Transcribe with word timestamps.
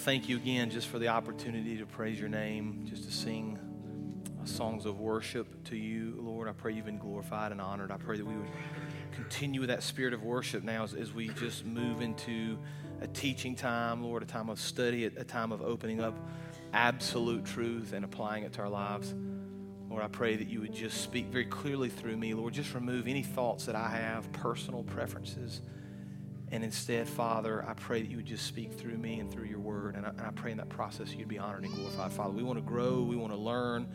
Thank 0.00 0.30
you 0.30 0.36
again 0.36 0.70
just 0.70 0.88
for 0.88 0.98
the 0.98 1.08
opportunity 1.08 1.76
to 1.76 1.84
praise 1.84 2.18
your 2.18 2.30
name, 2.30 2.86
just 2.88 3.04
to 3.04 3.12
sing 3.12 3.58
songs 4.44 4.86
of 4.86 4.98
worship 4.98 5.62
to 5.64 5.76
you, 5.76 6.16
Lord. 6.18 6.48
I 6.48 6.52
pray 6.52 6.72
you've 6.72 6.86
been 6.86 6.98
glorified 6.98 7.52
and 7.52 7.60
honored. 7.60 7.90
I 7.90 7.98
pray 7.98 8.16
that 8.16 8.24
we 8.24 8.34
would 8.34 8.48
continue 9.12 9.60
with 9.60 9.68
that 9.68 9.82
spirit 9.82 10.14
of 10.14 10.22
worship 10.22 10.64
now 10.64 10.84
as, 10.84 10.94
as 10.94 11.12
we 11.12 11.28
just 11.28 11.66
move 11.66 12.00
into 12.00 12.58
a 13.02 13.06
teaching 13.08 13.54
time, 13.54 14.02
Lord, 14.02 14.22
a 14.22 14.26
time 14.26 14.48
of 14.48 14.58
study, 14.58 15.04
a, 15.04 15.10
a 15.18 15.24
time 15.24 15.52
of 15.52 15.60
opening 15.60 16.00
up 16.00 16.14
absolute 16.72 17.44
truth 17.44 17.92
and 17.92 18.02
applying 18.02 18.44
it 18.44 18.54
to 18.54 18.62
our 18.62 18.70
lives. 18.70 19.14
Lord, 19.90 20.02
I 20.02 20.08
pray 20.08 20.34
that 20.34 20.48
you 20.48 20.62
would 20.62 20.72
just 20.72 21.02
speak 21.02 21.26
very 21.26 21.44
clearly 21.44 21.90
through 21.90 22.16
me. 22.16 22.32
Lord, 22.32 22.54
just 22.54 22.72
remove 22.72 23.06
any 23.06 23.22
thoughts 23.22 23.66
that 23.66 23.74
I 23.74 23.90
have, 23.90 24.32
personal 24.32 24.82
preferences 24.82 25.60
and 26.52 26.64
instead, 26.64 27.08
Father, 27.08 27.64
I 27.66 27.74
pray 27.74 28.02
that 28.02 28.10
you 28.10 28.16
would 28.16 28.26
just 28.26 28.44
speak 28.44 28.72
through 28.72 28.96
me 28.98 29.20
and 29.20 29.30
through 29.30 29.44
your 29.44 29.60
word. 29.60 29.94
And 29.94 30.04
I, 30.04 30.08
and 30.10 30.20
I 30.22 30.30
pray 30.30 30.50
in 30.50 30.56
that 30.56 30.68
process 30.68 31.14
you'd 31.14 31.28
be 31.28 31.38
honored 31.38 31.62
and 31.62 31.72
glorified. 31.72 32.12
Father, 32.12 32.32
we 32.32 32.42
want 32.42 32.58
to 32.58 32.64
grow. 32.64 33.02
We 33.02 33.14
want 33.14 33.32
to 33.32 33.38
learn. 33.38 33.86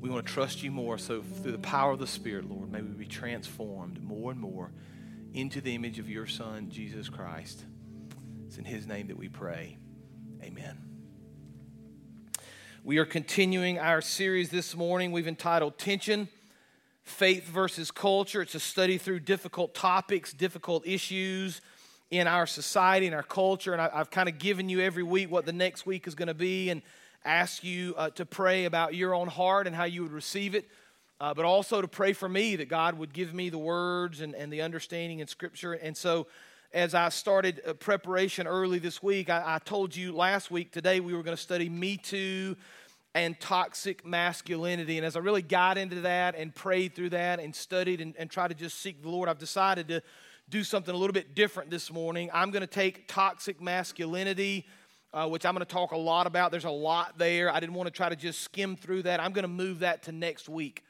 We 0.00 0.08
want 0.08 0.26
to 0.26 0.32
trust 0.32 0.62
you 0.62 0.70
more. 0.70 0.96
So, 0.96 1.22
through 1.22 1.52
the 1.52 1.58
power 1.58 1.92
of 1.92 1.98
the 1.98 2.06
Spirit, 2.06 2.48
Lord, 2.48 2.72
may 2.72 2.80
we 2.80 2.88
be 2.88 3.06
transformed 3.06 4.02
more 4.02 4.30
and 4.30 4.40
more 4.40 4.72
into 5.34 5.60
the 5.60 5.74
image 5.74 5.98
of 5.98 6.08
your 6.08 6.26
Son, 6.26 6.70
Jesus 6.70 7.10
Christ. 7.10 7.64
It's 8.46 8.56
in 8.56 8.64
his 8.64 8.86
name 8.86 9.08
that 9.08 9.18
we 9.18 9.28
pray. 9.28 9.76
Amen. 10.42 10.78
We 12.82 12.96
are 12.96 13.06
continuing 13.06 13.78
our 13.78 14.00
series 14.00 14.48
this 14.48 14.74
morning. 14.74 15.12
We've 15.12 15.28
entitled 15.28 15.76
Tension 15.76 16.28
Faith 17.02 17.46
versus 17.46 17.90
Culture. 17.90 18.40
It's 18.40 18.54
a 18.54 18.60
study 18.60 18.96
through 18.96 19.20
difficult 19.20 19.74
topics, 19.74 20.32
difficult 20.32 20.86
issues 20.86 21.60
in 22.10 22.26
our 22.26 22.46
society 22.46 23.06
and 23.06 23.14
our 23.14 23.22
culture. 23.22 23.72
And 23.72 23.82
I, 23.82 23.90
have 23.92 24.10
kind 24.10 24.28
of 24.28 24.38
given 24.38 24.68
you 24.68 24.80
every 24.80 25.02
week 25.02 25.30
what 25.30 25.46
the 25.46 25.52
next 25.52 25.86
week 25.86 26.06
is 26.06 26.14
going 26.14 26.28
to 26.28 26.34
be 26.34 26.70
and 26.70 26.82
ask 27.24 27.64
you 27.64 27.94
uh, 27.96 28.10
to 28.10 28.26
pray 28.26 28.66
about 28.66 28.94
your 28.94 29.14
own 29.14 29.28
heart 29.28 29.66
and 29.66 29.74
how 29.74 29.84
you 29.84 30.02
would 30.02 30.12
receive 30.12 30.54
it. 30.54 30.68
Uh, 31.20 31.32
but 31.32 31.44
also 31.44 31.80
to 31.80 31.88
pray 31.88 32.12
for 32.12 32.28
me 32.28 32.56
that 32.56 32.68
God 32.68 32.98
would 32.98 33.12
give 33.12 33.32
me 33.32 33.48
the 33.48 33.58
words 33.58 34.20
and, 34.20 34.34
and 34.34 34.52
the 34.52 34.62
understanding 34.62 35.20
in 35.20 35.26
Scripture. 35.26 35.72
And 35.72 35.96
so, 35.96 36.26
as 36.72 36.92
I 36.92 37.08
started 37.08 37.62
uh, 37.64 37.72
preparation 37.74 38.48
early 38.48 38.80
this 38.80 39.00
week, 39.00 39.30
I, 39.30 39.42
I 39.46 39.58
told 39.64 39.94
you 39.94 40.12
last 40.12 40.50
week, 40.50 40.72
today 40.72 40.98
we 40.98 41.14
were 41.14 41.22
going 41.22 41.36
to 41.36 41.42
study 41.42 41.68
Me 41.68 41.96
Too 41.96 42.56
and 43.14 43.38
toxic 43.38 44.04
masculinity. 44.04 44.98
And 44.98 45.06
as 45.06 45.14
I 45.14 45.20
really 45.20 45.40
got 45.40 45.78
into 45.78 46.00
that 46.00 46.34
and 46.34 46.52
prayed 46.52 46.96
through 46.96 47.10
that 47.10 47.38
and 47.38 47.54
studied 47.54 48.00
and, 48.00 48.14
and 48.18 48.28
tried 48.28 48.48
to 48.48 48.54
just 48.54 48.80
seek 48.80 49.02
the 49.02 49.08
Lord, 49.08 49.28
I've 49.28 49.38
decided 49.38 49.86
to 49.88 50.02
do 50.48 50.62
something 50.62 50.94
a 50.94 50.98
little 50.98 51.14
bit 51.14 51.34
different 51.34 51.70
this 51.70 51.90
morning. 51.90 52.30
I'm 52.32 52.50
going 52.50 52.62
to 52.62 52.66
take 52.66 53.08
toxic 53.08 53.60
masculinity, 53.60 54.66
uh, 55.12 55.26
which 55.28 55.46
I'm 55.46 55.54
going 55.54 55.64
to 55.64 55.72
talk 55.72 55.92
a 55.92 55.96
lot 55.96 56.26
about. 56.26 56.50
There's 56.50 56.64
a 56.64 56.70
lot 56.70 57.18
there. 57.18 57.50
I 57.50 57.60
didn't 57.60 57.74
want 57.74 57.86
to 57.86 57.90
try 57.90 58.08
to 58.08 58.16
just 58.16 58.40
skim 58.40 58.76
through 58.76 59.02
that. 59.02 59.20
I'm 59.20 59.32
going 59.32 59.44
to 59.44 59.48
move 59.48 59.80
that 59.80 60.02
to 60.04 60.12
next 60.12 60.48
week. 60.48 60.84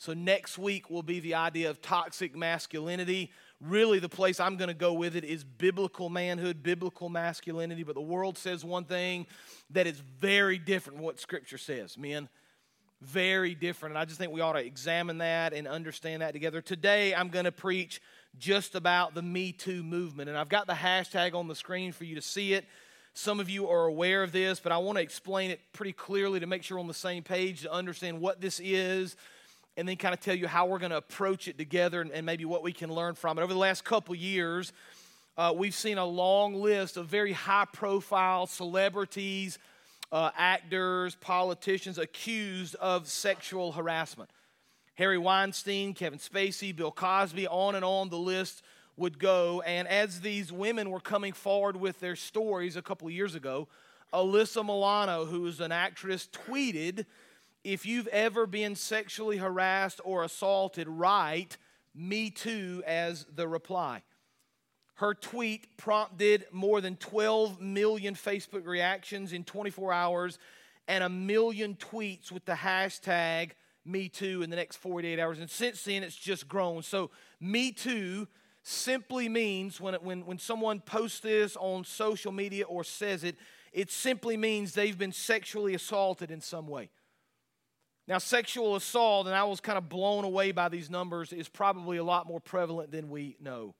So, 0.00 0.12
next 0.12 0.58
week 0.58 0.90
will 0.90 1.02
be 1.02 1.18
the 1.18 1.34
idea 1.34 1.70
of 1.70 1.82
toxic 1.82 2.36
masculinity. 2.36 3.32
Really, 3.60 3.98
the 3.98 4.08
place 4.08 4.38
I'm 4.38 4.56
going 4.56 4.68
to 4.68 4.74
go 4.74 4.92
with 4.92 5.16
it 5.16 5.24
is 5.24 5.42
biblical 5.42 6.08
manhood, 6.08 6.62
biblical 6.62 7.08
masculinity. 7.08 7.82
But 7.82 7.96
the 7.96 8.00
world 8.00 8.38
says 8.38 8.64
one 8.64 8.84
thing 8.84 9.26
that 9.70 9.88
is 9.88 9.98
very 9.98 10.58
different 10.58 11.00
what 11.00 11.18
Scripture 11.18 11.58
says, 11.58 11.98
men. 11.98 12.28
Very 13.00 13.56
different. 13.56 13.92
And 13.92 13.98
I 13.98 14.04
just 14.04 14.18
think 14.18 14.32
we 14.32 14.40
ought 14.40 14.52
to 14.52 14.64
examine 14.64 15.18
that 15.18 15.52
and 15.52 15.66
understand 15.66 16.22
that 16.22 16.32
together. 16.32 16.60
Today, 16.60 17.14
I'm 17.14 17.28
going 17.28 17.44
to 17.44 17.52
preach 17.52 18.00
just 18.36 18.74
about 18.74 19.14
the 19.14 19.22
Me 19.22 19.52
Too 19.52 19.82
movement. 19.82 20.28
And 20.28 20.36
I've 20.36 20.48
got 20.48 20.66
the 20.66 20.74
hashtag 20.74 21.34
on 21.34 21.48
the 21.48 21.54
screen 21.54 21.92
for 21.92 22.04
you 22.04 22.14
to 22.14 22.22
see 22.22 22.52
it. 22.52 22.64
Some 23.14 23.40
of 23.40 23.50
you 23.50 23.68
are 23.68 23.86
aware 23.86 24.22
of 24.22 24.32
this, 24.32 24.60
but 24.60 24.70
I 24.70 24.78
want 24.78 24.96
to 24.98 25.02
explain 25.02 25.50
it 25.50 25.60
pretty 25.72 25.92
clearly 25.92 26.40
to 26.40 26.46
make 26.46 26.62
sure 26.62 26.76
we're 26.76 26.82
on 26.82 26.86
the 26.88 26.94
same 26.94 27.22
page 27.22 27.62
to 27.62 27.72
understand 27.72 28.20
what 28.20 28.40
this 28.40 28.60
is 28.62 29.16
and 29.76 29.88
then 29.88 29.96
kind 29.96 30.12
of 30.12 30.20
tell 30.20 30.34
you 30.34 30.48
how 30.48 30.66
we're 30.66 30.78
going 30.78 30.90
to 30.90 30.96
approach 30.96 31.46
it 31.46 31.56
together 31.56 32.00
and, 32.00 32.26
maybe 32.26 32.44
what 32.44 32.62
we 32.62 32.72
can 32.72 32.92
learn 32.92 33.14
from 33.14 33.38
it. 33.38 33.42
Over 33.42 33.52
the 33.52 33.58
last 33.58 33.84
couple 33.84 34.14
years, 34.14 34.72
uh, 35.36 35.52
we've 35.56 35.74
seen 35.74 35.98
a 35.98 36.04
long 36.04 36.54
list 36.54 36.96
of 36.96 37.06
very 37.06 37.32
high 37.32 37.66
profile 37.72 38.48
celebrities, 38.48 39.58
uh, 40.10 40.30
actors, 40.36 41.14
politicians 41.14 41.96
accused 41.96 42.74
of 42.76 43.06
sexual 43.06 43.70
harassment. 43.70 44.30
Harvey 44.98 45.16
Weinstein, 45.16 45.94
Kevin 45.94 46.18
Spacey, 46.18 46.74
Bill 46.74 46.90
Cosby, 46.90 47.46
on 47.46 47.76
and 47.76 47.84
on 47.84 48.08
the 48.08 48.18
list 48.18 48.62
would 48.96 49.20
go. 49.20 49.62
And 49.62 49.86
as 49.86 50.22
these 50.22 50.50
women 50.50 50.90
were 50.90 50.98
coming 50.98 51.32
forward 51.32 51.76
with 51.76 52.00
their 52.00 52.16
stories 52.16 52.76
a 52.76 52.82
couple 52.82 53.08
years 53.08 53.36
ago, 53.36 53.68
Alyssa 54.12 54.64
Milano, 54.64 55.24
who 55.24 55.46
is 55.46 55.60
an 55.60 55.70
actress, 55.70 56.28
tweeted, 56.32 57.06
If 57.62 57.86
you've 57.86 58.08
ever 58.08 58.44
been 58.44 58.74
sexually 58.74 59.36
harassed 59.36 60.00
or 60.02 60.24
assaulted, 60.24 60.88
write 60.88 61.58
me 61.94 62.28
too 62.30 62.82
as 62.84 63.24
the 63.32 63.46
reply. 63.46 64.02
Her 64.94 65.14
tweet 65.14 65.76
prompted 65.76 66.46
more 66.50 66.80
than 66.80 66.96
12 66.96 67.60
million 67.60 68.16
Facebook 68.16 68.66
reactions 68.66 69.32
in 69.32 69.44
24 69.44 69.92
hours 69.92 70.40
and 70.88 71.04
a 71.04 71.08
million 71.08 71.76
tweets 71.76 72.32
with 72.32 72.44
the 72.46 72.54
hashtag 72.54 73.52
me 73.88 74.08
Too 74.08 74.42
in 74.42 74.50
the 74.50 74.56
next 74.56 74.76
48 74.76 75.18
hours. 75.18 75.38
And 75.38 75.50
since 75.50 75.82
then, 75.84 76.02
it's 76.02 76.16
just 76.16 76.48
grown. 76.48 76.82
So, 76.82 77.10
Me 77.40 77.72
Too 77.72 78.28
simply 78.62 79.28
means 79.28 79.80
when, 79.80 79.94
it, 79.94 80.02
when, 80.02 80.26
when 80.26 80.38
someone 80.38 80.80
posts 80.80 81.20
this 81.20 81.56
on 81.56 81.84
social 81.84 82.32
media 82.32 82.64
or 82.66 82.84
says 82.84 83.24
it, 83.24 83.36
it 83.72 83.90
simply 83.90 84.36
means 84.36 84.74
they've 84.74 84.98
been 84.98 85.12
sexually 85.12 85.74
assaulted 85.74 86.30
in 86.30 86.40
some 86.40 86.68
way. 86.68 86.90
Now, 88.06 88.18
sexual 88.18 88.74
assault, 88.74 89.26
and 89.26 89.36
I 89.36 89.44
was 89.44 89.60
kind 89.60 89.76
of 89.76 89.88
blown 89.88 90.24
away 90.24 90.52
by 90.52 90.70
these 90.70 90.88
numbers, 90.88 91.32
is 91.32 91.48
probably 91.48 91.98
a 91.98 92.04
lot 92.04 92.26
more 92.26 92.40
prevalent 92.40 92.90
than 92.90 93.10
we 93.10 93.36
know. 93.40 93.74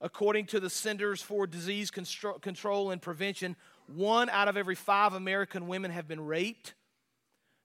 According 0.00 0.46
to 0.46 0.60
the 0.60 0.70
Centers 0.70 1.20
for 1.20 1.46
Disease 1.46 1.90
Control 1.90 2.90
and 2.90 3.02
Prevention, 3.02 3.56
one 3.86 4.30
out 4.30 4.48
of 4.48 4.56
every 4.56 4.76
five 4.76 5.14
American 5.14 5.66
women 5.66 5.90
have 5.90 6.06
been 6.06 6.24
raped. 6.24 6.74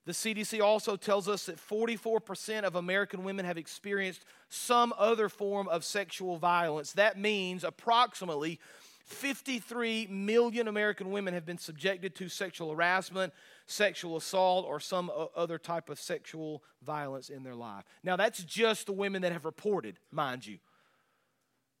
The 0.06 0.12
CDC 0.12 0.62
also 0.62 0.96
tells 0.96 1.28
us 1.28 1.46
that 1.46 1.56
44% 1.56 2.62
of 2.62 2.76
American 2.76 3.24
women 3.24 3.44
have 3.44 3.58
experienced 3.58 4.24
some 4.48 4.94
other 4.96 5.28
form 5.28 5.66
of 5.68 5.84
sexual 5.84 6.38
violence. 6.38 6.92
That 6.92 7.18
means 7.18 7.64
approximately 7.64 8.60
53 9.06 10.06
million 10.08 10.68
American 10.68 11.10
women 11.10 11.34
have 11.34 11.44
been 11.44 11.58
subjected 11.58 12.14
to 12.16 12.28
sexual 12.28 12.70
harassment, 12.70 13.32
sexual 13.66 14.16
assault, 14.16 14.64
or 14.64 14.78
some 14.78 15.10
other 15.36 15.58
type 15.58 15.90
of 15.90 15.98
sexual 15.98 16.62
violence 16.82 17.28
in 17.28 17.42
their 17.42 17.54
life. 17.54 17.84
Now, 18.04 18.16
that's 18.16 18.42
just 18.44 18.86
the 18.86 18.92
women 18.92 19.22
that 19.22 19.32
have 19.32 19.44
reported, 19.44 19.98
mind 20.12 20.46
you. 20.46 20.58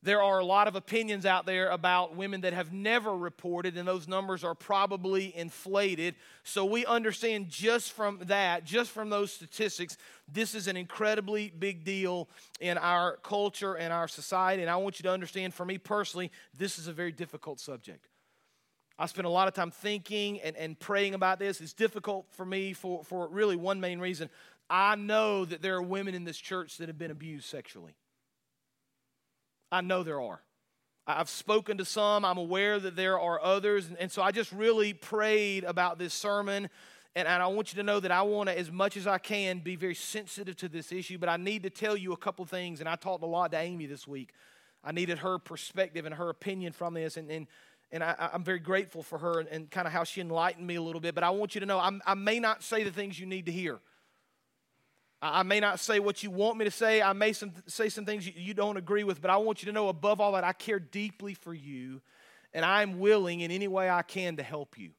There 0.02 0.22
are 0.22 0.38
a 0.38 0.44
lot 0.44 0.68
of 0.68 0.76
opinions 0.76 1.26
out 1.26 1.46
there 1.46 1.70
about 1.70 2.14
women 2.14 2.42
that 2.42 2.52
have 2.52 2.72
never 2.72 3.16
reported, 3.16 3.76
and 3.76 3.88
those 3.88 4.06
numbers 4.06 4.44
are 4.44 4.54
probably 4.54 5.36
inflated. 5.36 6.14
So 6.44 6.64
we 6.64 6.86
understand 6.86 7.48
just 7.48 7.92
from 7.92 8.20
that, 8.26 8.64
just 8.64 8.92
from 8.92 9.10
those 9.10 9.32
statistics, 9.32 9.96
this 10.30 10.54
is 10.54 10.68
an 10.68 10.76
incredibly 10.76 11.52
big 11.58 11.84
deal 11.84 12.28
in 12.60 12.78
our 12.78 13.16
culture 13.22 13.74
and 13.74 13.92
our 13.92 14.06
society. 14.06 14.62
And 14.62 14.70
I 14.70 14.76
want 14.76 15.00
you 15.00 15.04
to 15.04 15.10
understand, 15.10 15.54
for 15.54 15.64
me 15.64 15.78
personally, 15.78 16.30
this 16.56 16.78
is 16.78 16.86
a 16.86 16.92
very 16.92 17.10
difficult 17.10 17.58
subject. 17.58 18.08
I 18.98 19.06
spend 19.06 19.26
a 19.26 19.30
lot 19.30 19.48
of 19.48 19.54
time 19.54 19.70
thinking 19.70 20.40
and, 20.40 20.56
and 20.56 20.78
praying 20.78 21.14
about 21.14 21.38
this. 21.38 21.60
It's 21.60 21.72
difficult 21.72 22.26
for 22.30 22.46
me 22.46 22.72
for, 22.74 23.02
for 23.02 23.28
really 23.28 23.56
one 23.56 23.80
main 23.80 23.98
reason. 23.98 24.30
I 24.70 24.94
know 24.94 25.44
that 25.44 25.62
there 25.62 25.74
are 25.76 25.82
women 25.82 26.14
in 26.14 26.24
this 26.24 26.38
church 26.38 26.78
that 26.78 26.88
have 26.88 26.98
been 26.98 27.10
abused 27.10 27.46
sexually. 27.46 27.94
I 29.70 29.80
know 29.80 30.02
there 30.02 30.20
are. 30.20 30.40
I've 31.06 31.28
spoken 31.28 31.78
to 31.78 31.84
some, 31.84 32.24
I'm 32.24 32.38
aware 32.38 32.80
that 32.80 32.96
there 32.96 33.18
are 33.18 33.40
others. 33.40 33.88
And, 33.98 34.10
so 34.10 34.22
I 34.22 34.32
just 34.32 34.50
really 34.50 34.92
prayed 34.92 35.62
about 35.62 35.98
this 35.98 36.12
sermon. 36.12 36.68
And, 37.14 37.28
I 37.28 37.46
want 37.46 37.72
you 37.72 37.76
to 37.76 37.82
know 37.84 38.00
that 38.00 38.10
I 38.10 38.22
want 38.22 38.48
to, 38.48 38.58
as 38.58 38.70
much 38.70 38.96
as 38.96 39.06
I 39.06 39.18
can, 39.18 39.60
be 39.60 39.76
very 39.76 39.94
sensitive 39.94 40.56
to 40.56 40.68
this 40.68 40.90
issue. 40.90 41.16
But 41.16 41.28
I 41.28 41.36
need 41.36 41.62
to 41.62 41.70
tell 41.70 41.96
you 41.96 42.12
a 42.12 42.16
couple 42.16 42.44
things. 42.44 42.80
And 42.80 42.88
I 42.88 42.96
talked 42.96 43.22
a 43.22 43.26
lot 43.26 43.52
to 43.52 43.58
Amy 43.58 43.86
this 43.86 44.06
week. 44.06 44.32
I 44.82 44.92
needed 44.92 45.18
her 45.18 45.38
perspective 45.38 46.06
and 46.06 46.14
her 46.14 46.28
opinion 46.28 46.72
from 46.72 46.94
this. 46.94 47.16
And, 47.16 47.30
and, 47.30 47.46
and 47.92 48.02
I, 48.02 48.30
am 48.32 48.42
very 48.42 48.58
grateful 48.58 49.02
for 49.02 49.18
her 49.18 49.38
and, 49.38 49.48
and 49.48 49.70
kind 49.70 49.86
of 49.86 49.92
how 49.92 50.02
she 50.04 50.20
enlightened 50.20 50.66
me 50.66 50.74
a 50.74 50.82
little 50.82 51.00
bit. 51.00 51.14
But 51.14 51.24
I 51.24 51.30
want 51.30 51.54
you 51.54 51.60
to 51.60 51.66
know 51.66 51.78
I'm, 51.78 52.02
I 52.04 52.14
may 52.14 52.40
not 52.40 52.64
say 52.64 52.82
the 52.82 52.90
things 52.90 53.18
you 53.18 53.26
need 53.26 53.46
to 53.46 53.52
hear. 53.52 53.78
I 55.22 55.42
may 55.42 55.60
not 55.60 55.80
say 55.80 55.98
what 55.98 56.22
you 56.22 56.30
want 56.30 56.58
me 56.58 56.66
to 56.66 56.70
say. 56.70 57.00
I 57.00 57.12
may 57.12 57.32
some, 57.32 57.52
say 57.66 57.88
some 57.88 58.04
things 58.04 58.26
you, 58.26 58.34
you 58.36 58.54
don't 58.54 58.76
agree 58.76 59.04
with, 59.04 59.20
but 59.20 59.30
I 59.30 59.38
want 59.38 59.62
you 59.62 59.66
to 59.66 59.72
know 59.72 59.88
above 59.88 60.20
all 60.20 60.32
that 60.32 60.44
I 60.44 60.52
care 60.52 60.78
deeply 60.78 61.34
for 61.34 61.54
you, 61.54 62.02
and 62.52 62.64
I'm 62.64 62.98
willing 62.98 63.40
in 63.40 63.50
any 63.50 63.68
way 63.68 63.88
I 63.88 64.02
can 64.02 64.36
to 64.36 64.42
help 64.42 64.78
you. 64.78 64.90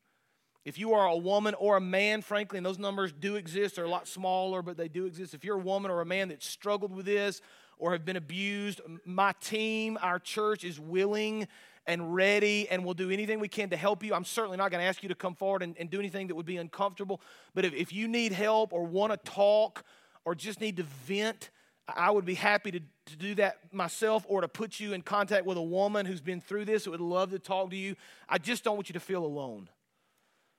If 0.66 0.78
you 0.78 0.94
are 0.96 1.08
a 1.08 1.16
woman 1.16 1.54
or 1.54 1.78
a 1.78 1.82
man, 1.82 2.22
frankly, 2.22 2.58
and 2.58 2.66
those 2.66 2.80
numbers 2.80 3.14
do 3.14 3.36
exist, 3.36 3.76
they're 3.76 3.86
a 3.86 3.90
lot 3.90 4.08
smaller, 4.08 4.62
but 4.62 4.76
they 4.76 4.90
do 4.90 5.06
exist. 5.06 5.34
If 5.34 5.46
you're 5.46 5.56
a 5.56 5.64
woman 5.64 5.90
or 5.92 6.02
a 6.02 6.06
man 6.06 6.28
that 6.28 6.44
struggled 6.44 6.94
with 6.94 7.06
this 7.06 7.42
or 7.78 7.94
have 7.94 8.04
been 8.04 8.18
abused, 8.18 8.82
my 9.06 9.34
team, 9.40 9.98
our 10.02 10.20
church 10.20 10.66
is 10.66 10.78
willing 10.78 11.48
and 11.86 12.14
ready 12.14 12.68
and 12.70 12.84
will 12.84 12.94
do 12.94 13.10
anything 13.10 13.40
we 13.40 13.48
can 13.48 13.70
to 13.70 13.78
help 13.78 14.04
you. 14.04 14.14
I'm 14.14 14.26
certainly 14.26 14.58
not 14.58 14.72
going 14.72 14.82
to 14.82 14.88
ask 14.88 15.02
you 15.02 15.10
to 15.10 15.16
come 15.16 15.36
forward 15.36 15.64
and, 15.64 15.74
and, 15.80 15.90
do 15.90 16.00
anything 16.00 16.28
that 16.28 16.36
would 16.36 16.46
be 16.46 16.58
uncomfortable, 16.58 17.22
but 17.56 17.64
if, 17.64 17.74
if 17.74 17.94
you 17.94 18.10
need 18.10 18.34
help 18.34 18.74
or 18.74 18.84
want 18.84 19.14
to 19.14 19.32
talk, 19.32 19.86
or 20.28 20.36
just 20.36 20.60
need 20.60 20.76
to 20.76 20.84
vent, 20.84 21.52
I 21.88 22.12
would 22.12 22.26
be 22.26 22.34
happy 22.34 22.70
to, 22.72 22.82
to 22.82 23.16
do 23.16 23.34
that 23.36 23.60
myself 23.72 24.26
or 24.28 24.42
to 24.42 24.50
put 24.50 24.78
you 24.78 24.92
in 24.92 25.02
contact 25.02 25.46
with 25.46 25.58
a 25.58 25.62
woman 25.62 26.06
who's 26.06 26.20
been 26.20 26.42
through 26.42 26.66
this 26.66 26.84
who 26.84 26.92
would 26.92 27.00
love 27.00 27.32
to 27.32 27.40
talk 27.40 27.70
to 27.70 27.78
you. 27.78 27.96
I 28.28 28.38
just 28.38 28.66
don't 28.66 28.76
want 28.76 28.90
you 28.90 28.94
to 28.94 29.00
feel 29.00 29.24
alone. 29.24 29.70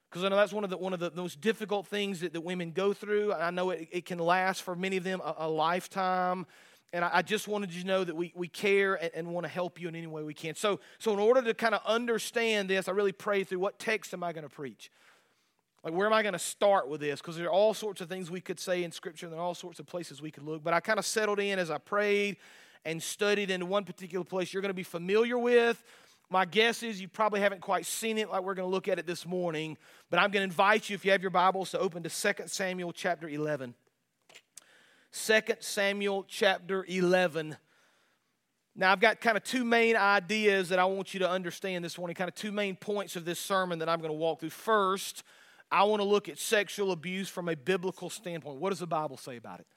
Because 0.09 0.23
I 0.23 0.29
know 0.29 0.37
that's 0.37 0.53
one 0.53 0.63
of 0.63 0.71
the, 0.71 0.77
one 0.77 0.91
of 0.91 0.99
the 0.99 1.11
most 1.15 1.39
difficult 1.39 1.85
things 1.85 2.21
that, 2.21 2.33
that 2.33 2.41
women 2.41 2.71
go 2.71 2.93
through. 2.93 3.31
I 3.31 3.51
know 3.51 3.69
it, 3.69 3.89
it 3.91 4.05
can 4.05 4.17
last 4.17 4.63
for 4.63 4.75
many 4.75 4.97
of 4.97 5.03
them 5.03 5.21
a, 5.23 5.35
a 5.37 5.47
lifetime. 5.47 6.47
And 6.91 7.05
I, 7.05 7.11
I, 7.13 7.21
just 7.21 7.47
wanted 7.47 7.71
you 7.71 7.81
to 7.81 7.87
know 7.87 8.03
that 8.03 8.15
we, 8.15 8.33
we 8.35 8.47
care 8.47 8.95
and, 8.95 9.11
and 9.13 9.27
want 9.27 9.43
to 9.43 9.49
help 9.49 9.79
you 9.79 9.87
in 9.87 9.95
any 9.95 10.07
way 10.07 10.23
we 10.23 10.33
can. 10.33 10.55
So, 10.55 10.79
so, 10.97 11.13
in 11.13 11.19
order 11.19 11.43
to 11.43 11.53
kind 11.53 11.75
of 11.75 11.81
understand 11.85 12.71
this, 12.71 12.87
I 12.87 12.91
really 12.91 13.11
pray 13.11 13.43
through 13.43 13.59
what 13.59 13.77
text 13.77 14.15
am 14.15 14.23
I 14.23 14.33
going 14.33 14.49
to 14.49 14.49
preach? 14.49 14.89
Like, 15.83 15.93
where 15.93 16.07
am 16.07 16.13
I 16.13 16.21
going 16.21 16.33
to 16.33 16.39
start 16.39 16.89
with 16.89 16.99
this? 16.99 17.21
Because 17.21 17.37
there 17.37 17.47
are 17.47 17.51
all 17.51 17.73
sorts 17.73 18.01
of 18.01 18.09
things 18.09 18.29
we 18.29 18.41
could 18.41 18.59
say 18.59 18.83
in 18.83 18.91
Scripture, 18.91 19.25
and 19.25 19.33
there 19.33 19.39
are 19.39 19.45
all 19.45 19.55
sorts 19.55 19.79
of 19.79 19.85
places 19.85 20.21
we 20.21 20.31
could 20.31 20.43
look. 20.43 20.63
But 20.63 20.73
I 20.73 20.79
kind 20.79 20.99
of 20.99 21.05
settled 21.05 21.39
in 21.39 21.57
as 21.57 21.71
I 21.71 21.77
prayed 21.77 22.37
and 22.85 23.01
studied 23.01 23.49
in 23.49 23.67
one 23.69 23.85
particular 23.85 24.25
place 24.25 24.53
you're 24.53 24.61
going 24.61 24.69
to 24.69 24.73
be 24.73 24.83
familiar 24.83 25.37
with. 25.37 25.81
My 26.29 26.45
guess 26.45 26.83
is 26.83 27.01
you 27.01 27.07
probably 27.07 27.39
haven't 27.39 27.61
quite 27.61 27.85
seen 27.85 28.17
it 28.17 28.29
like 28.29 28.43
we're 28.43 28.53
going 28.53 28.67
to 28.67 28.71
look 28.71 28.87
at 28.87 28.99
it 28.99 29.07
this 29.07 29.25
morning. 29.25 29.77
But 30.09 30.19
I'm 30.19 30.31
going 30.31 30.41
to 30.41 30.51
invite 30.51 30.89
you, 30.89 30.95
if 30.95 31.03
you 31.03 31.11
have 31.11 31.21
your 31.21 31.31
Bibles, 31.31 31.71
to 31.71 31.79
open 31.79 32.03
to 32.03 32.09
2 32.09 32.43
Samuel 32.45 32.91
chapter 32.91 33.27
11. 33.27 33.73
2 35.11 35.41
Samuel 35.59 36.25
chapter 36.27 36.85
11. 36.87 37.57
Now, 38.75 38.91
I've 38.91 38.99
got 38.99 39.19
kind 39.19 39.37
of 39.37 39.43
two 39.43 39.63
main 39.63 39.95
ideas 39.95 40.69
that 40.69 40.77
I 40.77 40.85
want 40.85 41.13
you 41.13 41.19
to 41.21 41.29
understand 41.29 41.83
this 41.83 41.97
morning, 41.97 42.15
kind 42.15 42.29
of 42.29 42.35
two 42.35 42.51
main 42.51 42.75
points 42.75 43.15
of 43.15 43.25
this 43.25 43.39
sermon 43.39 43.79
that 43.79 43.89
I'm 43.89 43.99
going 43.99 44.11
to 44.11 44.17
walk 44.17 44.39
through. 44.39 44.51
First, 44.51 45.23
I 45.71 45.83
want 45.83 46.01
to 46.01 46.07
look 46.07 46.29
at 46.29 46.39
sexual 46.39 46.91
abuse 46.91 47.29
from 47.29 47.47
a 47.47 47.55
biblical 47.55 48.09
standpoint. 48.09 48.59
What 48.59 48.71
does 48.71 48.79
the 48.79 48.87
Bible 48.87 49.17
say 49.17 49.37
about 49.37 49.59
it? 49.59 49.67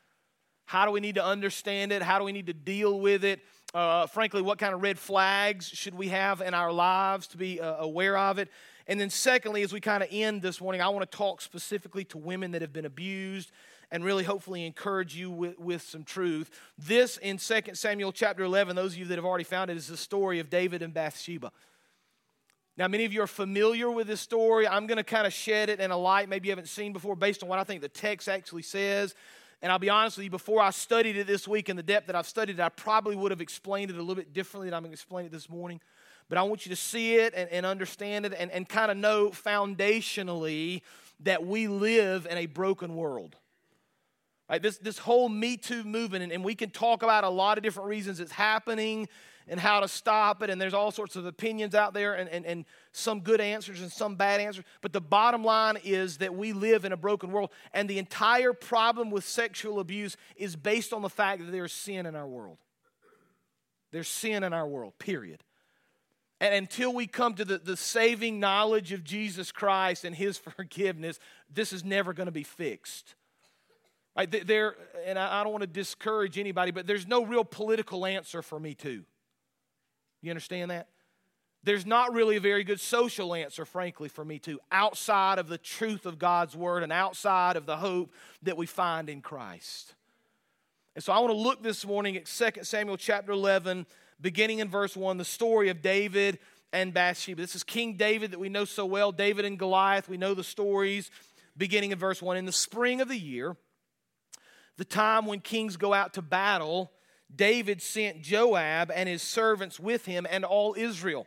How 0.65 0.87
do 0.87 0.93
we 0.93 1.01
need 1.01 1.17
to 1.17 1.25
understand 1.25 1.93
it? 1.93 2.03
How 2.03 2.19
do 2.19 2.25
we 2.25 2.33
need 2.33 2.47
to 2.47 2.55
deal 2.55 2.99
with 2.99 3.25
it? 3.25 3.41
Uh, 3.75 4.07
frankly, 4.07 4.43
what 4.43 4.59
kind 4.59 4.75
of 4.75 4.83
red 4.83 4.99
flags 4.99 5.67
should 5.69 5.95
we 5.95 6.09
have 6.09 6.41
in 6.41 6.55
our 6.55 6.73
lives 6.73 7.27
to 7.29 7.37
be 7.37 7.61
uh, 7.61 7.77
aware 7.77 8.17
of 8.17 8.39
it? 8.39 8.49
And 8.87 8.99
then, 8.99 9.11
secondly, 9.11 9.63
as 9.63 9.73
we 9.73 9.81
kind 9.81 10.03
of 10.03 10.09
end 10.11 10.43
this 10.43 10.61
morning, 10.61 10.81
I 10.81 10.89
want 10.89 11.11
to 11.11 11.17
talk 11.17 11.41
specifically 11.41 12.05
to 12.07 12.19
women 12.19 12.53
that 12.53 12.63
have 12.63 12.73
been 12.73 12.85
abused 12.85 13.53
and 13.91 14.05
really 14.05 14.25
hopefully 14.25 14.65
encourage 14.65 15.15
you 15.15 15.31
with, 15.31 15.59
with 15.59 15.83
some 15.83 16.03
truth. 16.03 16.51
This 16.79 17.19
in 17.19 17.37
2 17.37 17.75
Samuel 17.75 18.13
chapter 18.13 18.43
11, 18.43 18.75
those 18.75 18.95
of 18.95 18.99
you 18.99 19.05
that 19.07 19.17
have 19.17 19.25
already 19.25 19.45
found 19.45 19.71
it, 19.71 19.77
is 19.77 19.87
the 19.87 19.97
story 19.97 20.39
of 20.39 20.49
David 20.49 20.83
and 20.83 20.95
Bathsheba. 20.95 21.53
Now, 22.77 22.89
many 22.89 23.05
of 23.05 23.13
you 23.13 23.23
are 23.23 23.27
familiar 23.27 23.91
with 23.91 24.07
this 24.07 24.21
story. 24.21 24.67
I'm 24.67 24.87
going 24.87 24.97
to 24.97 25.05
kind 25.05 25.27
of 25.27 25.33
shed 25.33 25.69
it 25.69 25.79
in 25.79 25.91
a 25.91 25.97
light 25.97 26.29
maybe 26.29 26.49
you 26.49 26.53
haven't 26.53 26.69
seen 26.69 26.93
before 26.93 27.15
based 27.15 27.43
on 27.43 27.49
what 27.49 27.59
I 27.59 27.65
think 27.65 27.83
the 27.83 27.89
text 27.89 28.29
actually 28.29 28.63
says. 28.63 29.15
And 29.61 29.71
I'll 29.71 29.79
be 29.79 29.91
honest 29.91 30.17
with 30.17 30.25
you, 30.25 30.31
before 30.31 30.61
I 30.61 30.71
studied 30.71 31.17
it 31.17 31.27
this 31.27 31.47
week 31.47 31.69
in 31.69 31.77
the 31.77 31.83
depth 31.83 32.07
that 32.07 32.17
I've 32.17 32.27
studied 32.27 32.59
it, 32.59 32.63
I 32.63 32.71
probably 32.71 33.15
would 33.15 33.31
have 33.31 33.43
explained 33.43 33.91
it 33.91 33.97
a 33.97 34.01
little 34.01 34.15
bit 34.15 34.33
differently 34.33 34.69
than 34.69 34.75
I'm 34.75 34.83
going 34.83 34.91
to 34.91 34.95
explain 34.95 35.27
it 35.27 35.33
this 35.33 35.51
morning. 35.51 35.81
But 36.29 36.39
I 36.39 36.43
want 36.45 36.65
you 36.65 36.71
to 36.71 36.77
see 36.77 37.17
it 37.17 37.35
and, 37.37 37.49
and 37.51 37.67
understand 37.67 38.25
it 38.25 38.35
and, 38.37 38.51
and 38.51 38.67
kind 38.67 38.91
of 38.91 38.97
know 38.97 39.29
foundationally 39.29 40.81
that 41.21 41.47
we 41.47 41.69
live 41.69 42.27
in 42.29 42.39
a 42.39 42.47
broken 42.47 42.97
world. 42.97 43.37
Right, 44.49 44.61
this, 44.61 44.79
this 44.79 44.99
whole 44.99 45.29
Me 45.29 45.57
Too 45.57 45.85
movement, 45.85 46.25
and, 46.25 46.33
and 46.33 46.45
we 46.45 46.55
can 46.55 46.71
talk 46.71 47.03
about 47.03 47.25
a 47.25 47.29
lot 47.29 47.59
of 47.59 47.65
different 47.65 47.89
reasons 47.89 48.19
it's 48.19 48.33
happening 48.33 49.09
and 49.49 49.59
how 49.59 49.81
to 49.81 49.89
stop 49.89 50.43
it. 50.43 50.51
And 50.51 50.61
there's 50.61 50.75
all 50.75 50.91
sorts 50.91 51.17
of 51.17 51.27
opinions 51.27 51.75
out 51.75 51.95
there 51.95 52.15
and, 52.15 52.29
and, 52.29 52.45
and 52.47 52.65
some 52.93 53.21
good 53.21 53.41
answers 53.41 53.81
and 53.81 53.91
some 53.91 54.17
bad 54.17 54.41
answers. 54.41 54.65
But 54.81 54.93
the 54.93 55.01
bottom 55.01 55.45
line 55.45 55.79
is 55.85 56.19
that 56.19 56.35
we 56.35 56.53
live 56.53 56.85
in 56.85 56.93
a 56.93 56.97
broken 56.97 57.33
world. 57.33 57.51
And 57.73 57.89
the 57.89 57.99
entire 57.99 58.53
problem 58.53 59.11
with 59.11 59.25
sexual 59.25 59.81
abuse 59.81 60.17
is 60.37 60.57
based 60.57 60.93
on 60.93 61.03
the 61.03 61.11
fact 61.11 61.45
that 61.45 61.51
there's 61.51 61.73
sin 61.73 62.07
in 62.07 62.15
our 62.15 62.27
world. 62.27 62.59
There's 63.91 64.09
sin 64.09 64.43
in 64.43 64.53
our 64.53 64.67
world, 64.67 64.95
period. 64.99 65.45
And 66.41 66.55
until 66.55 66.93
we 66.93 67.07
come 67.07 67.35
to 67.35 67.45
the, 67.45 67.59
the 67.59 67.77
saving 67.77 68.41
knowledge 68.41 68.93
of 68.93 69.05
Jesus 69.05 69.53
Christ 69.53 70.05
and 70.05 70.17
his 70.17 70.39
forgiveness, 70.57 71.21
this 71.49 71.73
is 71.73 71.85
never 71.85 72.13
going 72.13 72.27
to 72.27 72.33
be 72.33 72.43
fixed. 72.43 73.15
Right, 74.17 74.47
there, 74.47 74.75
and 75.07 75.19
I 75.19 75.43
don't 75.43 75.53
want 75.53 75.63
to 75.63 75.67
discourage 75.67 76.39
anybody, 76.39 76.71
but 76.71 76.87
there's 76.87 77.07
no 77.07 77.25
real 77.25 77.45
political 77.45 78.05
answer 78.05 78.43
for 78.43 78.61
me, 78.61 78.75
too. 78.75 79.05
You 80.23 80.31
understand 80.31 80.71
that? 80.71 80.89
There's 81.65 81.87
not 81.87 82.13
really 82.13 82.37
a 82.37 82.41
very 82.41 82.65
good 82.65 82.81
social 82.81 83.35
answer, 83.35 83.65
frankly, 83.65 84.09
for 84.09 84.25
me 84.25 84.39
too, 84.39 84.59
outside 84.73 85.39
of 85.39 85.49
the 85.49 85.59
truth 85.59 86.07
of 86.07 86.19
God's 86.19 86.57
word 86.57 86.83
and 86.83 86.93
outside 86.93 87.57
of 87.57 87.67
the 87.67 87.77
hope 87.77 88.13
that 88.43 88.57
we 88.57 88.67
find 88.67 89.09
in 89.09 89.21
Christ. 89.21 89.95
And 90.95 91.05
so 91.05 91.13
I 91.13 91.19
want 91.21 91.33
to 91.33 91.39
look 91.39 91.63
this 91.63 91.87
morning 91.87 92.17
at 92.17 92.27
2 92.27 92.63
Samuel 92.63 92.97
chapter 92.97 93.33
11, 93.33 93.87
beginning 94.21 94.59
in 94.59 94.69
verse 94.69 94.97
1, 94.97 95.19
the 95.19 95.25
story 95.25 95.69
of 95.69 95.83
David 95.83 96.39
and 96.73 96.93
Bathsheba. 96.93 97.41
This 97.41 97.55
is 97.55 97.63
King 97.63 97.97
David 97.97 98.33
that 98.33 98.41
we 98.41 98.49
know 98.49 98.65
so 98.65 98.85
well, 98.85 99.13
David 99.13 99.45
and 99.45 99.59
Goliath. 99.59 100.09
We 100.09 100.17
know 100.17 100.35
the 100.35 100.45
stories 100.45 101.11
beginning 101.57 101.93
in 101.93 101.99
verse 101.99 102.21
1. 102.21 102.37
In 102.37 102.47
the 102.47 102.53
spring 102.53 103.01
of 103.01 103.09
the 103.09 103.19
year, 103.19 103.57
the 104.79 104.85
time 104.85 105.27
when 105.27 105.41
kings 105.41 105.77
go 105.77 105.95
out 105.95 106.15
to 106.15 106.23
battle, 106.23 106.91
David 107.35 107.81
sent 107.83 108.23
Joab 108.23 108.91
and 108.95 109.09
his 109.09 109.23
servants 109.23 109.81
with 109.81 110.05
him 110.05 110.27
and 110.29 110.45
all 110.45 110.75
Israel. 110.77 111.27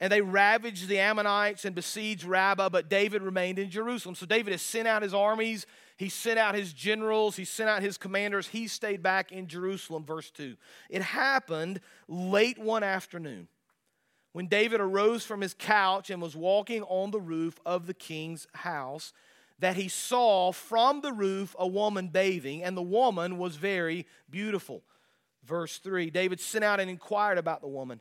And 0.00 0.12
they 0.12 0.20
ravaged 0.20 0.86
the 0.86 1.00
Ammonites 1.00 1.64
and 1.64 1.74
besieged 1.74 2.24
Rabbah, 2.24 2.68
but 2.68 2.88
David 2.88 3.20
remained 3.22 3.58
in 3.58 3.68
Jerusalem. 3.68 4.14
So 4.14 4.26
David 4.26 4.52
has 4.52 4.62
sent 4.62 4.86
out 4.86 5.02
his 5.02 5.12
armies, 5.12 5.66
he 5.96 6.08
sent 6.08 6.38
out 6.38 6.54
his 6.54 6.72
generals, 6.72 7.34
he 7.34 7.44
sent 7.44 7.68
out 7.68 7.82
his 7.82 7.98
commanders. 7.98 8.46
He 8.46 8.68
stayed 8.68 9.02
back 9.02 9.32
in 9.32 9.48
Jerusalem, 9.48 10.04
verse 10.04 10.30
2. 10.30 10.56
It 10.88 11.02
happened 11.02 11.80
late 12.06 12.58
one 12.58 12.84
afternoon 12.84 13.48
when 14.32 14.46
David 14.46 14.80
arose 14.80 15.24
from 15.24 15.40
his 15.40 15.52
couch 15.52 16.10
and 16.10 16.22
was 16.22 16.36
walking 16.36 16.82
on 16.84 17.10
the 17.10 17.20
roof 17.20 17.58
of 17.66 17.88
the 17.88 17.94
king's 17.94 18.46
house 18.54 19.12
that 19.58 19.74
he 19.74 19.88
saw 19.88 20.52
from 20.52 21.00
the 21.00 21.12
roof 21.12 21.56
a 21.58 21.66
woman 21.66 22.06
bathing, 22.06 22.62
and 22.62 22.76
the 22.76 22.82
woman 22.82 23.38
was 23.38 23.56
very 23.56 24.06
beautiful. 24.30 24.84
Verse 25.48 25.78
3 25.78 26.10
David 26.10 26.40
sent 26.40 26.62
out 26.62 26.78
and 26.78 26.90
inquired 26.90 27.38
about 27.38 27.62
the 27.62 27.68
woman. 27.68 28.00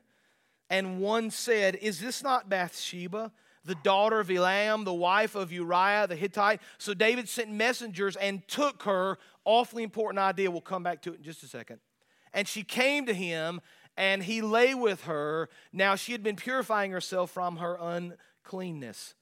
And 0.69 0.99
one 0.99 1.31
said, 1.31 1.75
Is 1.75 1.99
this 1.99 2.21
not 2.21 2.49
Bathsheba, 2.49 3.31
the 3.63 3.75
daughter 3.75 4.19
of 4.19 4.27
Eliam, 4.27 4.83
the 4.83 4.93
wife 4.93 5.33
of 5.33 5.51
Uriah 5.51 6.07
the 6.07 6.15
Hittite? 6.15 6.59
So 6.77 6.93
David 6.93 7.29
sent 7.29 7.49
messengers 7.49 8.17
and 8.17 8.45
took 8.47 8.83
her. 8.83 9.17
Awfully 9.45 9.83
important 9.83 10.19
idea. 10.19 10.51
We'll 10.51 10.59
come 10.59 10.83
back 10.83 11.01
to 11.03 11.13
it 11.13 11.19
in 11.19 11.23
just 11.23 11.41
a 11.43 11.47
second. 11.47 11.79
And 12.33 12.47
she 12.47 12.63
came 12.63 13.05
to 13.05 13.13
him, 13.13 13.61
and 13.95 14.21
he 14.21 14.41
lay 14.41 14.75
with 14.75 15.05
her. 15.05 15.47
Now 15.71 15.95
she 15.95 16.11
had 16.11 16.21
been 16.21 16.35
purifying 16.35 16.91
herself 16.91 17.31
from 17.31 17.57
her 17.57 17.77
uncleanness. 17.79 19.15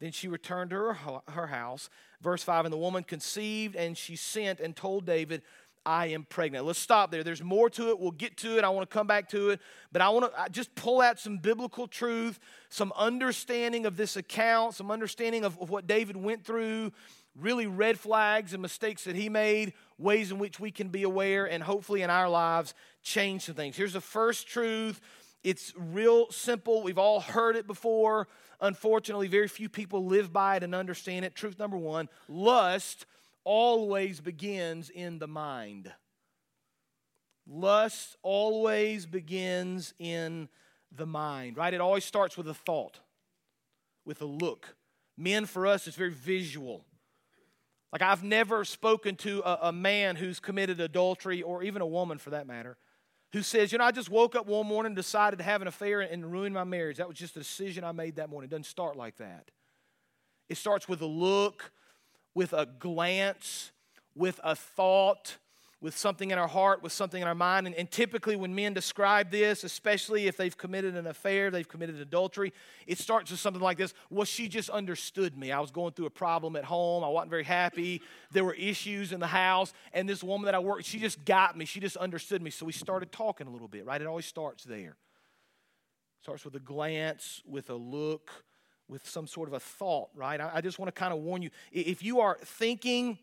Then 0.00 0.12
she 0.12 0.28
returned 0.28 0.70
to 0.70 0.76
her, 0.76 1.20
her 1.28 1.46
house. 1.46 1.88
Verse 2.20 2.42
5 2.42 2.64
And 2.66 2.72
the 2.72 2.78
woman 2.78 3.02
conceived, 3.02 3.76
and 3.76 3.96
she 3.96 4.16
sent 4.16 4.60
and 4.60 4.74
told 4.74 5.04
David, 5.06 5.42
I 5.86 6.06
am 6.08 6.24
pregnant. 6.24 6.66
Let's 6.66 6.80
stop 6.80 7.12
there. 7.12 7.22
There's 7.22 7.42
more 7.42 7.70
to 7.70 7.90
it. 7.90 8.00
We'll 8.00 8.10
get 8.10 8.36
to 8.38 8.58
it. 8.58 8.64
I 8.64 8.68
want 8.70 8.90
to 8.90 8.92
come 8.92 9.06
back 9.06 9.28
to 9.30 9.50
it. 9.50 9.60
But 9.92 10.02
I 10.02 10.08
want 10.08 10.34
to 10.34 10.50
just 10.50 10.74
pull 10.74 11.00
out 11.00 11.20
some 11.20 11.38
biblical 11.38 11.86
truth, 11.86 12.40
some 12.68 12.92
understanding 12.96 13.86
of 13.86 13.96
this 13.96 14.16
account, 14.16 14.74
some 14.74 14.90
understanding 14.90 15.44
of, 15.44 15.56
what 15.70 15.86
David 15.86 16.16
went 16.16 16.44
through, 16.44 16.92
really 17.36 17.68
red 17.68 18.00
flags 18.00 18.52
and 18.52 18.60
mistakes 18.60 19.04
that 19.04 19.14
he 19.14 19.28
made, 19.28 19.74
ways 19.96 20.32
in 20.32 20.38
which 20.40 20.58
we 20.58 20.72
can 20.72 20.88
be 20.88 21.04
aware, 21.04 21.46
and 21.46 21.62
hopefully 21.62 22.02
in 22.02 22.10
our 22.10 22.28
lives 22.28 22.74
change 23.04 23.42
some 23.42 23.54
things. 23.54 23.76
Here's 23.76 23.92
the 23.92 24.00
first 24.00 24.48
truth 24.48 25.00
it's 25.44 25.72
real 25.76 26.32
simple. 26.32 26.82
We've 26.82 26.98
all 26.98 27.20
heard 27.20 27.54
it 27.54 27.68
before. 27.68 28.26
Unfortunately, 28.60 29.28
very 29.28 29.46
few 29.46 29.68
people 29.68 30.04
live 30.04 30.32
by 30.32 30.56
it 30.56 30.64
and 30.64 30.74
understand 30.74 31.24
it. 31.24 31.36
Truth 31.36 31.60
number 31.60 31.76
one 31.76 32.08
lust 32.28 33.06
always 33.46 34.20
begins 34.20 34.90
in 34.90 35.20
the 35.20 35.28
mind. 35.28 35.92
Lust 37.46 38.16
always 38.22 39.06
begins 39.06 39.94
in 40.00 40.48
the 40.90 41.06
mind, 41.06 41.56
right? 41.56 41.72
It 41.72 41.80
always 41.80 42.04
starts 42.04 42.36
with 42.36 42.48
a 42.48 42.54
thought, 42.54 42.98
with 44.04 44.20
a 44.20 44.26
look. 44.26 44.74
Men, 45.16 45.46
for 45.46 45.64
us, 45.64 45.86
it's 45.86 45.96
very 45.96 46.10
visual. 46.10 46.84
Like, 47.92 48.02
I've 48.02 48.24
never 48.24 48.64
spoken 48.64 49.14
to 49.16 49.42
a, 49.46 49.68
a, 49.68 49.72
man 49.72 50.16
who's 50.16 50.40
committed 50.40 50.80
adultery, 50.80 51.40
or 51.40 51.62
even 51.62 51.82
a 51.82 51.86
woman 51.86 52.18
for 52.18 52.30
that 52.30 52.48
matter, 52.48 52.76
who 53.32 53.42
says, 53.42 53.70
You 53.70 53.78
know, 53.78 53.84
I 53.84 53.92
just 53.92 54.10
woke 54.10 54.34
up 54.34 54.46
one 54.46 54.66
morning 54.66 54.96
decided 54.96 55.36
to 55.36 55.44
have 55.44 55.62
an 55.62 55.68
affair 55.68 56.00
and 56.00 56.30
ruin 56.30 56.52
my 56.52 56.64
marriage. 56.64 56.96
That 56.96 57.06
was 57.06 57.16
just 57.16 57.36
a 57.36 57.40
decision 57.40 57.84
I 57.84 57.92
made 57.92 58.16
that 58.16 58.28
morning. 58.28 58.48
It 58.48 58.50
doesn't 58.50 58.64
start 58.64 58.96
like 58.96 59.18
that. 59.18 59.52
It 60.48 60.56
starts 60.56 60.88
with 60.88 61.00
a 61.00 61.06
look, 61.06 61.70
with 62.36 62.52
a 62.52 62.66
glance, 62.66 63.72
with 64.14 64.38
a 64.44 64.54
thought, 64.54 65.38
with 65.80 65.96
something 65.96 66.30
in 66.30 66.38
our 66.38 66.48
heart, 66.48 66.82
with 66.82 66.92
something 66.92 67.22
in 67.22 67.26
our 67.26 67.34
mind. 67.34 67.66
And, 67.66 67.74
and, 67.76 67.90
typically, 67.90 68.36
when 68.36 68.54
men 68.54 68.74
describe 68.74 69.30
this, 69.30 69.64
especially 69.64 70.26
if 70.26 70.36
they've 70.36 70.56
committed 70.56 70.96
an 70.96 71.06
affair, 71.06 71.50
they've 71.50 71.66
committed 71.66 71.98
adultery, 71.98 72.52
it 72.86 72.98
starts 72.98 73.30
with 73.30 73.40
something 73.40 73.62
like 73.62 73.78
this 73.78 73.94
Well, 74.10 74.26
she 74.26 74.48
just 74.48 74.68
understood 74.68 75.36
me. 75.36 75.50
I 75.50 75.60
was 75.60 75.70
going 75.70 75.94
through 75.94 76.06
a 76.06 76.10
problem 76.10 76.56
at 76.56 76.64
home. 76.64 77.04
I 77.04 77.08
wasn't 77.08 77.30
very 77.30 77.44
happy. 77.44 78.02
There 78.32 78.44
were 78.44 78.54
issues 78.54 79.12
in 79.12 79.20
the 79.20 79.26
house. 79.26 79.72
And 79.94 80.06
this 80.06 80.22
woman 80.22 80.44
that 80.44 80.54
I 80.54 80.58
worked, 80.58 80.84
she 80.84 80.98
just 80.98 81.24
got 81.24 81.56
me. 81.56 81.64
She 81.64 81.80
just 81.80 81.96
understood 81.96 82.42
me. 82.42 82.50
So 82.50 82.66
we 82.66 82.72
started 82.72 83.12
talking 83.12 83.46
a 83.46 83.50
little 83.50 83.68
bit, 83.68 83.86
right? 83.86 84.00
It 84.00 84.06
always 84.06 84.26
starts 84.26 84.62
there. 84.62 84.96
Starts 86.20 86.44
with 86.44 86.54
a 86.54 86.60
glance, 86.60 87.40
with 87.46 87.70
a 87.70 87.74
look, 87.74 88.30
with 88.88 89.08
some 89.08 89.26
sort 89.26 89.48
of 89.48 89.54
a 89.54 89.60
thought, 89.60 90.10
right? 90.14 90.40
I, 90.40 90.60
just 90.60 90.78
want 90.78 90.94
to 90.94 90.98
kind 90.98 91.12
of 91.12 91.20
warn 91.20 91.42
you 91.42 91.50
if 91.72 92.02
you 92.02 92.20
are 92.20 92.38
thinking 92.42 93.18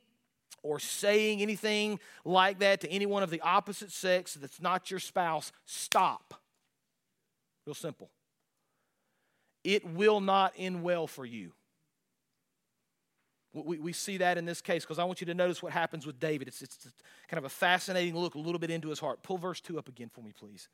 or 0.61 0.79
saying 0.79 1.41
anything 1.41 1.99
like 2.25 2.59
that 2.59 2.81
to 2.81 2.89
anyone 2.89 3.23
of 3.23 3.29
the 3.29 3.41
opposite 3.41 3.91
sex 3.91 4.33
that's 4.35 4.61
not 4.61 4.91
your 4.91 4.99
spouse, 4.99 5.51
stop. 5.65 6.33
Real 7.65 7.73
simple. 7.73 8.09
It 9.63 9.85
will 9.85 10.19
not 10.19 10.53
end 10.57 10.83
well 10.83 11.07
for 11.07 11.25
you. 11.25 11.51
We, 13.53 13.77
we 13.77 13.93
see 13.93 14.17
that 14.17 14.37
in 14.37 14.45
this 14.45 14.61
case 14.61 14.83
because 14.83 14.99
I 14.99 15.03
want 15.03 15.21
you 15.21 15.27
to 15.27 15.33
notice 15.33 15.61
what 15.61 15.73
happens 15.73 16.05
with 16.05 16.19
David. 16.19 16.47
It's, 16.47 16.61
it's 16.61 16.77
kind 17.27 17.37
of 17.37 17.45
a 17.45 17.49
fascinating 17.49 18.15
look 18.15 18.35
a 18.35 18.39
little 18.39 18.59
bit 18.59 18.71
into 18.71 18.89
his 18.89 18.99
heart. 18.99 19.21
Pull 19.21 19.37
verse 19.37 19.61
2 19.61 19.77
up 19.77 19.87
again 19.87 20.09
for 20.09 20.21
me, 20.21 20.33
please. 20.37 20.67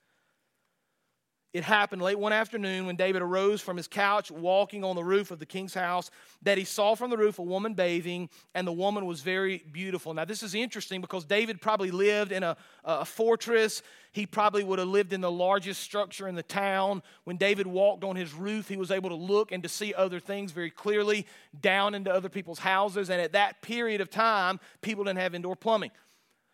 It 1.51 1.63
happened 1.63 2.03
late 2.03 2.19
one 2.19 2.31
afternoon 2.31 2.85
when 2.85 2.95
David 2.95 3.23
arose 3.23 3.59
from 3.59 3.75
his 3.75 3.87
couch, 3.87 4.29
walking 4.29 4.83
on 4.83 4.95
the 4.95 5.03
roof 5.03 5.31
of 5.31 5.39
the 5.39 5.47
king's 5.47 5.73
house, 5.73 6.11
that 6.43 6.59
he 6.59 6.63
saw 6.63 6.93
from 6.93 7.09
the 7.09 7.17
roof 7.17 7.39
a 7.39 7.43
woman 7.43 7.73
bathing, 7.73 8.29
and 8.53 8.67
the 8.67 8.71
woman 8.71 9.07
was 9.07 9.21
very 9.21 9.63
beautiful. 9.71 10.13
Now, 10.13 10.25
this 10.25 10.43
is 10.43 10.53
interesting 10.53 11.01
because 11.01 11.25
David 11.25 11.59
probably 11.59 11.89
lived 11.89 12.31
in 12.31 12.43
a, 12.43 12.55
a 12.85 13.03
fortress. 13.03 13.81
He 14.11 14.27
probably 14.27 14.63
would 14.63 14.77
have 14.77 14.87
lived 14.87 15.11
in 15.11 15.21
the 15.21 15.31
largest 15.31 15.81
structure 15.81 16.27
in 16.27 16.35
the 16.35 16.43
town. 16.43 17.01
When 17.23 17.37
David 17.37 17.65
walked 17.65 18.03
on 18.03 18.15
his 18.15 18.31
roof, 18.31 18.67
he 18.67 18.77
was 18.77 18.91
able 18.91 19.09
to 19.09 19.15
look 19.15 19.51
and 19.51 19.63
to 19.63 19.69
see 19.69 19.91
other 19.95 20.19
things 20.19 20.51
very 20.51 20.69
clearly 20.69 21.25
down 21.59 21.95
into 21.95 22.13
other 22.13 22.29
people's 22.29 22.59
houses. 22.59 23.09
And 23.09 23.19
at 23.19 23.31
that 23.31 23.63
period 23.63 24.01
of 24.01 24.11
time, 24.11 24.59
people 24.81 25.03
didn't 25.03 25.19
have 25.19 25.33
indoor 25.33 25.55
plumbing. 25.55 25.89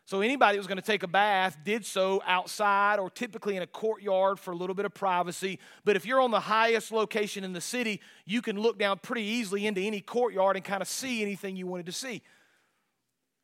So 0.07 0.21
anybody 0.21 0.55
that 0.55 0.59
was 0.59 0.67
going 0.67 0.77
to 0.77 0.83
take 0.83 1.01
a 1.01 1.07
bath 1.07 1.57
did 1.63 1.83
so 1.83 2.21
outside 2.27 2.99
or 2.99 3.09
typically 3.09 3.55
in 3.55 3.63
a 3.63 3.67
courtyard 3.67 4.39
for 4.39 4.51
a 4.51 4.55
little 4.55 4.75
bit 4.75 4.85
of 4.85 4.93
privacy. 4.93 5.59
But 5.83 5.95
if 5.95 6.05
you're 6.05 6.21
on 6.21 6.29
the 6.29 6.39
highest 6.39 6.91
location 6.91 7.43
in 7.43 7.53
the 7.53 7.61
city, 7.61 8.01
you 8.23 8.43
can 8.43 8.59
look 8.59 8.77
down 8.77 8.99
pretty 8.99 9.23
easily 9.23 9.65
into 9.65 9.81
any 9.81 10.01
courtyard 10.01 10.57
and 10.57 10.63
kind 10.63 10.83
of 10.83 10.87
see 10.87 11.23
anything 11.23 11.55
you 11.55 11.65
wanted 11.65 11.87
to 11.87 11.91
see. 11.91 12.21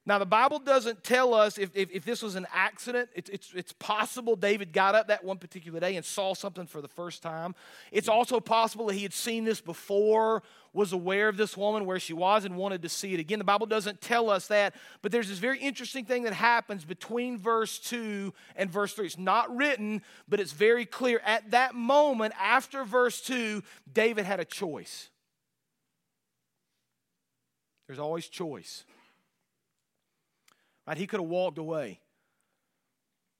Now, 0.03 0.17
the 0.17 0.25
Bible 0.25 0.57
doesn't 0.57 1.03
tell 1.03 1.35
us 1.35 1.59
if, 1.59 1.69
if, 1.75 1.91
if 1.91 2.05
this 2.05 2.23
was 2.23 2.33
an 2.35 2.47
accident. 2.51 3.09
It's, 3.13 3.29
it's, 3.29 3.53
it's 3.53 3.73
possible 3.73 4.35
David 4.35 4.73
got 4.73 4.95
up 4.95 5.09
that 5.09 5.23
one 5.23 5.37
particular 5.37 5.79
day 5.79 5.95
and 5.95 6.03
saw 6.03 6.33
something 6.33 6.65
for 6.65 6.81
the 6.81 6.87
first 6.87 7.21
time. 7.21 7.53
It's 7.91 8.09
also 8.09 8.39
possible 8.39 8.87
that 8.87 8.95
he 8.95 9.03
had 9.03 9.13
seen 9.13 9.43
this 9.43 9.61
before, 9.61 10.41
was 10.73 10.91
aware 10.91 11.29
of 11.29 11.37
this 11.37 11.55
woman 11.55 11.85
where 11.85 11.99
she 11.99 12.13
was, 12.13 12.45
and 12.45 12.57
wanted 12.57 12.81
to 12.81 12.89
see 12.89 13.13
it 13.13 13.19
again. 13.19 13.37
The 13.37 13.45
Bible 13.45 13.67
doesn't 13.67 14.01
tell 14.01 14.31
us 14.31 14.47
that, 14.47 14.73
but 15.03 15.11
there's 15.11 15.29
this 15.29 15.37
very 15.37 15.59
interesting 15.59 16.05
thing 16.05 16.23
that 16.23 16.33
happens 16.33 16.83
between 16.83 17.37
verse 17.37 17.77
2 17.77 18.33
and 18.55 18.71
verse 18.71 18.93
3. 18.93 19.05
It's 19.05 19.19
not 19.19 19.55
written, 19.55 20.01
but 20.27 20.39
it's 20.39 20.53
very 20.53 20.85
clear. 20.85 21.21
At 21.23 21.51
that 21.51 21.75
moment, 21.75 22.33
after 22.41 22.83
verse 22.85 23.21
2, 23.21 23.61
David 23.93 24.25
had 24.25 24.39
a 24.39 24.45
choice. 24.45 25.09
There's 27.85 27.99
always 27.99 28.27
choice. 28.27 28.83
Right? 30.87 30.97
He 30.97 31.07
could 31.07 31.19
have 31.19 31.29
walked 31.29 31.57
away. 31.57 31.99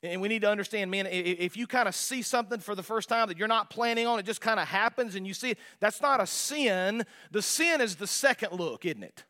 And 0.04 0.20
we 0.20 0.30
need 0.30 0.42
to 0.42 0.50
understand, 0.50 0.90
man, 0.90 1.06
if 1.06 1.56
you 1.56 1.68
kind 1.68 1.88
of 1.88 1.94
see 1.94 2.24
something 2.24 2.60
for 2.60 2.74
the 2.74 2.82
first 2.82 3.08
time 3.08 3.28
that 3.28 3.38
you're 3.38 3.48
not 3.48 3.70
planning 3.70 4.08
on, 4.08 4.18
it 4.18 4.26
just 4.26 4.42
kind 4.42 4.60
of 4.60 4.68
happens 4.68 5.14
and 5.14 5.28
you 5.28 5.34
see 5.36 5.52
it, 5.52 5.60
that's 5.80 6.02
not 6.02 6.20
a 6.20 6.26
sin. 6.26 7.06
The 7.30 7.42
sin 7.44 7.82
is 7.82 7.98
the 7.98 8.08
second 8.08 8.54
look, 8.54 8.84
isn't 8.84 9.04
it? 9.04 9.24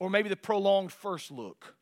Or 0.00 0.08
maybe 0.08 0.30
the 0.30 0.36
prolonged 0.36 0.92
first 0.92 1.30
look. 1.30 1.74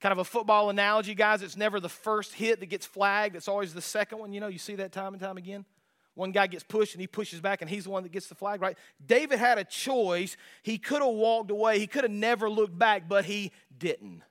Kind 0.00 0.10
of 0.10 0.18
a 0.18 0.24
football 0.24 0.70
analogy, 0.70 1.14
guys, 1.14 1.40
it's 1.40 1.56
never 1.56 1.78
the 1.78 1.88
first 1.88 2.34
hit 2.34 2.58
that 2.58 2.66
gets 2.66 2.84
flagged, 2.84 3.36
it's 3.36 3.48
always 3.48 3.72
the 3.72 3.80
second 3.80 4.18
one. 4.18 4.32
You 4.32 4.40
know, 4.40 4.48
you 4.48 4.58
see 4.58 4.74
that 4.74 4.90
time 4.90 5.14
and 5.14 5.22
time 5.22 5.36
again. 5.36 5.64
One 6.14 6.30
guy 6.30 6.46
gets 6.46 6.62
pushed 6.62 6.94
and 6.94 7.00
he 7.00 7.06
pushes 7.06 7.40
back 7.40 7.60
and 7.60 7.68
he's 7.68 7.84
the 7.84 7.90
one 7.90 8.04
that 8.04 8.12
gets 8.12 8.28
the 8.28 8.34
flag, 8.34 8.60
right? 8.60 8.78
David 9.04 9.38
had 9.38 9.58
a 9.58 9.64
choice. 9.64 10.36
He 10.62 10.78
could 10.78 11.02
have 11.02 11.12
walked 11.12 11.50
away, 11.50 11.78
he 11.78 11.86
could 11.86 12.04
have 12.04 12.12
never 12.12 12.48
looked 12.48 12.78
back, 12.78 13.08
but 13.08 13.24
he 13.24 13.52
didn't. 13.76 14.22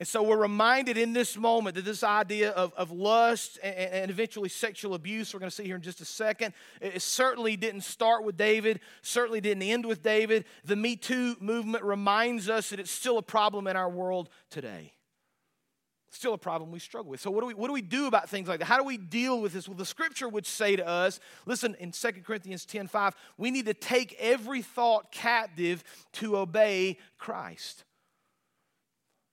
And 0.00 0.08
so 0.08 0.22
we're 0.24 0.36
reminded 0.36 0.98
in 0.98 1.12
this 1.12 1.36
moment 1.36 1.76
that 1.76 1.84
this 1.84 2.02
idea 2.02 2.50
of, 2.50 2.72
of 2.74 2.90
lust 2.90 3.58
and, 3.62 3.74
and 3.74 4.10
eventually 4.10 4.48
sexual 4.48 4.94
abuse, 4.94 5.32
we're 5.32 5.40
going 5.40 5.50
to 5.50 5.54
see 5.54 5.64
here 5.64 5.76
in 5.76 5.82
just 5.82 6.00
a 6.00 6.04
second, 6.04 6.52
it 6.80 7.00
certainly 7.00 7.56
didn't 7.56 7.82
start 7.82 8.24
with 8.24 8.36
David, 8.36 8.80
certainly 9.02 9.40
didn't 9.40 9.62
end 9.62 9.86
with 9.86 10.02
David. 10.02 10.46
The 10.64 10.76
Me 10.76 10.96
Too 10.96 11.36
movement 11.38 11.84
reminds 11.84 12.48
us 12.48 12.70
that 12.70 12.80
it's 12.80 12.90
still 12.90 13.18
a 13.18 13.22
problem 13.22 13.68
in 13.68 13.76
our 13.76 13.88
world 13.88 14.30
today 14.50 14.93
still 16.14 16.34
a 16.34 16.38
problem 16.38 16.70
we 16.70 16.78
struggle 16.78 17.10
with. 17.10 17.20
So, 17.20 17.30
what 17.30 17.40
do 17.40 17.46
we, 17.46 17.54
what 17.54 17.68
do, 17.68 17.72
we 17.72 17.82
do 17.82 18.06
about 18.06 18.28
things 18.28 18.48
like 18.48 18.60
that? 18.60 18.66
How 18.66 18.78
do 18.78 18.84
we 18.84 18.96
deal 18.96 19.40
with 19.40 19.52
this? 19.52 19.68
Well, 19.68 19.76
the 19.76 19.84
scripture 19.84 20.28
would 20.28 20.46
say 20.46 20.76
to 20.76 20.86
us 20.86 21.20
listen, 21.46 21.76
in 21.78 21.90
2 21.90 22.12
Corinthians 22.24 22.64
10 22.64 22.88
5, 22.88 23.14
we 23.36 23.50
need 23.50 23.66
to 23.66 23.74
take 23.74 24.16
every 24.18 24.62
thought 24.62 25.12
captive 25.12 25.84
to 26.12 26.36
obey 26.36 26.98
Christ. 27.18 27.84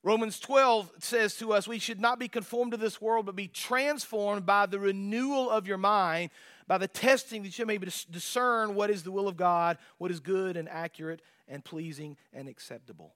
Romans 0.04 0.40
12 0.40 0.92
says 0.98 1.36
to 1.36 1.54
us, 1.54 1.68
we 1.68 1.78
should 1.78 2.02
not 2.02 2.18
be 2.18 2.28
conformed 2.28 2.72
to 2.72 2.78
this 2.78 3.00
world, 3.00 3.28
but 3.28 3.36
be 3.36 3.48
transformed 3.48 4.48
by 4.48 4.66
the 4.66 4.80
renewal 4.80 5.48
of 5.50 5.68
your 5.68 5.78
mind, 5.78 6.32
by 6.68 6.80
the 6.80 6.88
testing 6.88 7.44
that 7.44 7.60
you 7.60 7.68
may 7.68 7.78
discern 7.78 8.74
what 8.74 8.90
is 8.90 9.04
the 9.04 9.12
will 9.12 9.28
of 9.28 9.38
God, 9.38 9.78
what 10.00 10.10
is 10.10 10.20
good 10.20 10.58
and 10.58 10.68
accurate 10.70 11.22
and 11.48 11.64
pleasing 11.64 12.18
and 12.34 12.48
acceptable. 12.48 13.14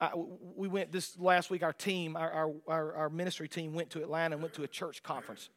I, 0.00 0.10
we 0.14 0.68
went 0.68 0.92
this 0.92 1.18
last 1.18 1.50
week, 1.50 1.62
our 1.62 1.72
team, 1.72 2.16
our, 2.16 2.52
our, 2.66 2.94
our 2.94 3.10
ministry 3.10 3.48
team 3.48 3.74
went 3.74 3.90
to 3.90 4.02
Atlanta 4.02 4.34
and 4.34 4.42
went 4.42 4.54
to 4.54 4.62
a 4.62 4.68
church 4.68 5.02
conference, 5.02 5.50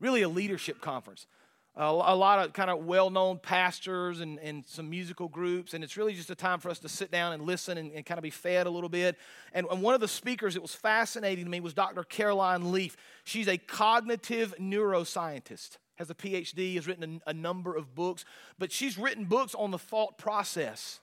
really 0.00 0.22
a 0.22 0.28
leadership 0.28 0.80
conference. 0.80 1.26
Uh, 1.74 2.02
a 2.04 2.14
lot 2.14 2.38
of 2.38 2.52
kind 2.52 2.68
of 2.68 2.84
well 2.84 3.08
known 3.08 3.38
pastors 3.38 4.20
and, 4.20 4.38
and 4.40 4.66
some 4.66 4.90
musical 4.90 5.26
groups, 5.26 5.72
and 5.72 5.82
it's 5.82 5.96
really 5.96 6.12
just 6.12 6.28
a 6.28 6.34
time 6.34 6.60
for 6.60 6.68
us 6.68 6.78
to 6.78 6.86
sit 6.86 7.10
down 7.10 7.32
and 7.32 7.46
listen 7.46 7.78
and, 7.78 7.90
and 7.92 8.04
kind 8.04 8.18
of 8.18 8.22
be 8.22 8.28
fed 8.28 8.66
a 8.66 8.70
little 8.70 8.90
bit. 8.90 9.16
And, 9.54 9.66
and, 9.70 9.80
one 9.80 9.94
of 9.94 10.02
the 10.02 10.08
speakers 10.08 10.52
that 10.52 10.60
was 10.60 10.74
fascinating 10.74 11.46
to 11.46 11.50
me 11.50 11.60
was 11.60 11.72
Dr. 11.72 12.04
Caroline 12.04 12.72
Leaf. 12.72 12.94
She's 13.24 13.48
a 13.48 13.56
cognitive 13.56 14.54
neuroscientist, 14.60 15.78
has 15.94 16.10
a 16.10 16.14
PhD, 16.14 16.74
has 16.74 16.86
written 16.86 17.22
a, 17.26 17.30
a 17.30 17.32
number 17.32 17.74
of 17.74 17.94
books, 17.94 18.26
but 18.58 18.70
she's 18.70 18.98
written 18.98 19.24
books 19.24 19.54
on 19.54 19.70
the 19.70 19.78
thought 19.78 20.18
process 20.18 21.00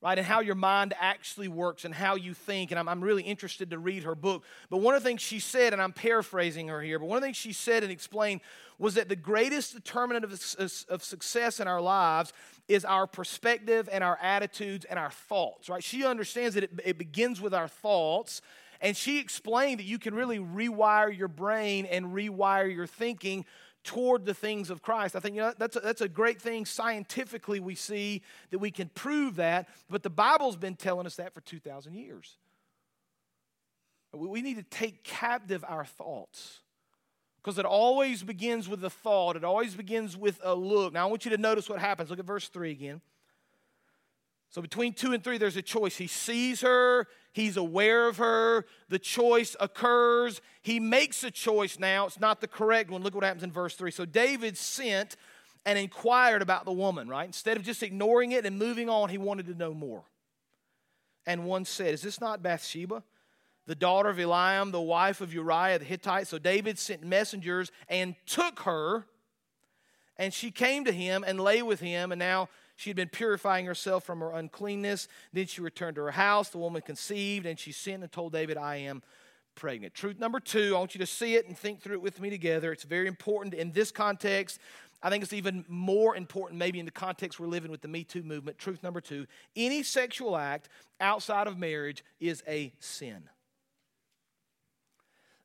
right? 0.00 0.16
And 0.16 0.26
how 0.26 0.40
your 0.40 0.54
mind 0.54 0.94
actually 0.98 1.48
works 1.48 1.84
and 1.84 1.92
how 1.92 2.14
you 2.14 2.32
think. 2.32 2.70
And 2.70 2.78
I'm, 2.78 2.88
I'm 2.88 3.02
really 3.02 3.22
interested 3.22 3.70
to 3.70 3.78
read 3.78 4.04
her 4.04 4.14
book. 4.14 4.44
But 4.70 4.78
one 4.78 4.94
of 4.94 5.02
the 5.02 5.08
things 5.08 5.20
she 5.20 5.40
said, 5.40 5.72
and 5.72 5.82
I'm 5.82 5.92
paraphrasing 5.92 6.68
her 6.68 6.80
here, 6.80 6.98
but 6.98 7.06
one 7.06 7.16
of 7.16 7.22
the 7.22 7.26
things 7.26 7.36
she 7.36 7.52
said 7.52 7.82
and 7.82 7.90
explained 7.90 8.40
was 8.78 8.94
that 8.94 9.08
the 9.08 9.16
greatest 9.16 9.74
determinant 9.74 10.24
of, 10.24 10.32
of 10.88 11.02
success 11.02 11.58
in 11.58 11.66
our 11.66 11.80
lives 11.80 12.32
is 12.68 12.84
our 12.84 13.06
perspective 13.06 13.88
and 13.90 14.04
our 14.04 14.18
attitudes 14.22 14.84
and 14.84 14.98
our 14.98 15.10
thoughts, 15.10 15.68
right? 15.68 15.82
She 15.82 16.04
understands 16.04 16.54
that 16.54 16.64
it, 16.64 16.70
it 16.84 16.98
begins 16.98 17.40
with 17.40 17.54
our 17.54 17.68
thoughts. 17.68 18.40
And 18.80 18.96
she 18.96 19.18
explained 19.18 19.80
that 19.80 19.86
you 19.86 19.98
can 19.98 20.14
really 20.14 20.38
rewire 20.38 21.16
your 21.16 21.26
brain 21.26 21.86
and 21.86 22.06
rewire 22.14 22.72
your 22.72 22.86
thinking 22.86 23.44
toward 23.88 24.26
the 24.26 24.34
things 24.34 24.68
of 24.68 24.82
Christ. 24.82 25.16
I 25.16 25.20
think 25.20 25.34
you 25.34 25.40
know, 25.40 25.54
that's, 25.56 25.74
a, 25.74 25.80
that's 25.80 26.02
a 26.02 26.10
great 26.10 26.42
thing. 26.42 26.66
Scientifically, 26.66 27.58
we 27.58 27.74
see 27.74 28.20
that 28.50 28.58
we 28.58 28.70
can 28.70 28.90
prove 28.90 29.36
that, 29.36 29.66
but 29.88 30.02
the 30.02 30.10
Bible's 30.10 30.56
been 30.56 30.74
telling 30.74 31.06
us 31.06 31.16
that 31.16 31.32
for 31.32 31.40
2,000 31.40 31.94
years. 31.94 32.36
We 34.12 34.42
need 34.42 34.56
to 34.56 34.62
take 34.62 35.04
captive 35.04 35.64
our 35.66 35.86
thoughts 35.86 36.60
because 37.42 37.58
it 37.58 37.64
always 37.64 38.22
begins 38.22 38.68
with 38.68 38.84
a 38.84 38.90
thought, 38.90 39.36
it 39.36 39.44
always 39.44 39.74
begins 39.74 40.18
with 40.18 40.38
a 40.44 40.54
look. 40.54 40.92
Now, 40.92 41.06
I 41.06 41.10
want 41.10 41.24
you 41.24 41.30
to 41.30 41.38
notice 41.38 41.66
what 41.70 41.78
happens. 41.78 42.10
Look 42.10 42.18
at 42.18 42.26
verse 42.26 42.48
3 42.48 42.70
again. 42.70 43.00
So 44.50 44.60
between 44.60 44.92
two 44.92 45.12
and 45.14 45.24
three, 45.24 45.38
there's 45.38 45.56
a 45.56 45.62
choice. 45.62 45.96
He 45.96 46.06
sees 46.06 46.60
her, 46.60 47.06
he's 47.32 47.56
aware 47.56 48.08
of 48.08 48.16
her, 48.18 48.66
the 48.88 48.98
choice 48.98 49.56
occurs. 49.60 50.40
He 50.62 50.80
makes 50.80 51.22
a 51.24 51.30
choice 51.30 51.78
now. 51.78 52.06
It's 52.06 52.20
not 52.20 52.40
the 52.40 52.48
correct 52.48 52.90
one. 52.90 53.02
Look 53.02 53.14
what 53.14 53.24
happens 53.24 53.42
in 53.42 53.52
verse 53.52 53.74
three. 53.74 53.90
So 53.90 54.04
David 54.04 54.56
sent 54.56 55.16
and 55.64 55.78
inquired 55.78 56.42
about 56.42 56.64
the 56.64 56.72
woman, 56.72 57.08
right? 57.08 57.26
Instead 57.26 57.56
of 57.56 57.62
just 57.62 57.82
ignoring 57.82 58.32
it 58.32 58.46
and 58.46 58.58
moving 58.58 58.88
on, 58.88 59.10
he 59.10 59.18
wanted 59.18 59.46
to 59.46 59.54
know 59.54 59.74
more. 59.74 60.04
And 61.26 61.44
one 61.44 61.64
said, 61.66 61.92
Is 61.92 62.02
this 62.02 62.20
not 62.20 62.42
Bathsheba, 62.42 63.02
the 63.66 63.74
daughter 63.74 64.08
of 64.08 64.16
Eliam, 64.16 64.72
the 64.72 64.80
wife 64.80 65.20
of 65.20 65.34
Uriah 65.34 65.78
the 65.78 65.84
Hittite? 65.84 66.26
So 66.26 66.38
David 66.38 66.78
sent 66.78 67.04
messengers 67.04 67.70
and 67.88 68.14
took 68.24 68.60
her, 68.60 69.04
and 70.16 70.32
she 70.32 70.50
came 70.50 70.86
to 70.86 70.92
him 70.92 71.22
and 71.26 71.38
lay 71.38 71.60
with 71.60 71.80
him, 71.80 72.12
and 72.12 72.18
now 72.18 72.48
she 72.78 72.90
had 72.90 72.96
been 72.96 73.08
purifying 73.08 73.66
herself 73.66 74.04
from 74.04 74.20
her 74.20 74.30
uncleanness. 74.30 75.08
Then 75.32 75.46
she 75.46 75.60
returned 75.60 75.96
to 75.96 76.02
her 76.02 76.12
house. 76.12 76.50
The 76.50 76.58
woman 76.58 76.80
conceived, 76.80 77.44
and 77.44 77.58
she 77.58 77.72
sent 77.72 78.04
and 78.04 78.12
told 78.12 78.32
David, 78.32 78.56
I 78.56 78.76
am 78.76 79.02
pregnant. 79.56 79.94
Truth 79.94 80.20
number 80.20 80.38
two, 80.38 80.76
I 80.76 80.78
want 80.78 80.94
you 80.94 81.00
to 81.00 81.06
see 81.06 81.34
it 81.34 81.48
and 81.48 81.58
think 81.58 81.82
through 81.82 81.96
it 81.96 82.02
with 82.02 82.20
me 82.20 82.30
together. 82.30 82.70
It's 82.70 82.84
very 82.84 83.08
important 83.08 83.52
in 83.52 83.72
this 83.72 83.90
context. 83.90 84.60
I 85.02 85.10
think 85.10 85.24
it's 85.24 85.32
even 85.32 85.64
more 85.66 86.14
important, 86.14 86.60
maybe 86.60 86.78
in 86.78 86.84
the 86.84 86.92
context 86.92 87.40
we're 87.40 87.48
living 87.48 87.72
with 87.72 87.80
the 87.80 87.88
Me 87.88 88.04
Too 88.04 88.22
movement. 88.22 88.58
Truth 88.58 88.84
number 88.84 89.00
two 89.00 89.26
any 89.56 89.82
sexual 89.82 90.36
act 90.36 90.68
outside 91.00 91.48
of 91.48 91.58
marriage 91.58 92.04
is 92.20 92.44
a 92.46 92.72
sin. 92.78 93.28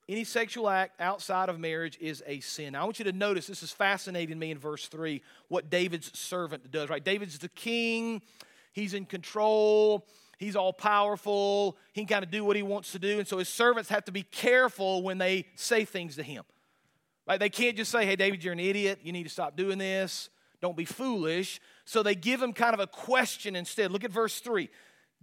Any 0.10 0.26
sexual 0.26 0.70
act 0.70 1.00
outside 1.00 1.48
of 1.48 1.60
marriage 1.60 1.98
is 2.02 2.22
a 2.28 2.42
sin. 2.42 2.74
Now, 2.74 2.82
I 2.82 2.84
want 2.84 3.00
you 3.00 3.06
to 3.06 3.14
notice 3.14 3.48
this 3.48 3.64
is 3.64 3.72
fascinating 3.72 4.38
me 4.38 4.52
in 4.52 4.58
verse 4.58 4.88
3 4.88 5.22
what 5.48 5.70
David's 5.70 6.18
servant 6.18 6.70
does, 6.72 6.90
right? 6.90 7.04
David's 7.04 7.40
the 7.40 7.50
king, 7.50 8.22
he's 8.74 8.94
in 8.94 9.06
control, 9.06 10.06
he's 10.38 10.58
all 10.58 10.74
powerful, 10.74 11.78
he 11.94 12.02
can 12.02 12.08
kind 12.08 12.26
of 12.26 12.32
do 12.32 12.44
what 12.44 12.58
he 12.58 12.64
wants 12.64 12.92
to 12.92 13.00
do. 13.00 13.20
And 13.20 13.28
so 13.28 13.38
his 13.38 13.48
servants 13.48 13.90
have 13.90 14.04
to 14.06 14.12
be 14.12 14.24
careful 14.24 15.04
when 15.04 15.20
they 15.20 15.46
say 15.56 15.86
things 15.86 16.18
to 16.18 16.24
him. 16.24 16.44
Right? 17.26 17.40
They 17.40 17.50
can't 17.50 17.78
just 17.78 17.90
say, 17.90 18.06
hey, 18.06 18.18
David, 18.18 18.44
you're 18.44 18.52
an 18.52 18.60
idiot, 18.60 19.00
you 19.04 19.14
need 19.14 19.24
to 19.24 19.30
stop 19.30 19.56
doing 19.56 19.78
this, 19.78 20.30
don't 20.60 20.76
be 20.76 20.86
foolish. 20.86 21.62
So 21.86 22.04
they 22.04 22.16
give 22.16 22.42
him 22.42 22.52
kind 22.52 22.74
of 22.74 22.82
a 22.82 22.88
question 22.88 23.56
instead. 23.56 23.92
Look 23.92 24.04
at 24.04 24.12
verse 24.12 24.40
3. 24.40 24.70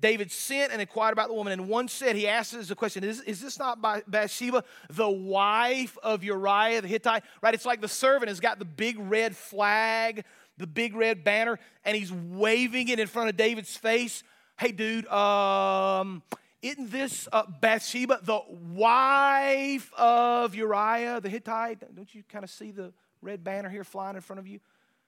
David 0.01 0.33
sent 0.33 0.73
and 0.73 0.81
inquired 0.81 1.13
about 1.13 1.29
the 1.29 1.35
woman, 1.35 1.53
and 1.53 1.69
one 1.69 1.89
said, 1.89 2.17
he 2.17 2.27
asked 2.27 2.55
us 2.55 2.71
a 2.71 2.75
question, 2.75 3.05
is, 3.05 3.21
is 3.23 3.41
this 3.41 3.59
not 3.59 3.81
Bathsheba, 4.09 4.65
the 4.89 5.09
wife 5.09 5.99
of 6.03 6.25
Uriah 6.25 6.81
the 6.81 6.89
Hittite? 6.89 7.23
Right? 7.43 7.55
It's 7.55 7.67
like 7.67 7.81
the 7.81 7.89
servant 7.89 8.29
has 8.29 8.41
got 8.41 8.59
the 8.59 8.65
big 8.65 8.97
red 8.99 9.37
flag, 9.37 10.25
the 10.57 10.67
big 10.67 10.95
red 10.95 11.23
banner, 11.25 11.59
and 11.85 11.97
he's 11.97 12.13
waving 12.13 12.89
it 12.89 12.99
in 12.99 13.07
front 13.07 13.29
of 13.29 13.37
David's 13.37 13.77
face. 13.77 14.23
Hey, 14.59 14.73
dude, 14.73 15.07
um, 15.09 16.23
isn't 16.63 16.91
this 16.91 17.29
uh, 17.33 17.45
Bathsheba, 17.61 18.21
the 18.23 18.41
wife 18.75 19.91
of 19.97 20.55
Uriah 20.55 21.21
the 21.21 21.29
Hittite? 21.29 21.95
Don't 21.95 22.15
you 22.15 22.23
kind 22.29 22.45
of 22.45 22.51
see 22.51 22.71
the 22.71 22.93
red 23.23 23.43
banner 23.43 23.69
here 23.69 23.85
flying 23.85 24.17
in 24.17 24.23
front 24.23 24.41
of 24.41 24.47
you? 24.47 24.61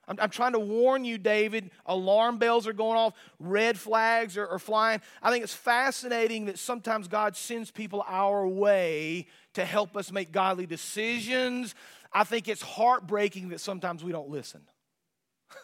I'm, 0.09 0.19
I'm, 0.21 0.31
trying 0.31 0.53
to 0.53 0.59
warn 0.59 1.05
you, 1.05 1.19
David. 1.19 1.71
Alarm 1.87 2.38
bells 2.38 2.67
are 2.67 2.73
going 2.73 2.99
off, 2.99 3.15
red 3.38 3.79
flags 3.79 4.37
are, 4.37 4.49
are 4.49 4.59
flying. 4.59 5.01
I 5.23 5.31
think 5.31 5.45
it's 5.45 5.55
fascinating 5.55 6.47
that 6.47 6.59
sometimes 6.59 7.09
God 7.09 7.37
sends 7.37 7.71
people 7.71 8.05
our 8.09 8.47
way 8.47 9.27
to 9.55 9.65
help 9.65 9.97
us 9.97 10.11
make 10.11 10.33
godly 10.33 10.67
decisions. 10.67 11.75
I 12.12 12.25
think 12.25 12.49
it's 12.49 12.62
heartbreaking 12.62 13.51
that 13.51 13.61
sometimes 13.61 14.03
we 14.03 14.12
don't 14.12 14.29
listen. 14.29 14.62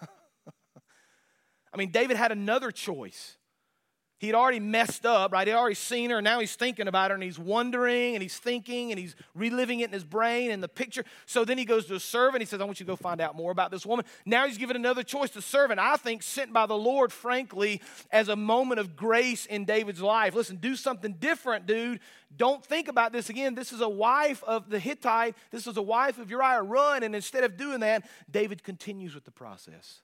I 1.72 1.76
mean, 1.76 1.90
David 1.90 2.16
had 2.16 2.30
another 2.30 2.70
choice. 2.70 3.37
He 4.18 4.26
had 4.26 4.34
already 4.34 4.58
messed 4.58 5.06
up, 5.06 5.32
right? 5.32 5.46
He'd 5.46 5.54
already 5.54 5.76
seen 5.76 6.10
her, 6.10 6.18
and 6.18 6.24
now 6.24 6.40
he's 6.40 6.56
thinking 6.56 6.88
about 6.88 7.10
her, 7.10 7.14
and 7.14 7.22
he's 7.22 7.38
wondering, 7.38 8.16
and 8.16 8.22
he's 8.22 8.36
thinking, 8.36 8.90
and 8.90 8.98
he's 8.98 9.14
reliving 9.32 9.78
it 9.78 9.84
in 9.84 9.92
his 9.92 10.02
brain 10.02 10.50
and 10.50 10.60
the 10.60 10.68
picture. 10.68 11.04
So 11.24 11.44
then 11.44 11.56
he 11.56 11.64
goes 11.64 11.86
to 11.86 11.94
a 11.94 12.00
servant. 12.00 12.42
He 12.42 12.46
says, 12.46 12.60
I 12.60 12.64
want 12.64 12.80
you 12.80 12.86
to 12.86 12.90
go 12.90 12.96
find 12.96 13.20
out 13.20 13.36
more 13.36 13.52
about 13.52 13.70
this 13.70 13.86
woman. 13.86 14.04
Now 14.26 14.46
he's 14.46 14.58
given 14.58 14.74
another 14.74 15.04
choice. 15.04 15.30
To 15.30 15.42
servant, 15.42 15.78
I 15.78 15.96
think, 15.96 16.24
sent 16.24 16.52
by 16.52 16.66
the 16.66 16.76
Lord, 16.76 17.12
frankly, 17.12 17.80
as 18.10 18.28
a 18.28 18.34
moment 18.34 18.80
of 18.80 18.96
grace 18.96 19.46
in 19.46 19.64
David's 19.64 20.02
life. 20.02 20.34
Listen, 20.34 20.56
do 20.56 20.74
something 20.74 21.12
different, 21.20 21.66
dude. 21.66 22.00
Don't 22.36 22.64
think 22.64 22.88
about 22.88 23.12
this 23.12 23.30
again. 23.30 23.54
This 23.54 23.72
is 23.72 23.80
a 23.80 23.88
wife 23.88 24.42
of 24.44 24.68
the 24.68 24.80
Hittite. 24.80 25.36
This 25.52 25.68
is 25.68 25.76
a 25.76 25.82
wife 25.82 26.18
of 26.18 26.28
Uriah. 26.28 26.62
Run. 26.62 27.04
And 27.04 27.14
instead 27.14 27.44
of 27.44 27.56
doing 27.56 27.80
that, 27.80 28.04
David 28.28 28.64
continues 28.64 29.14
with 29.14 29.24
the 29.24 29.30
process. 29.30 30.00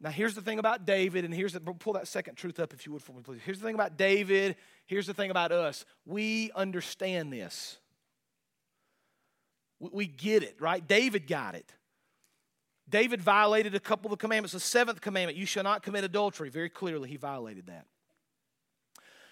Now, 0.00 0.10
here's 0.10 0.34
the 0.34 0.40
thing 0.40 0.60
about 0.60 0.86
David, 0.86 1.24
and 1.24 1.34
here's 1.34 1.52
the, 1.52 1.60
pull 1.60 1.94
that 1.94 2.06
second 2.06 2.36
truth 2.36 2.60
up 2.60 2.72
if 2.72 2.86
you 2.86 2.92
would 2.92 3.02
for 3.02 3.12
me, 3.12 3.22
please. 3.22 3.40
Here's 3.44 3.58
the 3.58 3.66
thing 3.66 3.74
about 3.74 3.96
David, 3.96 4.56
here's 4.86 5.06
the 5.06 5.14
thing 5.14 5.30
about 5.30 5.50
us. 5.50 5.84
We 6.06 6.52
understand 6.54 7.32
this. 7.32 7.78
We 9.80 10.06
get 10.06 10.42
it, 10.42 10.56
right? 10.60 10.86
David 10.86 11.26
got 11.26 11.54
it. 11.54 11.72
David 12.88 13.20
violated 13.20 13.74
a 13.74 13.80
couple 13.80 14.06
of 14.06 14.18
the 14.18 14.20
commandments. 14.20 14.52
The 14.52 14.60
seventh 14.60 15.00
commandment, 15.00 15.36
you 15.36 15.46
shall 15.46 15.62
not 15.62 15.82
commit 15.82 16.04
adultery. 16.04 16.48
Very 16.48 16.70
clearly, 16.70 17.08
he 17.08 17.16
violated 17.16 17.66
that. 17.66 17.86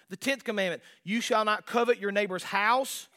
The 0.09 0.17
tenth 0.17 0.43
commandment, 0.43 0.83
you 1.03 1.21
shall 1.21 1.43
not 1.43 1.65
covet 1.65 1.99
your 1.99 2.11
neighbor's 2.11 2.43
house. 2.43 3.07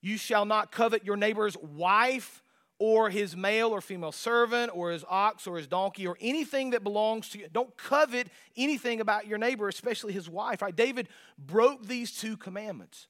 You 0.00 0.16
shall 0.16 0.44
not 0.44 0.70
covet 0.70 1.04
your 1.04 1.16
neighbor's 1.16 1.56
wife 1.56 2.42
or 2.78 3.10
his 3.10 3.36
male 3.36 3.70
or 3.70 3.80
female 3.80 4.12
servant 4.12 4.70
or 4.74 4.92
his 4.92 5.04
ox 5.08 5.46
or 5.46 5.56
his 5.56 5.66
donkey 5.66 6.06
or 6.06 6.16
anything 6.20 6.70
that 6.70 6.84
belongs 6.84 7.28
to 7.30 7.38
you. 7.38 7.48
Don't 7.52 7.76
covet 7.76 8.28
anything 8.56 9.00
about 9.00 9.26
your 9.26 9.38
neighbor, 9.38 9.68
especially 9.68 10.12
his 10.12 10.28
wife. 10.28 10.62
Right? 10.62 10.74
David 10.74 11.08
broke 11.38 11.86
these 11.86 12.12
two 12.12 12.36
commandments. 12.36 13.08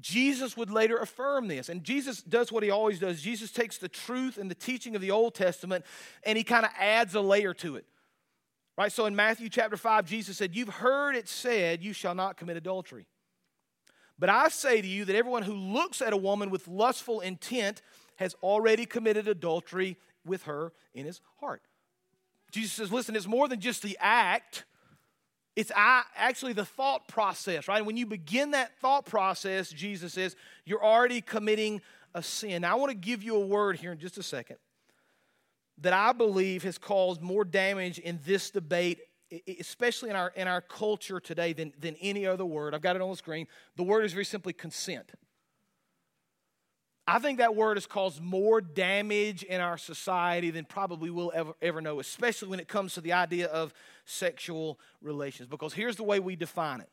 Jesus 0.00 0.56
would 0.56 0.70
later 0.70 0.96
affirm 0.96 1.48
this. 1.48 1.68
And 1.68 1.84
Jesus 1.84 2.22
does 2.22 2.50
what 2.50 2.62
he 2.62 2.70
always 2.70 2.98
does. 2.98 3.20
Jesus 3.20 3.50
takes 3.50 3.78
the 3.78 3.88
truth 3.88 4.38
and 4.38 4.50
the 4.50 4.54
teaching 4.54 4.94
of 4.94 5.02
the 5.02 5.10
Old 5.10 5.34
Testament 5.34 5.84
and 6.22 6.38
he 6.38 6.44
kind 6.44 6.64
of 6.64 6.70
adds 6.78 7.14
a 7.14 7.20
layer 7.20 7.52
to 7.54 7.76
it. 7.76 7.84
Right? 8.78 8.92
So 8.92 9.06
in 9.06 9.16
Matthew 9.16 9.48
chapter 9.48 9.76
5, 9.76 10.06
Jesus 10.06 10.38
said, 10.38 10.54
You've 10.54 10.68
heard 10.68 11.16
it 11.16 11.28
said, 11.28 11.82
You 11.82 11.92
shall 11.92 12.14
not 12.14 12.36
commit 12.36 12.56
adultery. 12.56 13.06
But 14.18 14.30
I 14.30 14.48
say 14.48 14.80
to 14.80 14.86
you 14.86 15.04
that 15.04 15.14
everyone 15.14 15.42
who 15.42 15.54
looks 15.54 16.00
at 16.00 16.12
a 16.12 16.16
woman 16.16 16.50
with 16.50 16.66
lustful 16.66 17.20
intent 17.20 17.82
has 18.18 18.34
already 18.42 18.86
committed 18.86 19.26
adultery 19.26 19.96
with 20.24 20.44
her 20.44 20.72
in 20.92 21.06
his 21.06 21.20
heart. 21.40 21.62
Jesus 22.52 22.72
says, 22.72 22.92
listen, 22.92 23.16
it's 23.16 23.26
more 23.26 23.48
than 23.48 23.60
just 23.60 23.82
the 23.82 23.96
act, 24.00 24.64
it's 25.56 25.72
actually 25.74 26.52
the 26.52 26.64
thought 26.64 27.08
process, 27.08 27.66
right? 27.66 27.84
When 27.84 27.96
you 27.96 28.06
begin 28.06 28.52
that 28.52 28.78
thought 28.78 29.06
process, 29.06 29.70
Jesus 29.70 30.12
says, 30.12 30.36
you're 30.64 30.84
already 30.84 31.20
committing 31.20 31.80
a 32.14 32.22
sin. 32.22 32.62
Now, 32.62 32.72
I 32.72 32.74
want 32.76 32.90
to 32.90 32.96
give 32.96 33.22
you 33.22 33.36
a 33.36 33.46
word 33.46 33.76
here 33.76 33.92
in 33.92 33.98
just 33.98 34.18
a 34.18 34.22
second 34.22 34.56
that 35.78 35.92
I 35.92 36.12
believe 36.12 36.62
has 36.64 36.78
caused 36.78 37.22
more 37.22 37.44
damage 37.44 37.98
in 37.98 38.18
this 38.24 38.50
debate, 38.50 39.00
especially 39.60 40.10
in 40.10 40.16
our, 40.16 40.32
in 40.34 40.48
our 40.48 40.60
culture 40.60 41.20
today, 41.20 41.52
than, 41.52 41.72
than 41.78 41.96
any 42.00 42.26
other 42.26 42.44
word. 42.44 42.74
I've 42.74 42.82
got 42.82 42.96
it 42.96 43.02
on 43.02 43.10
the 43.10 43.16
screen. 43.16 43.46
The 43.76 43.84
word 43.84 44.04
is 44.04 44.12
very 44.12 44.24
simply 44.24 44.52
consent. 44.52 45.12
I 47.08 47.18
think 47.20 47.38
that 47.38 47.56
word 47.56 47.78
has 47.78 47.86
caused 47.86 48.20
more 48.20 48.60
damage 48.60 49.42
in 49.42 49.62
our 49.62 49.78
society 49.78 50.50
than 50.50 50.66
probably 50.66 51.08
we'll 51.08 51.32
ever, 51.34 51.54
ever 51.62 51.80
know, 51.80 52.00
especially 52.00 52.48
when 52.48 52.60
it 52.60 52.68
comes 52.68 52.92
to 52.94 53.00
the 53.00 53.14
idea 53.14 53.46
of 53.46 53.72
sexual 54.04 54.78
relations. 55.00 55.48
Because 55.48 55.72
here's 55.72 55.96
the 55.96 56.02
way 56.02 56.20
we 56.20 56.36
define 56.36 56.82
it 56.82 56.90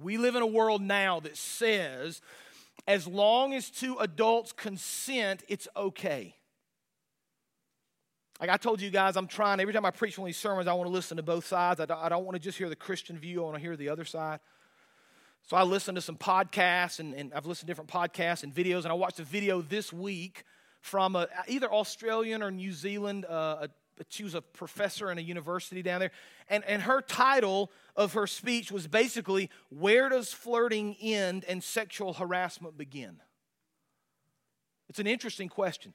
we 0.00 0.16
live 0.16 0.36
in 0.36 0.42
a 0.42 0.46
world 0.46 0.80
now 0.80 1.20
that 1.20 1.36
says 1.36 2.22
as 2.86 3.06
long 3.06 3.52
as 3.52 3.68
two 3.68 3.98
adults 3.98 4.52
consent, 4.52 5.44
it's 5.48 5.68
okay. 5.76 6.34
Like 8.40 8.48
I 8.48 8.56
told 8.56 8.80
you 8.80 8.88
guys, 8.88 9.18
I'm 9.18 9.26
trying, 9.26 9.60
every 9.60 9.74
time 9.74 9.84
I 9.84 9.90
preach 9.90 10.16
one 10.16 10.24
of 10.24 10.28
these 10.28 10.38
sermons, 10.38 10.66
I 10.66 10.72
want 10.72 10.86
to 10.86 10.92
listen 10.92 11.18
to 11.18 11.22
both 11.22 11.46
sides. 11.46 11.78
I 11.78 11.84
don't, 11.84 12.00
I 12.00 12.08
don't 12.08 12.24
want 12.24 12.36
to 12.36 12.40
just 12.40 12.56
hear 12.56 12.70
the 12.70 12.76
Christian 12.76 13.18
view, 13.18 13.42
I 13.42 13.44
want 13.44 13.56
to 13.56 13.60
hear 13.60 13.76
the 13.76 13.90
other 13.90 14.06
side. 14.06 14.40
So 15.46 15.56
I 15.56 15.64
listened 15.64 15.96
to 15.96 16.00
some 16.00 16.16
podcasts, 16.16 17.00
and, 17.00 17.14
and 17.14 17.32
I've 17.34 17.46
listened 17.46 17.66
to 17.66 17.70
different 17.70 17.90
podcasts 17.90 18.44
and 18.44 18.54
videos, 18.54 18.84
and 18.84 18.88
I 18.88 18.94
watched 18.94 19.18
a 19.18 19.24
video 19.24 19.62
this 19.62 19.92
week 19.92 20.44
from 20.80 21.16
a, 21.16 21.26
either 21.48 21.70
Australian 21.72 22.42
or 22.42 22.50
New 22.50 22.72
Zealand. 22.72 23.26
Uh, 23.28 23.66
a, 23.66 24.04
she 24.08 24.24
was 24.24 24.34
a 24.34 24.40
professor 24.40 25.10
in 25.10 25.18
a 25.18 25.20
university 25.20 25.82
down 25.82 26.00
there, 26.00 26.12
and, 26.48 26.64
and 26.64 26.82
her 26.82 27.02
title 27.02 27.70
of 27.96 28.12
her 28.14 28.26
speech 28.26 28.70
was 28.72 28.86
basically, 28.86 29.50
Where 29.68 30.08
Does 30.08 30.32
Flirting 30.32 30.96
End 31.00 31.44
and 31.46 31.62
Sexual 31.62 32.14
Harassment 32.14 32.78
Begin? 32.78 33.20
It's 34.88 34.98
an 34.98 35.06
interesting 35.06 35.48
question. 35.48 35.94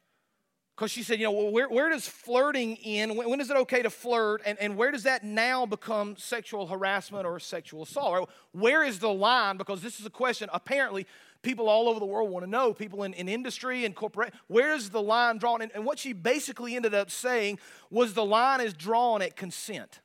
Because 0.75 0.91
she 0.91 1.03
said, 1.03 1.19
you 1.19 1.25
know, 1.25 1.31
where, 1.31 1.69
where 1.69 1.89
does 1.89 2.05
flirting 2.05 2.77
end? 2.83 3.15
When, 3.15 3.29
when 3.29 3.39
is 3.39 3.49
it 3.49 3.55
okay 3.55 3.81
to 3.81 3.89
flirt? 3.89 4.41
And, 4.45 4.59
and 4.59 4.75
where 4.75 4.91
does 4.91 5.03
that 5.03 5.23
now 5.23 5.65
become 5.65 6.17
sexual 6.17 6.67
harassment 6.67 7.25
or 7.25 7.39
sexual 7.39 7.83
assault? 7.83 8.29
Where 8.51 8.83
is 8.83 8.99
the 8.99 9.13
line? 9.13 9.55
Because 9.55 9.81
this 9.81 10.01
is 10.01 10.05
a 10.05 10.09
question 10.09 10.49
apparently 10.51 11.07
people 11.45 11.69
all 11.69 11.87
over 11.87 11.99
the 11.99 12.05
world 12.05 12.29
want 12.29 12.43
to 12.43 12.49
know, 12.49 12.73
people 12.73 13.03
in, 13.03 13.13
in 13.13 13.29
industry 13.29 13.85
and 13.85 13.95
corporate, 13.95 14.33
where 14.47 14.73
is 14.73 14.89
the 14.89 15.01
line 15.01 15.37
drawn? 15.37 15.61
And, 15.61 15.71
and 15.75 15.85
what 15.85 15.99
she 15.99 16.11
basically 16.11 16.75
ended 16.75 16.93
up 16.93 17.11
saying 17.11 17.59
was 17.91 18.13
the 18.13 18.25
line 18.25 18.59
is 18.61 18.73
drawn 18.73 19.21
at 19.21 19.35
consent. 19.35 19.99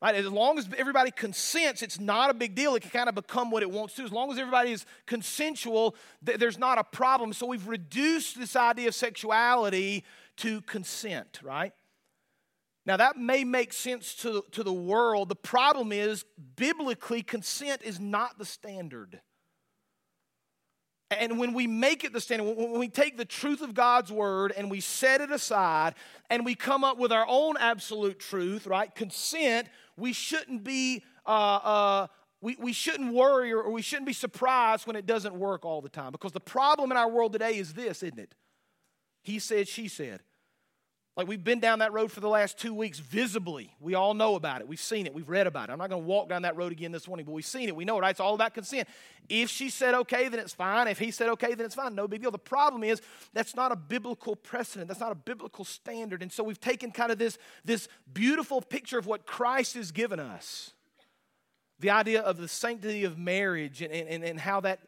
Right? 0.00 0.14
As 0.14 0.26
long 0.26 0.58
as 0.58 0.68
everybody 0.76 1.10
consents, 1.10 1.82
it's 1.82 1.98
not 1.98 2.30
a 2.30 2.34
big 2.34 2.54
deal. 2.54 2.76
It 2.76 2.82
can 2.82 2.90
kind 2.90 3.08
of 3.08 3.16
become 3.16 3.50
what 3.50 3.64
it 3.64 3.70
wants 3.70 3.94
to. 3.94 4.04
As 4.04 4.12
long 4.12 4.30
as 4.30 4.38
everybody 4.38 4.70
is 4.70 4.86
consensual, 5.06 5.96
th- 6.24 6.38
there's 6.38 6.58
not 6.58 6.78
a 6.78 6.84
problem. 6.84 7.32
So 7.32 7.46
we've 7.46 7.66
reduced 7.66 8.38
this 8.38 8.54
idea 8.54 8.88
of 8.88 8.94
sexuality 8.94 10.04
to 10.36 10.60
consent, 10.62 11.40
right? 11.42 11.72
Now, 12.86 12.96
that 12.96 13.18
may 13.18 13.42
make 13.42 13.72
sense 13.72 14.14
to, 14.16 14.44
to 14.52 14.62
the 14.62 14.72
world. 14.72 15.28
The 15.28 15.36
problem 15.36 15.90
is, 15.90 16.24
biblically, 16.56 17.22
consent 17.22 17.82
is 17.82 17.98
not 17.98 18.38
the 18.38 18.46
standard. 18.46 19.20
And 21.10 21.38
when 21.38 21.54
we 21.54 21.66
make 21.66 22.04
it 22.04 22.12
the 22.12 22.20
standard, 22.20 22.54
when 22.54 22.78
we 22.78 22.88
take 22.88 23.16
the 23.16 23.24
truth 23.24 23.62
of 23.62 23.72
God's 23.72 24.12
word 24.12 24.52
and 24.54 24.70
we 24.70 24.80
set 24.80 25.22
it 25.22 25.30
aside 25.30 25.94
and 26.28 26.44
we 26.44 26.54
come 26.54 26.84
up 26.84 26.98
with 26.98 27.12
our 27.12 27.24
own 27.26 27.56
absolute 27.58 28.18
truth, 28.18 28.66
right? 28.66 28.94
Consent, 28.94 29.68
we 29.96 30.12
shouldn't 30.12 30.64
be, 30.64 31.02
uh, 31.24 31.30
uh, 31.30 32.06
we, 32.42 32.56
we 32.60 32.74
shouldn't 32.74 33.14
worry 33.14 33.52
or, 33.52 33.62
or 33.62 33.72
we 33.72 33.80
shouldn't 33.80 34.06
be 34.06 34.12
surprised 34.12 34.86
when 34.86 34.96
it 34.96 35.06
doesn't 35.06 35.34
work 35.34 35.64
all 35.64 35.80
the 35.80 35.88
time. 35.88 36.12
Because 36.12 36.32
the 36.32 36.40
problem 36.40 36.90
in 36.90 36.98
our 36.98 37.08
world 37.08 37.32
today 37.32 37.56
is 37.56 37.72
this, 37.72 38.02
isn't 38.02 38.18
it? 38.18 38.34
He 39.22 39.38
said, 39.38 39.66
she 39.66 39.88
said. 39.88 40.20
Like 41.18 41.26
we've 41.26 41.42
been 41.42 41.58
down 41.58 41.80
that 41.80 41.92
road 41.92 42.12
for 42.12 42.20
the 42.20 42.28
last 42.28 42.60
two 42.60 42.72
weeks 42.72 43.00
visibly. 43.00 43.74
We 43.80 43.96
all 43.96 44.14
know 44.14 44.36
about 44.36 44.60
it. 44.60 44.68
We've 44.68 44.78
seen 44.78 45.04
it. 45.04 45.12
We've 45.12 45.28
read 45.28 45.48
about 45.48 45.68
it. 45.68 45.72
I'm 45.72 45.78
not 45.78 45.90
going 45.90 46.00
to 46.00 46.06
walk 46.06 46.28
down 46.28 46.42
that 46.42 46.56
road 46.56 46.70
again 46.70 46.92
this 46.92 47.08
morning, 47.08 47.26
but 47.26 47.32
we've 47.32 47.44
seen 47.44 47.68
it. 47.68 47.74
We 47.74 47.84
know 47.84 47.98
it, 47.98 48.02
right? 48.02 48.10
It's 48.10 48.20
all 48.20 48.36
about 48.36 48.54
consent. 48.54 48.86
If 49.28 49.50
she 49.50 49.68
said 49.68 49.94
okay, 49.94 50.28
then 50.28 50.38
it's 50.38 50.54
fine. 50.54 50.86
If 50.86 51.00
he 51.00 51.10
said 51.10 51.28
okay, 51.30 51.54
then 51.54 51.66
it's 51.66 51.74
fine. 51.74 51.96
No 51.96 52.06
big 52.06 52.22
deal. 52.22 52.30
The 52.30 52.38
problem 52.38 52.84
is 52.84 53.02
that's 53.32 53.56
not 53.56 53.72
a 53.72 53.76
biblical 53.76 54.36
precedent. 54.36 54.86
That's 54.86 55.00
not 55.00 55.10
a 55.10 55.16
biblical 55.16 55.64
standard. 55.64 56.22
And 56.22 56.30
so 56.30 56.44
we've 56.44 56.60
taken 56.60 56.92
kind 56.92 57.10
of 57.10 57.18
this, 57.18 57.36
this 57.64 57.88
beautiful 58.12 58.62
picture 58.62 58.96
of 58.96 59.08
what 59.08 59.26
Christ 59.26 59.74
has 59.74 59.90
given 59.90 60.20
us. 60.20 60.70
The 61.80 61.90
idea 61.90 62.20
of 62.22 62.36
the 62.36 62.46
sanctity 62.46 63.02
of 63.02 63.18
marriage 63.18 63.82
and, 63.82 63.92
and, 63.92 64.22
and 64.22 64.38
how 64.38 64.60
that 64.60 64.78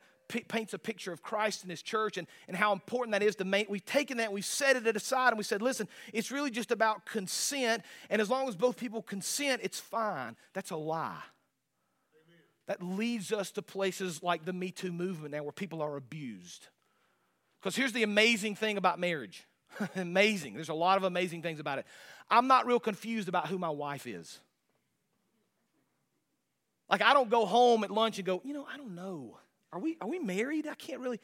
paints 0.49 0.75
a 0.75 0.79
picture 0.79 1.13
of 1.13 1.23
Christ 1.23 1.63
and 1.63 1.71
His 1.71 1.83
church 1.83 2.17
and, 2.17 2.27
and 2.49 2.57
how 2.57 2.73
important 2.73 3.13
that 3.13 3.23
is 3.23 3.37
to 3.37 3.45
make. 3.45 3.69
We've 3.69 3.85
taken 3.85 4.19
that, 4.19 4.33
we've 4.33 4.45
set 4.45 4.77
it 4.77 4.97
aside, 4.97 5.29
and 5.29 5.39
we 5.39 5.45
said, 5.45 5.63
listen, 5.63 5.89
it's 6.13 6.31
really 6.31 6.51
just 6.51 6.71
about 6.71 7.07
consent. 7.07 7.83
And 8.09 8.21
as 8.23 8.31
long 8.31 8.49
as 8.49 8.57
both 8.57 8.77
people 8.77 9.03
consent, 9.03 9.61
it's 9.65 9.81
fine. 9.81 10.37
That's 10.53 10.71
a 10.71 10.77
lie. 10.77 11.23
Amen. 12.15 12.43
That 12.67 12.83
leads 12.83 13.33
us 13.33 13.51
to 13.53 13.63
places 13.63 14.23
like 14.23 14.45
the 14.45 14.53
Me 14.53 14.71
Too 14.71 14.93
movement 14.93 15.33
now 15.33 15.43
where 15.43 15.53
people 15.53 15.83
are 15.83 15.97
abused. 15.97 16.69
Because 17.61 17.77
here's 17.77 17.93
the 17.93 18.03
amazing 18.03 18.55
thing 18.55 18.77
about 18.77 18.99
marriage 18.99 19.47
amazing. 19.97 20.55
There's 20.55 20.69
a 20.69 20.75
lot 20.75 20.97
of 20.97 21.05
amazing 21.05 21.43
things 21.43 21.61
about 21.61 21.79
it. 21.79 21.87
I'm 22.31 22.47
not 22.47 22.67
real 22.67 22.81
confused 22.81 23.29
about 23.29 23.49
who 23.49 23.59
my 23.59 23.71
wife 23.71 24.07
is. 24.07 24.39
Like, 26.89 27.03
I 27.03 27.13
don't 27.13 27.31
go 27.31 27.47
home 27.47 27.85
at 27.85 27.91
lunch 27.91 28.19
and 28.19 28.27
go, 28.27 28.41
you 28.45 28.53
know, 28.53 28.67
I 28.73 28.77
don't 28.77 28.95
know. 28.95 29.39
Are 29.73 29.79
we, 29.79 29.97
are 30.01 30.09
we 30.09 30.19
married? 30.19 30.67
I 30.67 30.75
can't 30.75 31.01
really. 31.01 31.21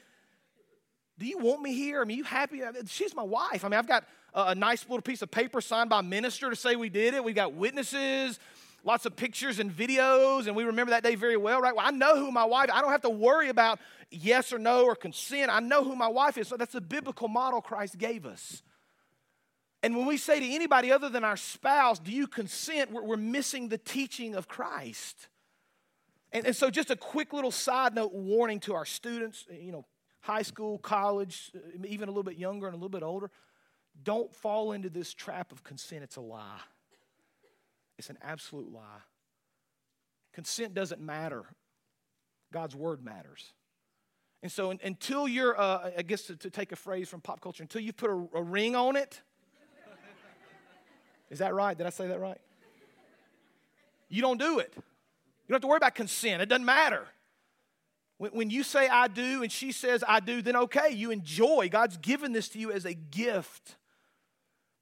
Do 1.18 1.26
you 1.26 1.38
want 1.38 1.62
me 1.62 1.74
here? 1.74 2.02
I 2.02 2.04
mean, 2.04 2.18
you 2.18 2.24
happy? 2.24 2.61
She's 2.87 3.14
my 3.14 3.22
wife. 3.22 3.64
I 3.64 3.68
mean, 3.68 3.78
I've 3.78 3.88
got 3.88 4.04
a, 4.35 4.48
a 4.48 4.54
nice 4.54 4.85
little 4.85 5.02
piece 5.02 5.22
of 5.22 5.30
paper 5.30 5.61
signed 5.61 5.90
by 5.90 6.00
a 6.00 6.02
minister 6.02 6.50
to 6.50 6.56
say 6.56 6.76
we 6.76 6.90
did 6.90 7.14
it. 7.14 7.24
We 7.24 7.32
got 7.32 7.54
witnesses, 7.54 8.38
lots 8.85 9.06
of 9.06 9.16
pictures 9.16 9.59
and 9.59 9.70
videos, 9.70 10.46
and 10.46 10.54
we 10.54 10.64
remember 10.64 10.90
that 10.90 11.02
day 11.02 11.14
very 11.14 11.37
well, 11.37 11.61
right? 11.61 11.74
Well, 11.74 11.87
I 11.87 11.90
know 11.90 12.16
who 12.16 12.30
my 12.30 12.44
wife. 12.44 12.70
I 12.72 12.82
don't 12.82 12.92
have 12.92 13.02
to 13.02 13.11
worry 13.11 13.48
about 13.48 13.80
yes 14.11 14.52
or 14.52 14.59
no 14.59 14.85
or 14.85 14.94
consent. 14.94 15.50
I 15.50 15.61
know 15.61 15.82
who 15.82 15.96
my 15.96 16.09
wife 16.09 16.38
is. 16.38 16.48
So 16.48 16.56
that's 16.56 16.74
the 16.74 16.80
biblical 16.80 17.28
model 17.28 17.61
Christ 17.61 17.98
gave 17.98 18.26
us. 18.26 18.62
And 19.82 19.96
when 19.96 20.06
we 20.06 20.16
say 20.16 20.40
to 20.40 20.54
anybody 20.54 20.92
other 20.92 21.09
than 21.09 21.24
our 21.24 21.37
spouse, 21.37 21.98
"Do 21.98 22.12
you 22.12 22.26
consent?" 22.26 22.90
we're, 22.92 23.02
we're 23.02 23.16
missing 23.16 23.68
the 23.68 23.78
teaching 23.78 24.35
of 24.35 24.48
Christ. 24.48 25.28
And, 26.37 26.44
and 26.44 26.55
so, 26.55 26.68
just 26.68 26.90
a 26.90 26.96
quick 26.96 27.33
little 27.33 27.51
side 27.51 27.94
note 27.94 28.12
warning 28.12 28.61
to 28.61 28.75
our 28.75 28.85
students, 28.85 29.46
you 29.51 29.72
know, 29.72 29.87
high 30.20 30.42
school, 30.42 30.77
college, 30.77 31.51
uh, 31.57 31.87
even 31.87 32.11
a 32.11 32.12
little 32.12 32.25
bit 32.25 32.37
younger 32.37 32.66
and 32.66 32.75
a 32.75 32.77
little 32.77 32.90
bit 32.90 33.03
older. 33.03 33.31
Don't 34.03 34.31
fall 34.35 34.72
into 34.72 34.90
this 34.90 35.14
trap 35.14 35.51
of 35.51 35.64
consent. 35.64 36.03
It's 36.03 36.16
a 36.16 36.20
lie. 36.20 36.61
It's 37.96 38.11
an 38.11 38.18
absolute 38.20 38.70
lie. 38.70 39.01
Consent 40.35 40.75
doesn't 40.75 41.01
matter, 41.01 41.46
God's 42.53 42.77
word 42.77 43.03
matters. 43.03 43.55
And 44.42 44.53
so, 44.53 44.70
until 44.70 45.27
you're, 45.27 45.59
uh, 45.59 45.90
I 45.96 46.03
guess 46.03 46.25
to, 46.25 46.37
to, 46.37 46.51
take 46.51 46.70
a 46.70 46.77
phrase 46.77 47.09
from 47.09 47.22
pop 47.22 47.40
culture, 47.40 47.62
until 47.62 47.81
you 47.81 47.94
put 47.94 48.11
a, 48.11 48.29
a 48.35 48.42
ring 48.42 48.77
on 48.77 48.96
it, 48.96 49.22
is 51.31 51.38
that 51.38 51.55
right? 51.55 51.79
Did 51.79 51.87
I 51.87 51.90
say 51.90 52.09
that 52.09 52.20
right? 52.20 52.38
You 54.11 54.20
don't 54.20 54.38
do 54.38 54.59
it. 54.59 54.75
You 55.46 55.52
don't 55.52 55.56
have 55.56 55.62
to 55.62 55.68
worry 55.68 55.76
about 55.76 55.94
consent, 55.94 56.42
it 56.42 56.48
doesn't 56.48 56.64
matter. 56.64 57.06
When, 58.18 58.48
you 58.48 58.62
say 58.62 58.88
I 58.88 59.09
do 59.09 59.42
and 59.42 59.52
she 59.52 59.72
says 59.72 60.02
I 60.06 60.20
do, 60.20 60.40
then 60.40 60.56
okay, 60.56 60.90
you 60.90 61.11
enjoy. 61.11 61.68
God's 61.70 61.98
given 61.98 62.32
this 62.32 62.48
to 62.50 62.59
you 62.59 62.72
as 62.72 62.87
a 62.87 62.94
gift. 62.94 63.76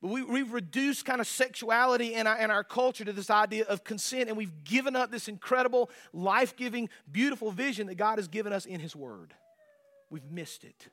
But 0.01 0.13
we, 0.13 0.23
we've 0.23 0.53
reduced 0.53 1.05
kind 1.05 1.21
of 1.21 1.27
sexuality 1.27 2.15
in 2.15 2.29
our, 2.29 2.39
in 2.39 2.53
our 2.53 2.63
culture 2.63 3.05
to 3.05 3.13
this 3.13 3.31
idea 3.31 3.65
of 3.65 3.83
consent, 3.83 4.29
and 4.29 4.39
we've 4.39 4.63
given 4.63 4.95
up 4.95 5.11
this 5.11 5.27
incredible, 5.27 5.91
life 6.13 6.55
giving, 6.55 6.89
beautiful 7.11 7.51
vision 7.51 7.89
that 7.89 7.97
God 7.97 8.19
has 8.19 8.29
given 8.29 8.53
us 8.53 8.67
in 8.67 8.79
His 8.79 8.95
Word. 8.95 9.35
We've 10.11 10.31
missed 10.31 10.63
it. 10.63 10.89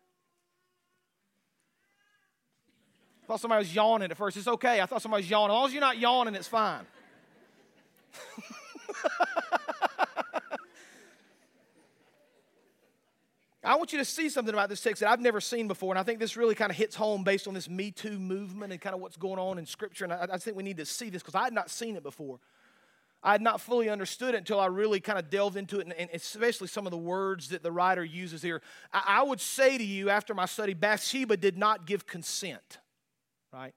I 3.24 3.28
thought 3.28 3.42
somebody 3.42 3.60
was 3.60 3.76
yawning 3.76 4.10
at 4.10 4.18
first. 4.18 4.36
It's 4.36 4.48
okay. 4.48 4.82
I 4.82 4.88
thought 4.88 5.04
somebody 5.04 5.22
was 5.22 5.30
yawning. 5.30 5.56
As 5.56 5.60
long 5.60 5.68
as 5.68 5.74
you're 5.74 5.82
not 5.82 6.00
yawning, 6.00 6.34
it's 6.34 6.48
fine. 6.48 6.88
I 13.72 13.76
want 13.76 13.94
you 13.94 14.00
to 14.00 14.06
see 14.06 14.28
something 14.28 14.54
about 14.54 14.68
this 14.68 14.82
text 14.82 15.00
that 15.00 15.10
I've 15.10 15.22
never 15.22 15.40
seen 15.40 15.70
before, 15.70 15.94
and 15.94 16.00
I 16.00 16.04
think 16.04 16.20
this 16.20 16.36
really 16.36 16.56
kind 16.56 16.70
of 16.70 16.76
hits 16.76 16.94
home 16.94 17.24
based 17.24 17.48
on 17.48 17.54
this 17.54 17.70
Me 17.70 17.90
Too 17.90 18.20
movement 18.20 18.74
and 18.74 18.82
kind 18.82 18.94
of 18.94 19.00
what's 19.00 19.16
going 19.16 19.40
on 19.40 19.58
in 19.58 19.66
Scripture. 19.66 20.04
And 20.04 20.12
I, 20.12 20.28
I 20.34 20.38
think 20.40 20.58
we 20.58 20.64
need 20.64 20.76
to 20.76 20.86
see 20.86 21.10
this 21.10 21.22
because 21.22 21.36
I 21.36 21.46
had 21.46 21.54
not 21.54 21.70
seen 21.70 21.96
it 21.96 22.04
before. 22.04 22.40
I 23.24 23.32
had 23.32 23.42
not 23.42 23.62
fully 23.62 23.88
understood 23.88 24.36
it 24.36 24.40
until 24.40 24.60
I 24.60 24.66
really 24.66 25.00
kind 25.00 25.18
of 25.18 25.30
delved 25.30 25.56
into 25.56 25.80
it, 25.80 25.84
and, 25.86 25.94
and 25.94 26.10
especially 26.14 26.68
some 26.68 26.86
of 26.86 26.92
the 26.92 26.98
words 26.98 27.48
that 27.50 27.64
the 27.64 27.72
writer 27.72 28.04
uses 28.04 28.42
here. 28.42 28.62
I, 28.92 29.04
I 29.08 29.24
would 29.24 29.40
say 29.40 29.78
to 29.78 29.84
you, 29.86 30.10
after 30.10 30.34
my 30.34 30.48
study, 30.48 30.74
Bathsheba 30.74 31.38
did 31.38 31.58
not 31.58 31.88
give 31.88 32.06
consent, 32.06 32.80
right? 33.54 33.74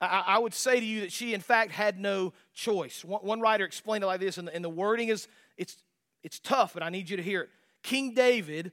I, 0.00 0.38
would 0.38 0.54
say 0.54 0.80
to 0.80 0.86
you 0.86 1.02
that 1.02 1.12
she, 1.12 1.34
in 1.34 1.40
fact, 1.40 1.70
had 1.70 1.98
no 1.98 2.32
choice. 2.54 3.04
One, 3.04 3.40
writer 3.40 3.64
explained 3.66 4.04
it 4.04 4.06
like 4.06 4.20
this, 4.20 4.38
and 4.38 4.64
the 4.64 4.70
wording 4.70 5.08
is 5.08 5.28
it's, 5.58 5.76
it's 6.22 6.38
tough, 6.38 6.72
but 6.72 6.82
I 6.82 6.88
need 6.88 7.10
you 7.10 7.18
to 7.18 7.22
hear 7.22 7.42
it. 7.42 7.50
King 7.84 8.14
David, 8.14 8.72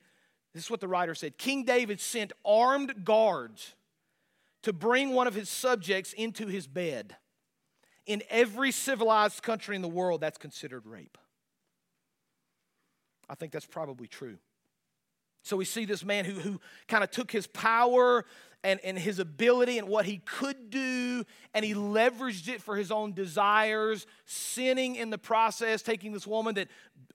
this 0.56 0.64
is 0.64 0.72
what 0.72 0.80
the 0.80 0.88
writer 0.88 1.14
said 1.14 1.38
King 1.38 1.64
David 1.64 2.00
sent 2.02 2.34
armed 2.44 3.06
guards 3.06 3.76
to 4.64 4.74
bring 4.74 5.12
one 5.14 5.28
of 5.28 5.36
his 5.36 5.50
subjects 5.50 6.14
into 6.14 6.48
his 6.48 6.66
bed. 6.66 7.18
In 8.08 8.24
every 8.30 8.72
civilized 8.72 9.44
country 9.44 9.76
in 9.76 9.84
the 9.84 9.88
world, 9.88 10.22
that's 10.22 10.38
considered 10.38 10.88
rape. 10.88 11.18
I 13.30 13.36
think 13.36 13.52
that's 13.52 13.66
probably 13.66 14.08
true. 14.08 14.38
So 15.44 15.58
we 15.58 15.66
see 15.66 15.86
this 15.86 16.04
man 16.04 16.26
who, 16.26 16.34
who 16.34 16.62
kind 16.88 17.04
of 17.04 17.12
took 17.12 17.32
his 17.32 17.48
power 17.48 18.26
and, 18.64 18.80
and 18.84 18.98
his 18.98 19.20
ability 19.20 19.80
and 19.80 19.88
what 19.88 20.06
he 20.06 20.20
could 20.20 20.70
do, 20.70 21.26
and 21.54 21.66
he 21.66 21.74
leveraged 21.74 22.48
it 22.48 22.62
for 22.62 22.76
his 22.76 22.92
own 22.92 23.14
desires, 23.14 24.06
sinning 24.26 24.96
in 24.96 25.10
the 25.10 25.18
process, 25.18 25.82
taking 25.82 26.14
this 26.14 26.28
woman 26.28 26.56
that 26.56 26.68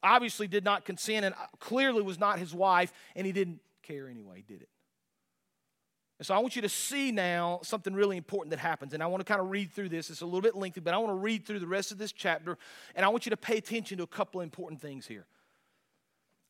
obviously 0.03 0.49
did 0.49 0.65
not 0.65 0.85
consent 0.85 1.25
and 1.25 1.35
uh, 1.35 1.47
clearly 1.61 2.03
was 2.03 2.19
not 2.19 2.39
his 2.39 2.53
wife, 2.53 2.93
and 3.15 3.27
he 3.27 3.33
didn't 3.33 3.61
care 3.83 4.09
anyway, 4.09 4.37
He 4.37 4.43
did 4.43 4.63
it? 4.63 4.69
And 6.19 6.27
so 6.27 6.35
I 6.35 6.39
want 6.39 6.57
you 6.57 6.63
to 6.63 6.69
see 6.69 7.13
now 7.13 7.61
something 7.63 7.93
really 7.93 8.17
important 8.17 8.51
that 8.51 8.59
happens. 8.59 8.95
And 8.95 9.03
I 9.03 9.07
want 9.07 9.21
to 9.21 9.31
kind 9.31 9.41
of 9.41 9.51
read 9.51 9.71
through 9.71 9.91
this. 9.91 10.09
It's 10.09 10.23
a 10.23 10.25
little 10.25 10.41
bit 10.41 10.57
lengthy, 10.57 10.81
but 10.81 10.95
I 10.95 10.99
want 10.99 11.11
to 11.11 11.17
read 11.17 11.45
through 11.45 11.59
the 11.59 11.67
rest 11.67 11.93
of 11.93 11.99
this 11.99 12.11
chapter. 12.11 12.57
And 12.95 13.05
I 13.05 13.09
want 13.11 13.27
you 13.27 13.31
to 13.31 13.37
pay 13.37 13.59
attention 13.59 13.99
to 13.99 14.05
a 14.05 14.07
couple 14.07 14.41
important 14.41 14.81
things 14.81 15.07
here. 15.07 15.27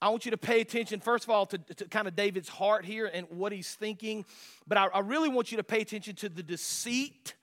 I 0.01 0.11
want 0.11 0.27
you 0.27 0.31
to 0.31 0.37
pay 0.37 0.61
attention, 0.61 1.01
first 1.01 1.25
of 1.25 1.31
all, 1.31 1.47
to, 1.47 1.59
to 1.59 1.87
kind 1.87 2.07
of 2.07 2.15
David's 2.15 2.49
heart 2.49 2.85
here 2.85 3.11
and 3.13 3.27
what 3.31 3.51
he's 3.53 3.75
thinking. 3.75 4.27
But 4.67 4.77
I, 4.77 4.87
I 4.89 4.99
really 5.01 5.29
want 5.29 5.51
you 5.51 5.57
to 5.57 5.65
pay 5.65 5.81
attention 5.81 6.15
to 6.17 6.29
the 6.29 6.43
deceit 6.43 7.35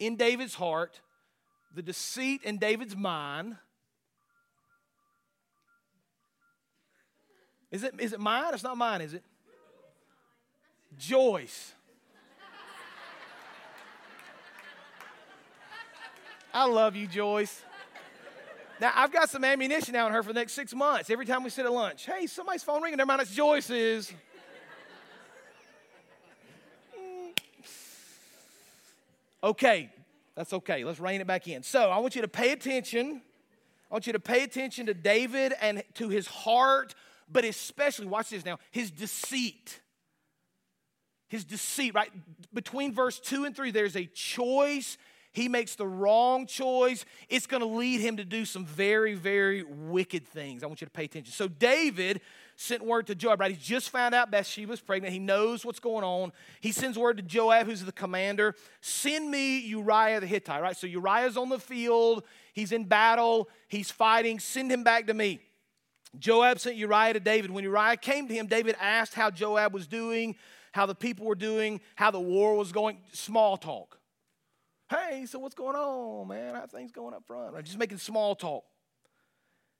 in 0.00 0.16
David's 0.16 0.54
heart, 0.54 1.00
the 1.74 1.82
deceit 1.82 2.42
in 2.42 2.58
David's 2.58 2.96
mind. 2.96 3.56
Is 7.70 7.84
it, 7.84 7.94
is 7.98 8.12
it 8.12 8.20
mine? 8.20 8.54
It's 8.54 8.62
not 8.62 8.76
mine, 8.76 9.00
is 9.00 9.14
it? 9.14 9.22
Joyce. 10.98 11.72
I 16.52 16.66
love 16.66 16.94
you, 16.94 17.08
Joyce. 17.08 17.62
Now, 18.80 18.92
I've 18.94 19.12
got 19.12 19.30
some 19.30 19.44
ammunition 19.44 19.94
out 19.94 20.06
on 20.06 20.12
her 20.12 20.22
for 20.22 20.32
the 20.32 20.40
next 20.40 20.52
six 20.52 20.74
months. 20.74 21.10
Every 21.10 21.26
time 21.26 21.44
we 21.44 21.50
sit 21.50 21.64
at 21.64 21.72
lunch, 21.72 22.06
hey, 22.06 22.26
somebody's 22.26 22.62
phone 22.62 22.82
ringing. 22.82 22.96
Never 22.96 23.06
mind, 23.06 23.22
it's 23.22 23.34
Joyce's. 23.34 24.12
Okay, 29.42 29.90
that's 30.34 30.54
okay. 30.54 30.84
Let's 30.84 30.98
rein 30.98 31.20
it 31.20 31.26
back 31.26 31.46
in. 31.46 31.62
So, 31.62 31.90
I 31.90 31.98
want 31.98 32.16
you 32.16 32.22
to 32.22 32.28
pay 32.28 32.52
attention. 32.52 33.20
I 33.90 33.94
want 33.94 34.06
you 34.06 34.14
to 34.14 34.18
pay 34.18 34.42
attention 34.42 34.86
to 34.86 34.94
David 34.94 35.52
and 35.60 35.82
to 35.96 36.08
his 36.08 36.26
heart, 36.26 36.94
but 37.30 37.44
especially, 37.44 38.06
watch 38.06 38.30
this 38.30 38.42
now, 38.42 38.58
his 38.70 38.90
deceit 38.90 39.82
his 41.34 41.44
deceit, 41.44 41.94
right? 41.94 42.10
Between 42.52 42.94
verse 42.94 43.18
2 43.18 43.44
and 43.44 43.56
3, 43.56 43.72
there's 43.72 43.96
a 43.96 44.06
choice. 44.06 44.96
He 45.34 45.48
makes 45.48 45.74
the 45.74 45.86
wrong 45.86 46.46
choice. 46.46 47.04
It's 47.28 47.46
going 47.46 47.60
to 47.60 47.66
lead 47.66 48.00
him 48.00 48.16
to 48.18 48.24
do 48.24 48.44
some 48.44 48.64
very, 48.64 49.14
very 49.14 49.64
wicked 49.64 50.26
things. 50.26 50.62
I 50.62 50.66
want 50.66 50.80
you 50.80 50.86
to 50.86 50.92
pay 50.92 51.04
attention. 51.04 51.32
So, 51.32 51.48
David 51.48 52.20
sent 52.54 52.84
word 52.84 53.08
to 53.08 53.16
Joab, 53.16 53.40
right? 53.40 53.50
He's 53.50 53.66
just 53.66 53.90
found 53.90 54.14
out 54.14 54.30
Bathsheba's 54.30 54.80
pregnant. 54.80 55.12
He 55.12 55.18
knows 55.18 55.64
what's 55.64 55.80
going 55.80 56.04
on. 56.04 56.32
He 56.60 56.70
sends 56.70 56.96
word 56.96 57.16
to 57.16 57.22
Joab, 57.24 57.66
who's 57.66 57.84
the 57.84 57.90
commander 57.90 58.54
send 58.80 59.28
me 59.28 59.58
Uriah 59.58 60.20
the 60.20 60.26
Hittite, 60.26 60.62
right? 60.62 60.76
So, 60.76 60.86
Uriah's 60.86 61.36
on 61.36 61.48
the 61.48 61.58
field. 61.58 62.22
He's 62.52 62.70
in 62.70 62.84
battle. 62.84 63.48
He's 63.68 63.90
fighting. 63.90 64.38
Send 64.38 64.70
him 64.70 64.84
back 64.84 65.08
to 65.08 65.14
me. 65.14 65.40
Joab 66.16 66.60
sent 66.60 66.76
Uriah 66.76 67.14
to 67.14 67.20
David. 67.20 67.50
When 67.50 67.64
Uriah 67.64 67.96
came 67.96 68.28
to 68.28 68.34
him, 68.34 68.46
David 68.46 68.76
asked 68.80 69.14
how 69.14 69.30
Joab 69.30 69.74
was 69.74 69.88
doing 69.88 70.36
how 70.74 70.86
the 70.86 70.94
people 70.94 71.24
were 71.24 71.36
doing, 71.36 71.80
how 71.94 72.10
the 72.10 72.18
war 72.18 72.56
was 72.56 72.72
going, 72.72 72.98
small 73.12 73.56
talk. 73.56 74.00
Hey, 74.94 75.26
so 75.26 75.38
what's 75.38 75.54
going 75.54 75.76
on, 75.76 76.28
man? 76.28 76.54
How 76.54 76.66
things 76.66 76.92
going 76.92 77.14
up 77.14 77.24
front? 77.26 77.52
Right? 77.52 77.64
Just 77.64 77.78
making 77.78 77.98
small 77.98 78.34
talk. 78.34 78.64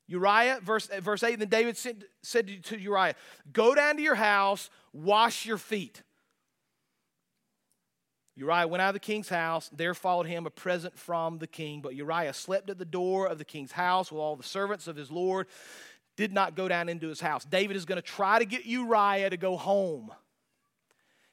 Uriah, 0.06 0.58
verse, 0.62 0.88
eh, 0.92 1.00
verse 1.00 1.22
8, 1.22 1.38
then 1.38 1.48
David 1.48 1.76
said, 1.76 2.04
said 2.22 2.46
to, 2.46 2.60
to 2.60 2.78
Uriah, 2.78 3.14
Go 3.52 3.74
down 3.74 3.96
to 3.96 4.02
your 4.02 4.14
house, 4.14 4.68
wash 4.92 5.46
your 5.46 5.58
feet. 5.58 6.02
Uriah 8.36 8.66
went 8.66 8.82
out 8.82 8.88
of 8.88 8.94
the 8.94 9.00
king's 9.00 9.28
house. 9.28 9.70
There 9.72 9.94
followed 9.94 10.26
him 10.26 10.44
a 10.44 10.50
present 10.50 10.98
from 10.98 11.38
the 11.38 11.46
king. 11.46 11.80
But 11.80 11.94
Uriah 11.94 12.32
slept 12.32 12.68
at 12.68 12.78
the 12.78 12.84
door 12.84 13.28
of 13.28 13.38
the 13.38 13.44
king's 13.44 13.72
house 13.72 14.10
with 14.10 14.20
all 14.20 14.34
the 14.34 14.42
servants 14.42 14.88
of 14.88 14.96
his 14.96 15.10
Lord, 15.10 15.46
did 16.16 16.32
not 16.32 16.56
go 16.56 16.66
down 16.68 16.88
into 16.88 17.08
his 17.08 17.20
house. 17.20 17.44
David 17.44 17.76
is 17.76 17.84
going 17.84 17.96
to 17.96 18.02
try 18.02 18.40
to 18.40 18.44
get 18.44 18.66
Uriah 18.66 19.30
to 19.30 19.36
go 19.36 19.56
home. 19.56 20.10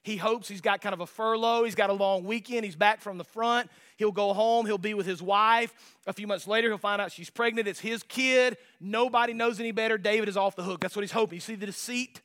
He 0.03 0.17
hopes 0.17 0.47
he's 0.47 0.61
got 0.61 0.81
kind 0.81 0.93
of 0.93 0.99
a 0.99 1.05
furlough. 1.05 1.63
He's 1.63 1.75
got 1.75 1.91
a 1.91 1.93
long 1.93 2.23
weekend. 2.23 2.65
He's 2.65 2.75
back 2.75 3.01
from 3.01 3.17
the 3.19 3.23
front. 3.23 3.69
He'll 3.97 4.11
go 4.11 4.33
home. 4.33 4.65
He'll 4.65 4.79
be 4.79 4.95
with 4.95 5.05
his 5.05 5.21
wife. 5.21 5.73
A 6.07 6.13
few 6.13 6.25
months 6.25 6.47
later, 6.47 6.69
he'll 6.69 6.79
find 6.79 6.99
out 6.99 7.11
she's 7.11 7.29
pregnant. 7.29 7.67
It's 7.67 7.79
his 7.79 8.01
kid. 8.03 8.57
Nobody 8.79 9.33
knows 9.33 9.59
any 9.59 9.71
better. 9.71 9.99
David 9.99 10.27
is 10.27 10.37
off 10.37 10.55
the 10.55 10.63
hook. 10.63 10.81
That's 10.81 10.95
what 10.95 11.03
he's 11.03 11.11
hoping. 11.11 11.35
You 11.35 11.41
see 11.41 11.55
the 11.55 11.67
deceit? 11.67 12.21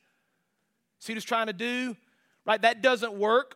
See 0.99 1.13
what 1.13 1.17
he's 1.17 1.23
trying 1.23 1.47
to 1.47 1.53
do? 1.53 1.95
Right? 2.45 2.59
That 2.61 2.81
doesn't 2.81 3.13
work. 3.13 3.55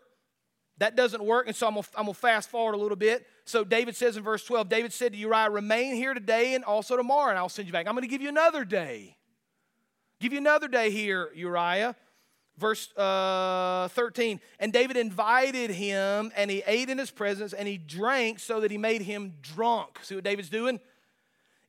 That 0.77 0.95
doesn't 0.95 1.23
work. 1.23 1.47
And 1.47 1.55
so 1.55 1.67
I'm 1.67 1.73
going 1.73 2.05
to 2.05 2.13
fast 2.13 2.49
forward 2.49 2.75
a 2.75 2.77
little 2.77 2.95
bit. 2.95 3.25
So 3.45 3.63
David 3.63 3.95
says 3.95 4.17
in 4.17 4.23
verse 4.23 4.43
12, 4.45 4.69
David 4.69 4.93
said 4.93 5.13
to 5.13 5.17
Uriah, 5.17 5.49
Remain 5.49 5.95
here 5.95 6.13
today 6.13 6.53
and 6.53 6.63
also 6.63 6.95
tomorrow, 6.95 7.29
and 7.29 7.39
I'll 7.39 7.49
send 7.49 7.67
you 7.67 7.71
back. 7.71 7.88
I'm 7.88 7.95
going 7.95 8.03
to 8.03 8.07
give 8.07 8.21
you 8.21 8.29
another 8.29 8.65
day. 8.65 9.17
Give 10.19 10.31
you 10.31 10.38
another 10.38 10.67
day 10.67 10.91
here, 10.91 11.31
Uriah. 11.34 11.95
Verse 12.57 12.95
uh, 12.95 13.87
13, 13.89 14.39
and 14.59 14.71
David 14.71 14.97
invited 14.97 15.71
him, 15.71 16.31
and 16.35 16.51
he 16.51 16.61
ate 16.67 16.89
in 16.89 16.97
his 16.97 17.09
presence, 17.09 17.53
and 17.53 17.67
he 17.67 17.77
drank 17.77 18.39
so 18.39 18.59
that 18.59 18.69
he 18.69 18.77
made 18.77 19.01
him 19.01 19.33
drunk. 19.41 19.99
See 20.03 20.15
what 20.15 20.23
David's 20.23 20.49
doing? 20.49 20.79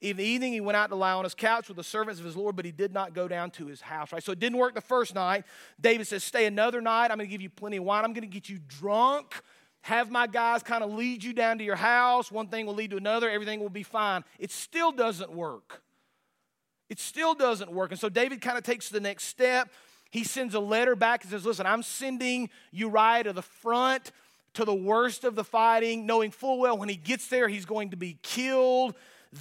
In 0.03 0.17
the 0.17 0.25
evening, 0.25 0.53
he 0.53 0.61
went 0.61 0.77
out 0.77 0.89
to 0.89 0.97
lie 0.97 1.13
on 1.13 1.23
his 1.23 1.35
couch 1.35 1.69
with 1.69 1.77
the 1.77 1.85
servants 1.85 2.19
of 2.19 2.27
his 2.27 2.37
Lord, 2.37 2.57
but 2.57 2.65
he 2.65 2.73
did 2.73 2.93
not 2.93 3.15
go 3.15 3.29
down 3.29 3.53
to 3.53 3.67
his 3.67 3.81
house, 3.81 4.13
right? 4.13 4.23
So 4.23 4.33
it 4.33 4.41
didn't 4.41 4.59
work 4.59 4.75
the 4.75 4.81
first 4.81 5.15
night. 5.15 5.45
David 5.81 6.09
says, 6.09 6.25
Stay 6.25 6.45
another 6.47 6.81
night. 6.81 7.13
I'm 7.13 7.19
going 7.19 7.29
to 7.29 7.31
give 7.31 7.41
you 7.41 7.49
plenty 7.49 7.77
of 7.77 7.85
wine. 7.85 8.05
I'm 8.05 8.13
going 8.13 8.23
to 8.23 8.27
get 8.27 8.49
you 8.49 8.59
drunk. 8.67 9.41
Have 9.83 10.11
my 10.11 10.27
guys 10.27 10.65
kind 10.65 10.83
of 10.83 10.93
lead 10.93 11.23
you 11.23 11.33
down 11.33 11.59
to 11.59 11.65
your 11.65 11.77
house. 11.77 12.33
One 12.33 12.49
thing 12.49 12.67
will 12.67 12.75
lead 12.75 12.91
to 12.91 12.97
another. 12.97 13.31
Everything 13.31 13.61
will 13.61 13.71
be 13.71 13.85
fine. 13.85 14.25
It 14.41 14.51
still 14.51 14.91
doesn't 14.91 15.33
work. 15.33 15.83
It 16.89 16.99
still 16.99 17.35
doesn't 17.35 17.71
work. 17.71 17.93
And 17.93 18.01
so 18.01 18.09
David 18.09 18.41
kind 18.41 18.59
of 18.59 18.65
takes 18.65 18.89
the 18.89 19.01
next 19.01 19.25
step 19.25 19.71
he 20.13 20.25
sends 20.25 20.55
a 20.55 20.61
letter 20.61 20.95
back 20.95 21.23
and 21.23 21.31
says, 21.31 21.47
Listen, 21.47 21.65
I'm 21.65 21.83
sending 21.83 22.51
Uriah 22.71 23.25
to 23.25 23.33
the 23.33 23.41
front, 23.41 24.13
to 24.53 24.65
the 24.67 24.75
worst 24.75 25.25
of 25.25 25.35
the 25.35 25.43
fighting, 25.43 26.05
knowing 26.05 26.31
full 26.31 26.61
well 26.61 26.77
when 26.77 26.91
he 26.91 26.97
gets 26.97 27.29
there, 27.29 27.49
he's 27.49 27.65
going 27.65 27.91
to 27.91 27.97
be 27.97 28.19
killed. 28.23 28.95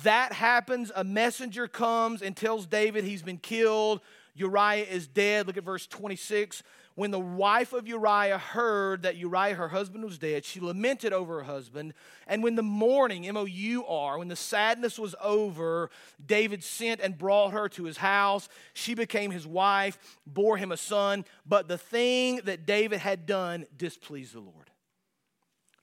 That 0.04 0.32
happens. 0.32 0.90
A 0.96 1.04
messenger 1.04 1.68
comes 1.68 2.22
and 2.22 2.38
tells 2.38 2.66
David 2.66 3.04
he's 3.04 3.22
been 3.22 3.38
killed. 3.38 4.00
Uriah 4.34 4.86
is 4.86 5.08
dead. 5.08 5.46
Look 5.46 5.58
at 5.58 5.66
verse 5.66 5.86
26. 5.88 6.64
When 7.02 7.10
the 7.10 7.20
wife 7.20 7.74
of 7.74 7.88
Uriah 7.88 8.38
heard 8.38 9.02
that 9.02 9.16
Uriah, 9.16 9.56
her 9.56 9.70
husband, 9.70 10.06
was 10.06 10.20
dead, 10.20 10.46
she 10.46 10.60
lamented 10.60 11.14
over 11.14 11.38
her 11.38 11.44
husband. 11.52 11.96
And 12.28 12.44
when 12.44 12.54
the 12.54 12.62
mourning, 12.62 13.28
M 13.28 13.36
O 13.38 13.46
U 13.46 13.84
R, 13.88 14.20
when 14.20 14.28
the 14.28 14.36
sadness 14.36 15.00
was 15.00 15.16
over, 15.20 15.90
David 16.24 16.64
sent 16.64 17.02
and 17.02 17.18
brought 17.18 17.54
her 17.54 17.68
to 17.70 17.86
his 17.86 17.98
house. 17.98 18.50
She 18.74 18.94
became 18.94 19.32
his 19.32 19.48
wife, 19.48 19.98
bore 20.28 20.58
him 20.58 20.72
a 20.72 20.78
son. 20.78 21.26
But 21.44 21.68
the 21.68 21.80
thing 21.80 22.42
that 22.44 22.68
David 22.68 23.00
had 23.00 23.26
done 23.26 23.66
displeased 23.76 24.36
the 24.36 24.42
Lord. 24.42 24.70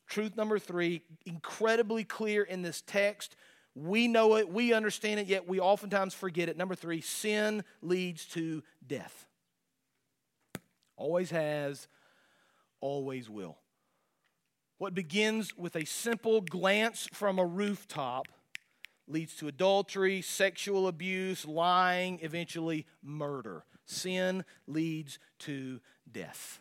Truth 0.07 0.37
number 0.37 0.61
three, 0.61 1.03
incredibly 1.27 2.05
clear 2.05 2.45
in 2.45 2.63
this 2.63 2.81
text. 2.81 3.35
We 3.75 4.07
know 4.07 4.37
it, 4.37 4.49
we 4.49 4.73
understand 4.73 5.19
it, 5.19 5.27
yet 5.27 5.49
we 5.49 5.59
oftentimes 5.59 6.15
forget 6.15 6.49
it. 6.49 6.57
Number 6.57 6.77
three, 6.77 7.01
sin 7.01 7.65
leads 7.83 8.25
to 8.27 8.63
death. 8.87 9.28
Always 10.99 11.31
has, 11.31 11.87
always 12.81 13.31
will. 13.31 13.57
What 14.79 14.95
begins 14.95 15.57
with 15.57 15.77
a 15.77 15.85
simple 15.85 16.41
glance 16.41 17.09
from 17.13 17.39
a 17.39 17.47
rooftop 17.47 18.27
leads 19.07 19.35
to 19.37 19.49
adultery, 19.49 20.21
sexual 20.21 20.89
abuse, 20.89 21.47
lying, 21.47 22.19
eventually 22.21 22.85
murder. 23.03 23.65
Sin 23.87 24.45
leads 24.67 25.21
to 25.41 25.81
death. 26.11 26.61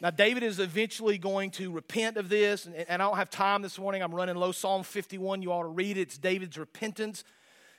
Now, 0.00 0.10
David 0.10 0.42
is 0.42 0.58
eventually 0.58 1.18
going 1.18 1.50
to 1.52 1.70
repent 1.70 2.16
of 2.16 2.28
this, 2.28 2.66
and, 2.66 2.86
I 2.88 2.96
don't 2.96 3.16
have 3.16 3.30
time 3.30 3.62
this 3.62 3.78
morning. 3.78 4.02
I'm 4.02 4.14
running 4.14 4.36
low. 4.36 4.50
Psalm 4.50 4.82
51, 4.82 5.40
you 5.40 5.52
ought 5.52 5.62
to 5.62 5.68
read 5.68 5.98
it. 5.98 6.02
It's 6.02 6.18
David's 6.18 6.58
repentance, 6.58 7.22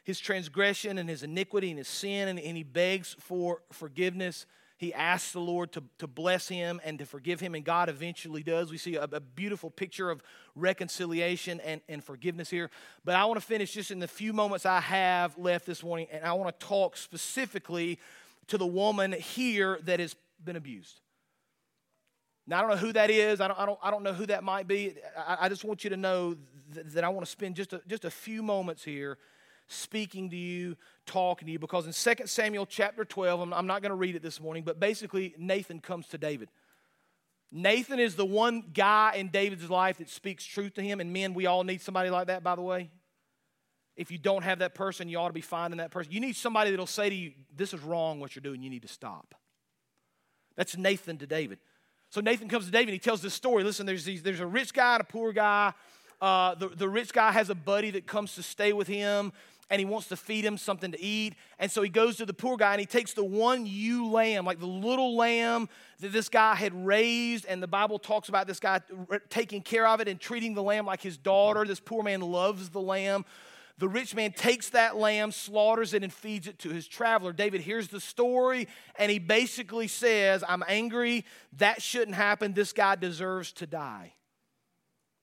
his 0.03 0.19
transgression, 0.19 0.97
and 0.97 1.09
his 1.09 1.23
iniquity 1.23 1.71
and 1.71 1.77
his 1.77 1.87
sin, 1.87 2.29
and, 2.29 2.39
and 2.39 2.55
he 2.55 2.63
begs 2.63 3.17
for 3.19 3.63
forgiveness. 3.71 4.45
He 4.81 4.95
asks 4.95 5.31
the 5.31 5.39
Lord 5.39 5.71
to, 5.73 5.83
to 5.99 6.07
bless 6.07 6.47
him 6.47 6.81
and 6.83 6.97
to 6.97 7.05
forgive 7.05 7.39
him, 7.39 7.53
and 7.53 7.63
God 7.63 7.87
eventually 7.87 8.41
does. 8.41 8.71
We 8.71 8.79
see 8.79 8.95
a, 8.95 9.03
a 9.03 9.19
beautiful 9.19 9.69
picture 9.69 10.09
of 10.09 10.23
reconciliation 10.55 11.59
and, 11.59 11.81
and 11.87 12.03
forgiveness 12.03 12.49
here. 12.49 12.71
But 13.05 13.13
I 13.13 13.25
want 13.25 13.39
to 13.39 13.45
finish 13.45 13.73
just 13.73 13.91
in 13.91 13.99
the 13.99 14.07
few 14.07 14.33
moments 14.33 14.65
I 14.65 14.79
have 14.79 15.37
left 15.37 15.67
this 15.67 15.83
morning, 15.83 16.07
and 16.11 16.25
I 16.25 16.33
want 16.33 16.59
to 16.59 16.65
talk 16.65 16.97
specifically 16.97 17.99
to 18.47 18.57
the 18.57 18.65
woman 18.65 19.11
here 19.11 19.77
that 19.83 19.99
has 19.99 20.15
been 20.43 20.55
abused. 20.55 20.99
Now, 22.47 22.57
I 22.57 22.61
don't 22.61 22.71
know 22.71 22.77
who 22.77 22.93
that 22.93 23.11
is. 23.11 23.39
I 23.39 23.49
don't, 23.49 23.59
I 23.59 23.67
don't, 23.67 23.79
I 23.83 23.91
don't 23.91 24.01
know 24.01 24.13
who 24.13 24.25
that 24.25 24.43
might 24.43 24.67
be. 24.67 24.95
I, 25.15 25.37
I 25.41 25.49
just 25.49 25.63
want 25.63 25.83
you 25.83 25.91
to 25.91 25.97
know 25.97 26.35
that, 26.73 26.91
that 26.93 27.03
I 27.03 27.09
want 27.09 27.23
to 27.23 27.31
spend 27.31 27.55
just 27.55 27.73
a, 27.73 27.83
just 27.87 28.03
a 28.03 28.09
few 28.09 28.41
moments 28.41 28.83
here 28.83 29.19
speaking 29.71 30.29
to 30.29 30.35
you, 30.35 30.75
talking 31.05 31.45
to 31.47 31.51
you, 31.51 31.59
because 31.59 31.85
in 31.85 32.15
2 32.15 32.27
Samuel 32.27 32.65
chapter 32.65 33.05
12, 33.05 33.53
I'm, 33.53 33.67
not 33.67 33.81
going 33.81 33.89
to 33.91 33.95
read 33.95 34.15
it 34.15 34.21
this 34.21 34.39
morning, 34.39 34.63
but 34.63 34.79
basically, 34.79 35.33
Nathan 35.37 35.79
comes 35.79 36.07
to 36.07 36.17
David. 36.17 36.49
Nathan 37.51 37.99
is 37.99 38.15
the 38.15 38.25
one 38.25 38.63
guy 38.73 39.13
in 39.15 39.27
David's 39.27 39.69
life 39.69 39.97
that 39.97 40.09
speaks 40.09 40.45
truth 40.45 40.73
to 40.75 40.81
him, 40.81 40.99
and 40.99 41.11
men, 41.11 41.33
we 41.33 41.45
all 41.45 41.63
need 41.63 41.81
somebody 41.81 42.09
like 42.09 42.27
that, 42.27 42.43
by 42.43 42.55
the 42.55 42.61
way. 42.61 42.89
If 43.97 44.09
you 44.09 44.17
don't 44.17 44.43
have 44.43 44.59
that 44.59 44.73
person, 44.73 45.09
you 45.09 45.17
ought 45.17 45.27
to 45.27 45.33
be 45.33 45.41
finding 45.41 45.79
that 45.79 45.91
person. 45.91 46.11
You 46.13 46.21
need 46.21 46.35
somebody 46.35 46.71
that'll 46.71 46.87
say 46.87 47.09
to 47.09 47.15
you, 47.15 47.33
This 47.53 47.73
is 47.73 47.81
wrong 47.81 48.19
what 48.19 48.35
you're 48.35 48.41
doing, 48.41 48.63
you 48.63 48.69
need 48.69 48.83
to 48.83 48.87
stop. 48.87 49.35
That's 50.55 50.77
Nathan 50.77 51.17
to 51.17 51.27
David. 51.27 51.59
So 52.09 52.19
Nathan 52.19 52.49
comes 52.49 52.65
to 52.65 52.71
David 52.71 52.93
he 52.93 52.99
tells 52.99 53.21
this 53.21 53.33
story. 53.33 53.63
Listen, 53.63 53.85
there's, 53.85 54.03
these, 54.03 54.21
there's 54.21 54.41
a 54.41 54.45
rich 54.45 54.73
guy 54.73 54.95
and 54.95 55.01
a 55.01 55.05
poor 55.05 55.31
guy. 55.31 55.73
Uh, 56.21 56.55
the, 56.55 56.67
the 56.67 56.87
rich 56.87 57.13
guy 57.13 57.31
has 57.31 57.49
a 57.49 57.55
buddy 57.55 57.89
that 57.91 58.05
comes 58.05 58.35
to 58.35 58.43
stay 58.43 58.73
with 58.73 58.87
him 58.87 59.31
and 59.71 59.79
he 59.79 59.85
wants 59.85 60.09
to 60.09 60.17
feed 60.17 60.43
him 60.43 60.57
something 60.57 60.91
to 60.91 61.01
eat. 61.01 61.33
And 61.57 61.71
so 61.71 61.81
he 61.81 61.87
goes 61.87 62.17
to 62.17 62.25
the 62.25 62.33
poor 62.33 62.57
guy 62.57 62.73
and 62.73 62.79
he 62.81 62.85
takes 62.85 63.13
the 63.13 63.23
one 63.23 63.65
ewe 63.65 64.11
lamb, 64.11 64.45
like 64.45 64.59
the 64.59 64.67
little 64.67 65.15
lamb 65.15 65.69
that 66.01 66.11
this 66.11 66.27
guy 66.27 66.55
had 66.55 66.85
raised. 66.85 67.45
And 67.45 67.63
the 67.63 67.67
Bible 67.67 67.97
talks 67.97 68.27
about 68.27 68.47
this 68.47 68.59
guy 68.59 68.81
taking 69.29 69.61
care 69.61 69.87
of 69.87 70.01
it 70.01 70.09
and 70.09 70.19
treating 70.19 70.55
the 70.55 70.61
lamb 70.61 70.85
like 70.85 71.01
his 71.01 71.17
daughter. 71.17 71.63
This 71.63 71.79
poor 71.79 72.03
man 72.03 72.19
loves 72.19 72.69
the 72.69 72.81
lamb. 72.81 73.23
The 73.77 73.87
rich 73.87 74.13
man 74.13 74.33
takes 74.33 74.69
that 74.71 74.97
lamb, 74.97 75.31
slaughters 75.31 75.93
it, 75.93 76.03
and 76.03 76.11
feeds 76.11 76.47
it 76.47 76.59
to 76.59 76.69
his 76.69 76.85
traveler. 76.85 77.31
David 77.31 77.61
hears 77.61 77.87
the 77.87 78.01
story, 78.01 78.67
and 78.97 79.09
he 79.09 79.19
basically 79.19 79.87
says, 79.87 80.43
I'm 80.47 80.63
angry. 80.67 81.25
That 81.53 81.81
shouldn't 81.81 82.15
happen. 82.15 82.53
This 82.53 82.73
guy 82.73 82.95
deserves 82.95 83.53
to 83.53 83.65
die. 83.65 84.13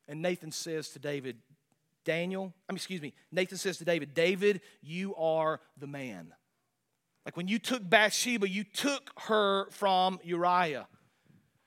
And 0.08 0.22
Nathan 0.22 0.50
says 0.52 0.88
to 0.90 0.98
David, 0.98 1.36
Daniel, 2.08 2.54
I 2.66 2.72
mean, 2.72 2.76
excuse 2.76 3.02
me, 3.02 3.12
Nathan 3.30 3.58
says 3.58 3.76
to 3.76 3.84
David, 3.84 4.14
David, 4.14 4.62
you 4.80 5.14
are 5.16 5.60
the 5.76 5.86
man. 5.86 6.32
Like 7.26 7.36
when 7.36 7.48
you 7.48 7.58
took 7.58 7.86
Bathsheba, 7.86 8.48
you 8.48 8.64
took 8.64 9.10
her 9.26 9.68
from 9.72 10.18
Uriah. 10.24 10.88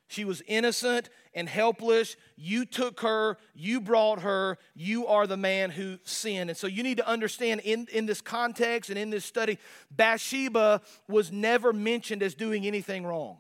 She 0.08 0.26
was 0.26 0.42
innocent 0.48 1.10
and 1.36 1.48
helpless. 1.48 2.16
You 2.38 2.66
took 2.66 3.02
her, 3.02 3.38
you 3.54 3.82
brought 3.82 4.22
her, 4.22 4.58
you 4.74 5.06
are 5.06 5.28
the 5.28 5.38
man 5.38 5.70
who 5.70 6.00
sinned. 6.06 6.50
And 6.50 6.58
so 6.58 6.66
you 6.66 6.82
need 6.82 6.98
to 6.98 7.08
understand 7.08 7.62
in, 7.64 7.86
in 7.94 8.08
this 8.08 8.20
context 8.20 8.90
and 8.90 8.98
in 8.98 9.12
this 9.12 9.24
study, 9.24 9.60
Bathsheba 9.92 10.82
was 11.08 11.32
never 11.32 11.72
mentioned 11.72 12.24
as 12.24 12.34
doing 12.34 12.66
anything 12.66 13.06
wrong. 13.06 13.38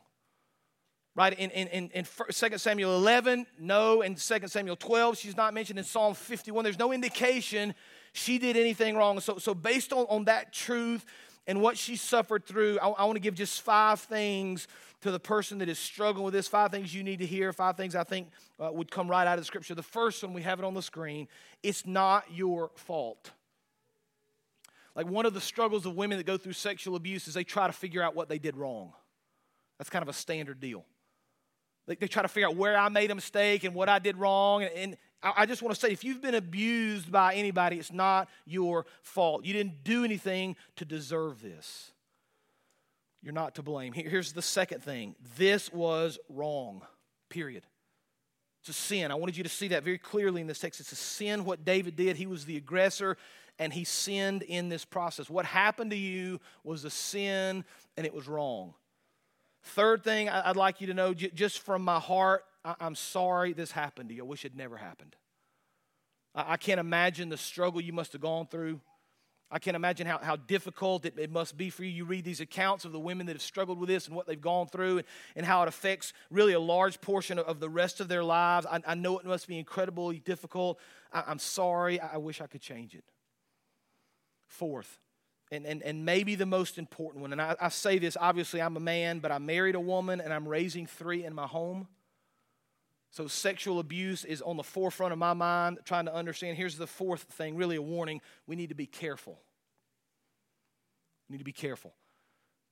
Right? 1.13 1.33
In, 1.33 1.49
in, 1.51 1.67
in, 1.67 1.89
in 1.93 2.05
2 2.05 2.57
Samuel 2.57 2.95
11, 2.95 3.45
no. 3.59 4.01
In 4.01 4.15
2 4.15 4.47
Samuel 4.47 4.77
12, 4.77 5.17
she's 5.17 5.35
not 5.35 5.53
mentioned. 5.53 5.77
In 5.77 5.85
Psalm 5.85 6.13
51, 6.13 6.63
there's 6.63 6.79
no 6.79 6.93
indication 6.93 7.73
she 8.13 8.37
did 8.37 8.57
anything 8.57 8.95
wrong. 8.95 9.19
So, 9.19 9.37
so 9.37 9.53
based 9.53 9.93
on, 9.93 10.05
on 10.09 10.25
that 10.25 10.53
truth 10.53 11.05
and 11.47 11.61
what 11.61 11.77
she 11.77 11.95
suffered 11.95 12.45
through, 12.45 12.79
I, 12.79 12.89
I 12.89 13.05
want 13.05 13.15
to 13.17 13.21
give 13.21 13.35
just 13.35 13.61
five 13.61 13.99
things 13.99 14.67
to 15.01 15.11
the 15.11 15.19
person 15.19 15.57
that 15.57 15.69
is 15.69 15.79
struggling 15.79 16.23
with 16.23 16.33
this. 16.33 16.47
Five 16.47 16.71
things 16.71 16.93
you 16.93 17.03
need 17.03 17.19
to 17.19 17.25
hear. 17.25 17.51
Five 17.51 17.75
things 17.75 17.95
I 17.95 18.03
think 18.03 18.29
uh, 18.59 18.71
would 18.71 18.91
come 18.91 19.09
right 19.09 19.27
out 19.27 19.37
of 19.37 19.41
the 19.41 19.45
scripture. 19.45 19.75
The 19.75 19.83
first 19.83 20.23
one, 20.23 20.33
we 20.33 20.43
have 20.43 20.59
it 20.59 20.65
on 20.65 20.73
the 20.73 20.81
screen. 20.81 21.27
It's 21.63 21.85
not 21.85 22.25
your 22.31 22.71
fault. 22.75 23.31
Like 24.95 25.07
one 25.07 25.25
of 25.25 25.33
the 25.33 25.41
struggles 25.41 25.85
of 25.85 25.95
women 25.95 26.17
that 26.17 26.25
go 26.25 26.37
through 26.37 26.53
sexual 26.53 26.95
abuse 26.95 27.27
is 27.27 27.33
they 27.33 27.43
try 27.43 27.67
to 27.67 27.73
figure 27.73 28.01
out 28.01 28.15
what 28.15 28.29
they 28.29 28.39
did 28.39 28.57
wrong. 28.57 28.93
That's 29.77 29.89
kind 29.89 30.03
of 30.03 30.09
a 30.09 30.13
standard 30.13 30.59
deal. 30.59 30.85
They, 31.87 31.95
they 31.95 32.07
try 32.07 32.21
to 32.21 32.27
figure 32.27 32.47
out 32.47 32.55
where 32.55 32.77
I 32.77 32.89
made 32.89 33.11
a 33.11 33.15
mistake 33.15 33.63
and 33.63 33.73
what 33.73 33.89
I 33.89 33.99
did 33.99 34.17
wrong. 34.17 34.63
And, 34.63 34.71
and 34.73 34.97
I, 35.21 35.33
I 35.37 35.45
just 35.45 35.61
want 35.61 35.75
to 35.75 35.79
say 35.79 35.91
if 35.91 36.03
you've 36.03 36.21
been 36.21 36.35
abused 36.35 37.11
by 37.11 37.35
anybody, 37.35 37.77
it's 37.77 37.91
not 37.91 38.29
your 38.45 38.85
fault. 39.01 39.45
You 39.45 39.53
didn't 39.53 39.83
do 39.83 40.03
anything 40.03 40.55
to 40.77 40.85
deserve 40.85 41.41
this. 41.41 41.91
You're 43.21 43.33
not 43.33 43.55
to 43.55 43.63
blame. 43.63 43.93
Here's 43.93 44.33
the 44.33 44.41
second 44.41 44.83
thing 44.83 45.15
this 45.37 45.71
was 45.71 46.17
wrong, 46.27 46.81
period. 47.29 47.65
It's 48.61 48.69
a 48.69 48.73
sin. 48.73 49.11
I 49.11 49.15
wanted 49.15 49.37
you 49.37 49.43
to 49.43 49.49
see 49.49 49.69
that 49.69 49.83
very 49.83 49.97
clearly 49.97 50.41
in 50.41 50.47
this 50.47 50.59
text. 50.59 50.79
It's 50.79 50.91
a 50.91 50.95
sin 50.95 51.45
what 51.45 51.65
David 51.65 51.95
did. 51.95 52.15
He 52.15 52.27
was 52.27 52.45
the 52.45 52.57
aggressor 52.57 53.17
and 53.57 53.73
he 53.73 53.83
sinned 53.83 54.43
in 54.43 54.69
this 54.69 54.85
process. 54.85 55.29
What 55.29 55.45
happened 55.45 55.91
to 55.91 55.97
you 55.97 56.39
was 56.63 56.85
a 56.85 56.89
sin 56.91 57.65
and 57.97 58.05
it 58.05 58.13
was 58.13 58.27
wrong. 58.27 58.75
Third 59.63 60.03
thing 60.03 60.29
I'd 60.29 60.55
like 60.55 60.81
you 60.81 60.87
to 60.87 60.93
know, 60.93 61.13
just 61.13 61.59
from 61.59 61.83
my 61.83 61.99
heart, 61.99 62.45
I'm 62.63 62.95
sorry 62.95 63.53
this 63.53 63.71
happened 63.71 64.09
to 64.09 64.15
you. 64.15 64.23
I 64.23 64.27
wish 64.27 64.45
it 64.45 64.55
never 64.55 64.77
happened. 64.77 65.15
I 66.33 66.57
can't 66.57 66.79
imagine 66.79 67.29
the 67.29 67.37
struggle 67.37 67.81
you 67.81 67.93
must 67.93 68.13
have 68.13 68.21
gone 68.21 68.47
through. 68.47 68.79
I 69.53 69.59
can't 69.59 69.75
imagine 69.75 70.07
how, 70.07 70.17
how 70.19 70.37
difficult 70.37 71.05
it, 71.05 71.15
it, 71.17 71.29
must 71.29 71.57
be 71.57 71.69
for 71.69 71.83
you. 71.83 71.89
You 71.89 72.05
read 72.05 72.23
these 72.23 72.39
accounts 72.39 72.85
of 72.85 72.93
the 72.93 72.99
women 72.99 73.25
that 73.25 73.33
have 73.33 73.41
struggled 73.41 73.79
with 73.79 73.89
this 73.89 74.07
and 74.07 74.15
what 74.15 74.25
they've 74.25 74.39
gone 74.39 74.67
through 74.67 74.99
and, 74.99 75.07
and 75.35 75.45
how 75.45 75.61
it 75.63 75.67
affects 75.67 76.13
really 76.29 76.53
a 76.53 76.59
large 76.59 77.01
portion 77.01 77.37
of, 77.37 77.45
of 77.45 77.59
the 77.59 77.67
rest 77.67 77.99
of 77.99 78.07
their 78.07 78.23
lives. 78.23 78.65
I, 78.65 78.79
I, 78.87 78.95
know 78.95 79.19
it 79.19 79.25
must 79.25 79.49
be 79.49 79.59
incredibly 79.59 80.19
difficult. 80.19 80.79
I, 81.11 81.29
am 81.29 81.37
sorry. 81.37 81.99
I, 81.99 82.13
I 82.13 82.17
wish 82.17 82.39
I 82.39 82.47
could 82.47 82.61
change 82.61 82.95
it. 82.95 83.03
Fourth, 84.47 84.99
and, 85.51 85.65
and, 85.65 85.83
and 85.83 86.05
maybe 86.05 86.35
the 86.35 86.45
most 86.45 86.77
important 86.77 87.21
one, 87.21 87.33
and 87.33 87.41
I, 87.41 87.55
I 87.59 87.69
say 87.69 87.99
this 87.99 88.15
obviously, 88.19 88.61
I'm 88.61 88.77
a 88.77 88.81
man, 88.81 89.19
but 89.19 89.31
I 89.31 89.37
married 89.37 89.75
a 89.75 89.79
woman 89.79 90.21
and 90.21 90.33
I'm 90.33 90.47
raising 90.47 90.87
three 90.87 91.25
in 91.25 91.33
my 91.33 91.45
home. 91.45 91.87
So, 93.13 93.27
sexual 93.27 93.79
abuse 93.79 94.23
is 94.23 94.41
on 94.41 94.55
the 94.55 94.63
forefront 94.63 95.11
of 95.11 95.19
my 95.19 95.33
mind, 95.33 95.79
trying 95.83 96.05
to 96.05 96.15
understand. 96.15 96.55
Here's 96.55 96.77
the 96.77 96.87
fourth 96.87 97.23
thing 97.23 97.57
really 97.57 97.75
a 97.75 97.81
warning 97.81 98.21
we 98.47 98.55
need 98.55 98.69
to 98.69 98.75
be 98.75 98.85
careful. 98.85 99.37
We 101.27 101.33
need 101.33 101.39
to 101.39 101.43
be 101.43 101.51
careful. 101.51 101.93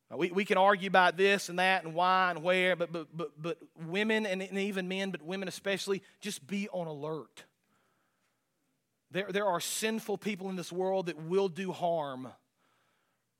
Now, 0.09 0.15
we, 0.15 0.31
we 0.31 0.45
can 0.45 0.57
argue 0.57 0.87
about 0.87 1.17
this 1.17 1.49
and 1.49 1.59
that 1.59 1.83
and 1.83 1.93
why 1.93 2.31
and 2.31 2.41
where, 2.41 2.77
but, 2.77 2.91
but, 2.91 3.07
but, 3.15 3.31
but 3.39 3.57
women 3.87 4.25
and, 4.25 4.41
and 4.41 4.57
even 4.57 4.87
men, 4.87 5.11
but 5.11 5.21
women 5.21 5.49
especially, 5.49 6.01
just 6.21 6.47
be 6.47 6.69
on 6.69 6.87
alert. 6.87 7.43
There, 9.11 9.27
there 9.29 9.45
are 9.45 9.59
sinful 9.59 10.19
people 10.19 10.49
in 10.49 10.55
this 10.55 10.71
world 10.71 11.07
that 11.07 11.21
will 11.21 11.49
do 11.49 11.73
harm 11.73 12.29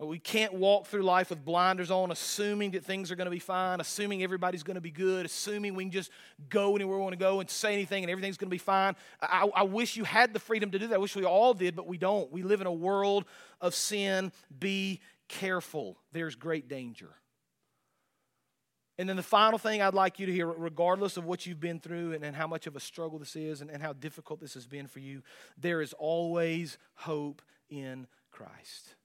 Uh, 0.02 0.06
we 0.06 0.20
can't 0.20 0.54
walk 0.54 0.88
through 0.88 1.02
life 1.02 1.30
with 1.30 1.44
blinders 1.44 1.92
on, 1.92 2.12
assuming 2.12 2.72
that 2.72 2.86
things 2.86 3.12
are 3.12 3.16
going 3.16 3.26
to 3.26 3.32
be 3.32 3.40
fine, 3.40 3.82
assuming 3.82 4.24
everybody's 4.24 4.64
going 4.64 4.76
to 4.76 4.82
be 4.82 4.92
good, 4.92 5.26
assuming 5.26 5.76
we 5.76 5.84
can 5.84 5.92
just 5.92 6.12
go 6.48 6.76
anywhere 6.76 6.98
we 6.98 7.04
want 7.04 7.14
to 7.14 7.20
go 7.20 7.40
and 7.40 7.50
say 7.50 7.74
anything 7.74 8.04
and 8.04 8.12
everything's 8.12 8.38
going 8.38 8.50
to 8.50 8.54
be 8.54 8.58
fine. 8.58 8.96
I, 9.22 9.50
I 9.56 9.64
wish 9.64 9.98
you 9.98 10.06
had 10.06 10.34
the 10.34 10.40
freedom 10.40 10.72
to 10.72 10.80
do 10.80 10.88
that. 10.88 10.96
I 10.96 11.00
wish 11.00 11.16
we 11.16 11.26
all 11.26 11.54
did, 11.54 11.76
but 11.76 11.88
we 11.88 11.98
don't. 11.98 12.32
We 12.32 12.44
live 12.44 12.62
in 12.62 12.68
a 12.68 12.74
world 12.74 13.26
of 13.60 13.76
sin. 13.76 14.32
Be 14.58 15.02
careful. 15.28 15.98
There's 16.12 16.36
great 16.36 16.68
danger. 16.68 17.10
And 18.98 19.08
then 19.08 19.16
the 19.16 19.24
final 19.24 19.58
thing 19.58 19.82
I'd 19.82 19.94
like 19.94 20.20
you 20.20 20.26
to 20.26 20.34
hear, 20.34 20.48
regardless 20.48 21.16
of 21.16 21.24
what 21.24 21.46
you've 21.46 21.62
been 21.62 21.80
through 21.80 22.14
and, 22.14 22.24
and 22.24 22.36
how 22.36 22.48
much 22.48 22.68
of 22.68 22.76
a 22.76 22.82
struggle 22.82 23.18
this 23.18 23.38
is 23.38 23.62
and, 23.62 23.70
and 23.70 23.82
how 23.82 23.94
difficult 23.94 24.42
this 24.42 24.56
has 24.56 24.68
been 24.68 24.88
for 24.88 25.00
you, 25.00 25.24
there 25.58 25.82
is 25.82 25.94
always 25.94 26.78
hope 26.96 27.42
in 27.70 28.08
Christ. 28.30 28.96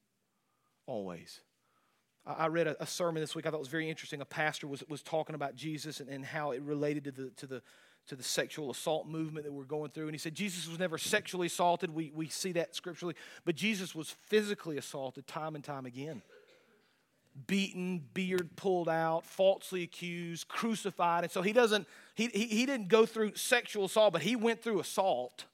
Always. 0.87 1.41
I 2.27 2.47
read 2.47 2.67
a, 2.67 2.87
sermon 2.87 3.21
this 3.21 3.35
week 3.35 3.47
I 3.47 3.51
thought 3.51 3.59
was 3.59 3.69
very 3.69 3.89
interesting. 3.89 4.21
A 4.23 4.25
pastor 4.25 4.67
was, 4.67 4.83
was 4.89 5.03
talking 5.03 5.35
about 5.35 5.57
Jesus 5.57 6.01
and, 6.01 6.09
and 6.09 6.25
how 6.25 6.53
it 6.53 6.63
related 6.63 7.05
to 7.05 7.11
the, 7.11 7.31
to, 7.37 7.47
the, 7.47 7.63
to 8.07 8.17
the 8.17 8.23
sexual 8.23 8.71
assault 8.71 9.07
movement 9.07 9.45
that 9.45 9.53
we're 9.53 9.65
going 9.65 9.91
through. 9.91 10.05
And 10.05 10.15
he 10.15 10.19
said 10.19 10.35
Jesus 10.35 10.67
was 10.67 10.79
never 10.79 10.97
sexually 10.97 11.49
assaulted. 11.49 11.95
We, 11.95 12.13
we 12.15 12.29
see 12.29 12.53
that 12.53 12.75
scripturally. 12.75 13.15
But 13.45 13.57
Jesus 13.57 13.95
was 13.95 14.09
physically 14.09 14.79
assaulted 14.79 15.27
time 15.27 15.55
and 15.55 15.63
time 15.63 15.85
again. 15.85 16.23
Beaten, 17.47 18.03
beard 18.15 18.57
pulled 18.57 18.89
out, 18.89 19.27
falsely 19.27 19.83
accused, 19.83 20.49
crucified. 20.49 21.25
And 21.25 21.33
so 21.33 21.43
he 21.43 21.53
doesn't, 21.53 21.87
he, 22.15 22.29
he, 22.29 22.47
he 22.47 22.67
didn't 22.67 22.89
go 22.89 23.05
through 23.05 23.35
sexual 23.35 23.85
assault, 23.85 24.15
but 24.15 24.23
he 24.23 24.35
went 24.35 24.63
through 24.63 24.81
assault. 24.81 25.45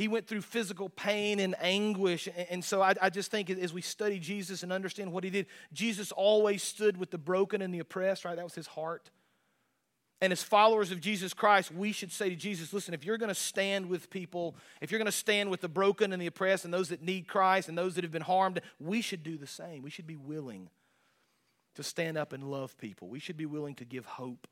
He 0.00 0.08
went 0.08 0.26
through 0.26 0.40
physical 0.40 0.88
pain 0.88 1.40
and 1.40 1.54
anguish. 1.60 2.26
And 2.48 2.64
so 2.64 2.80
I, 2.80 2.94
I, 3.02 3.10
just 3.10 3.30
think 3.30 3.50
as 3.50 3.74
we 3.74 3.82
study 3.82 4.18
Jesus 4.18 4.62
and 4.62 4.72
understand 4.72 5.12
what 5.12 5.24
he 5.24 5.28
did, 5.28 5.44
Jesus 5.74 6.10
always 6.10 6.62
stood 6.62 6.96
with 6.96 7.10
the 7.10 7.18
broken 7.18 7.60
and 7.60 7.74
the 7.74 7.80
oppressed, 7.80 8.24
right? 8.24 8.34
That 8.34 8.42
was 8.42 8.54
his 8.54 8.66
heart. 8.66 9.10
And 10.22 10.32
as 10.32 10.42
followers 10.42 10.90
of 10.90 11.02
Jesus 11.02 11.34
Christ, 11.34 11.70
we 11.70 11.92
should 11.92 12.12
say 12.12 12.30
to 12.30 12.34
Jesus, 12.34 12.72
listen, 12.72 12.94
if 12.94 13.04
you're 13.04 13.18
going 13.18 13.28
to 13.28 13.34
stand 13.34 13.90
with 13.90 14.08
people, 14.08 14.56
if 14.80 14.90
you're 14.90 14.98
going 14.98 15.04
to 15.04 15.12
stand 15.12 15.50
with 15.50 15.60
the 15.60 15.68
broken 15.68 16.14
and 16.14 16.22
the 16.22 16.28
oppressed 16.28 16.64
and 16.64 16.72
those 16.72 16.88
that 16.88 17.02
need 17.02 17.28
Christ 17.28 17.68
and 17.68 17.76
those 17.76 17.94
that 17.96 18.02
have 18.02 18.10
been 18.10 18.22
harmed, 18.22 18.62
we 18.78 19.02
should 19.02 19.22
do 19.22 19.36
the 19.36 19.46
same. 19.46 19.82
We 19.82 19.90
should 19.90 20.06
be 20.06 20.16
willing 20.16 20.70
to 21.74 21.82
stand 21.82 22.16
up 22.16 22.32
and 22.32 22.42
love 22.42 22.78
people. 22.78 23.08
We 23.08 23.18
should 23.18 23.36
be 23.36 23.44
willing 23.44 23.74
to 23.74 23.84
give 23.84 24.06
hope 24.06 24.46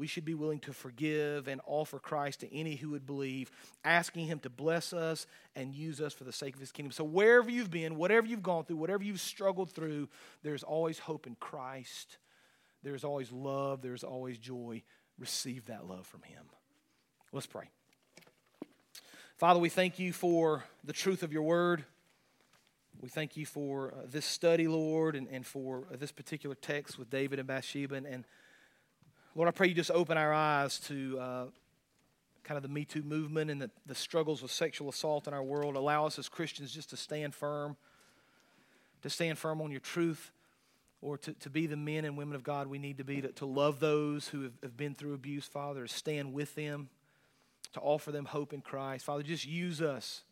we 0.00 0.06
should 0.06 0.24
be 0.24 0.32
willing 0.32 0.60
to 0.60 0.72
forgive 0.72 1.46
and 1.46 1.60
offer 1.66 1.98
Christ 1.98 2.40
to 2.40 2.52
any 2.56 2.74
who 2.74 2.88
would 2.90 3.04
believe, 3.04 3.50
asking 3.84 4.28
Him 4.28 4.38
to 4.38 4.48
bless 4.48 4.94
us 4.94 5.26
and 5.54 5.74
use 5.74 6.00
us 6.00 6.14
for 6.14 6.24
the 6.24 6.32
sake 6.32 6.54
of 6.54 6.60
His 6.60 6.72
kingdom. 6.72 6.90
So, 6.90 7.04
wherever 7.04 7.50
you've 7.50 7.70
been, 7.70 7.96
whatever 7.96 8.26
you've 8.26 8.42
gone 8.42 8.64
through, 8.64 8.78
whatever 8.78 9.04
you've 9.04 9.20
struggled 9.20 9.70
through, 9.70 10.08
there's 10.42 10.62
always 10.62 10.98
hope 10.98 11.26
in 11.26 11.34
Christ. 11.34 12.16
There's 12.82 13.04
always 13.04 13.30
love. 13.30 13.82
There's 13.82 14.02
always 14.02 14.38
joy. 14.38 14.82
Receive 15.18 15.66
that 15.66 15.86
love 15.86 16.06
from 16.06 16.22
Him. 16.22 16.44
Let's 17.30 17.46
pray. 17.46 17.68
Father, 19.36 19.60
we 19.60 19.68
thank 19.68 19.98
you 19.98 20.14
for 20.14 20.64
the 20.82 20.94
truth 20.94 21.22
of 21.22 21.30
your 21.30 21.42
word. 21.42 21.84
We 23.02 23.10
thank 23.10 23.36
you 23.36 23.44
for 23.44 23.92
uh, 23.92 24.06
this 24.10 24.24
study, 24.24 24.66
Lord, 24.66 25.14
and, 25.14 25.28
and 25.28 25.46
for 25.46 25.84
uh, 25.92 25.96
this 25.96 26.10
particular 26.10 26.54
text 26.54 26.98
with 26.98 27.10
David 27.10 27.38
and 27.38 27.46
Bathsheba. 27.46 27.96
And, 27.96 28.06
and 28.06 28.24
Lord, 29.34 29.48
I 29.48 29.52
pray 29.52 29.68
you 29.68 29.74
just 29.74 29.90
open 29.90 30.18
our 30.18 30.32
eyes 30.32 30.78
to 30.80 31.18
uh, 31.20 31.44
kind 32.42 32.56
of 32.56 32.62
the 32.62 32.68
Me 32.68 32.84
Too 32.84 33.02
movement 33.02 33.50
and 33.50 33.62
the, 33.62 33.70
the 33.86 33.94
struggles 33.94 34.42
with 34.42 34.50
sexual 34.50 34.88
assault 34.88 35.28
in 35.28 35.34
our 35.34 35.42
world. 35.42 35.76
Allow 35.76 36.06
us 36.06 36.18
as 36.18 36.28
Christians 36.28 36.72
just 36.72 36.90
to 36.90 36.96
stand 36.96 37.34
firm, 37.34 37.76
to 39.02 39.10
stand 39.10 39.38
firm 39.38 39.60
on 39.60 39.70
your 39.70 39.80
truth. 39.80 40.32
or 41.02 41.16
to, 41.18 41.32
to 41.34 41.50
be 41.50 41.66
the 41.66 41.76
men 41.76 42.04
and 42.04 42.16
women 42.16 42.34
of 42.34 42.42
God 42.42 42.66
we 42.66 42.78
need 42.78 42.98
to 42.98 43.04
be, 43.04 43.20
to, 43.22 43.28
to 43.32 43.46
love 43.46 43.80
those 43.80 44.28
who 44.28 44.42
have, 44.42 44.52
have 44.62 44.76
been 44.76 44.94
through 44.94 45.14
abuse, 45.14 45.46
Father, 45.46 45.86
to 45.86 45.92
stand 45.92 46.32
with 46.32 46.54
them, 46.54 46.88
to 47.72 47.80
offer 47.80 48.12
them 48.12 48.26
hope 48.26 48.52
in 48.52 48.60
Christ. 48.60 49.04
Father, 49.04 49.22
just 49.22 49.46
use 49.46 49.80
us 49.80 50.22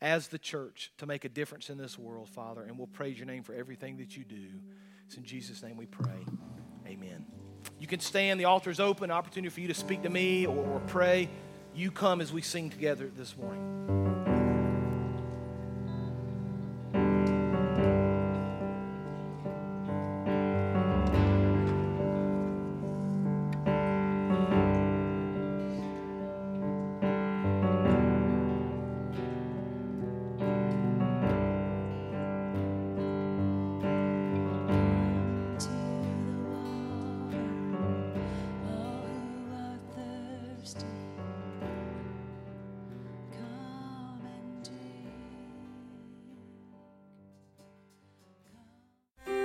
as 0.00 0.28
the 0.28 0.38
church 0.38 0.92
to 0.98 1.06
make 1.06 1.24
a 1.24 1.28
difference 1.28 1.70
in 1.70 1.76
this 1.76 1.98
world, 1.98 2.28
Father, 2.28 2.62
and 2.62 2.78
we'll 2.78 2.86
praise 2.86 3.18
your 3.18 3.26
name 3.26 3.42
for 3.42 3.54
everything 3.54 3.98
that 3.98 4.16
you 4.16 4.24
do. 4.24 4.46
It's 5.06 5.16
in 5.16 5.24
Jesus' 5.24 5.62
name 5.62 5.76
we 5.76 5.86
pray. 5.86 6.24
Amen. 6.86 7.37
You 7.78 7.86
can 7.86 8.00
stand, 8.00 8.40
the 8.40 8.44
altar 8.44 8.70
is 8.70 8.80
open, 8.80 9.10
opportunity 9.10 9.50
for 9.50 9.60
you 9.60 9.68
to 9.68 9.74
speak 9.74 10.02
to 10.02 10.10
me 10.10 10.46
or, 10.46 10.56
or 10.56 10.80
pray. 10.86 11.28
You 11.74 11.90
come 11.90 12.20
as 12.20 12.32
we 12.32 12.42
sing 12.42 12.70
together 12.70 13.10
this 13.16 13.36
morning. 13.36 14.17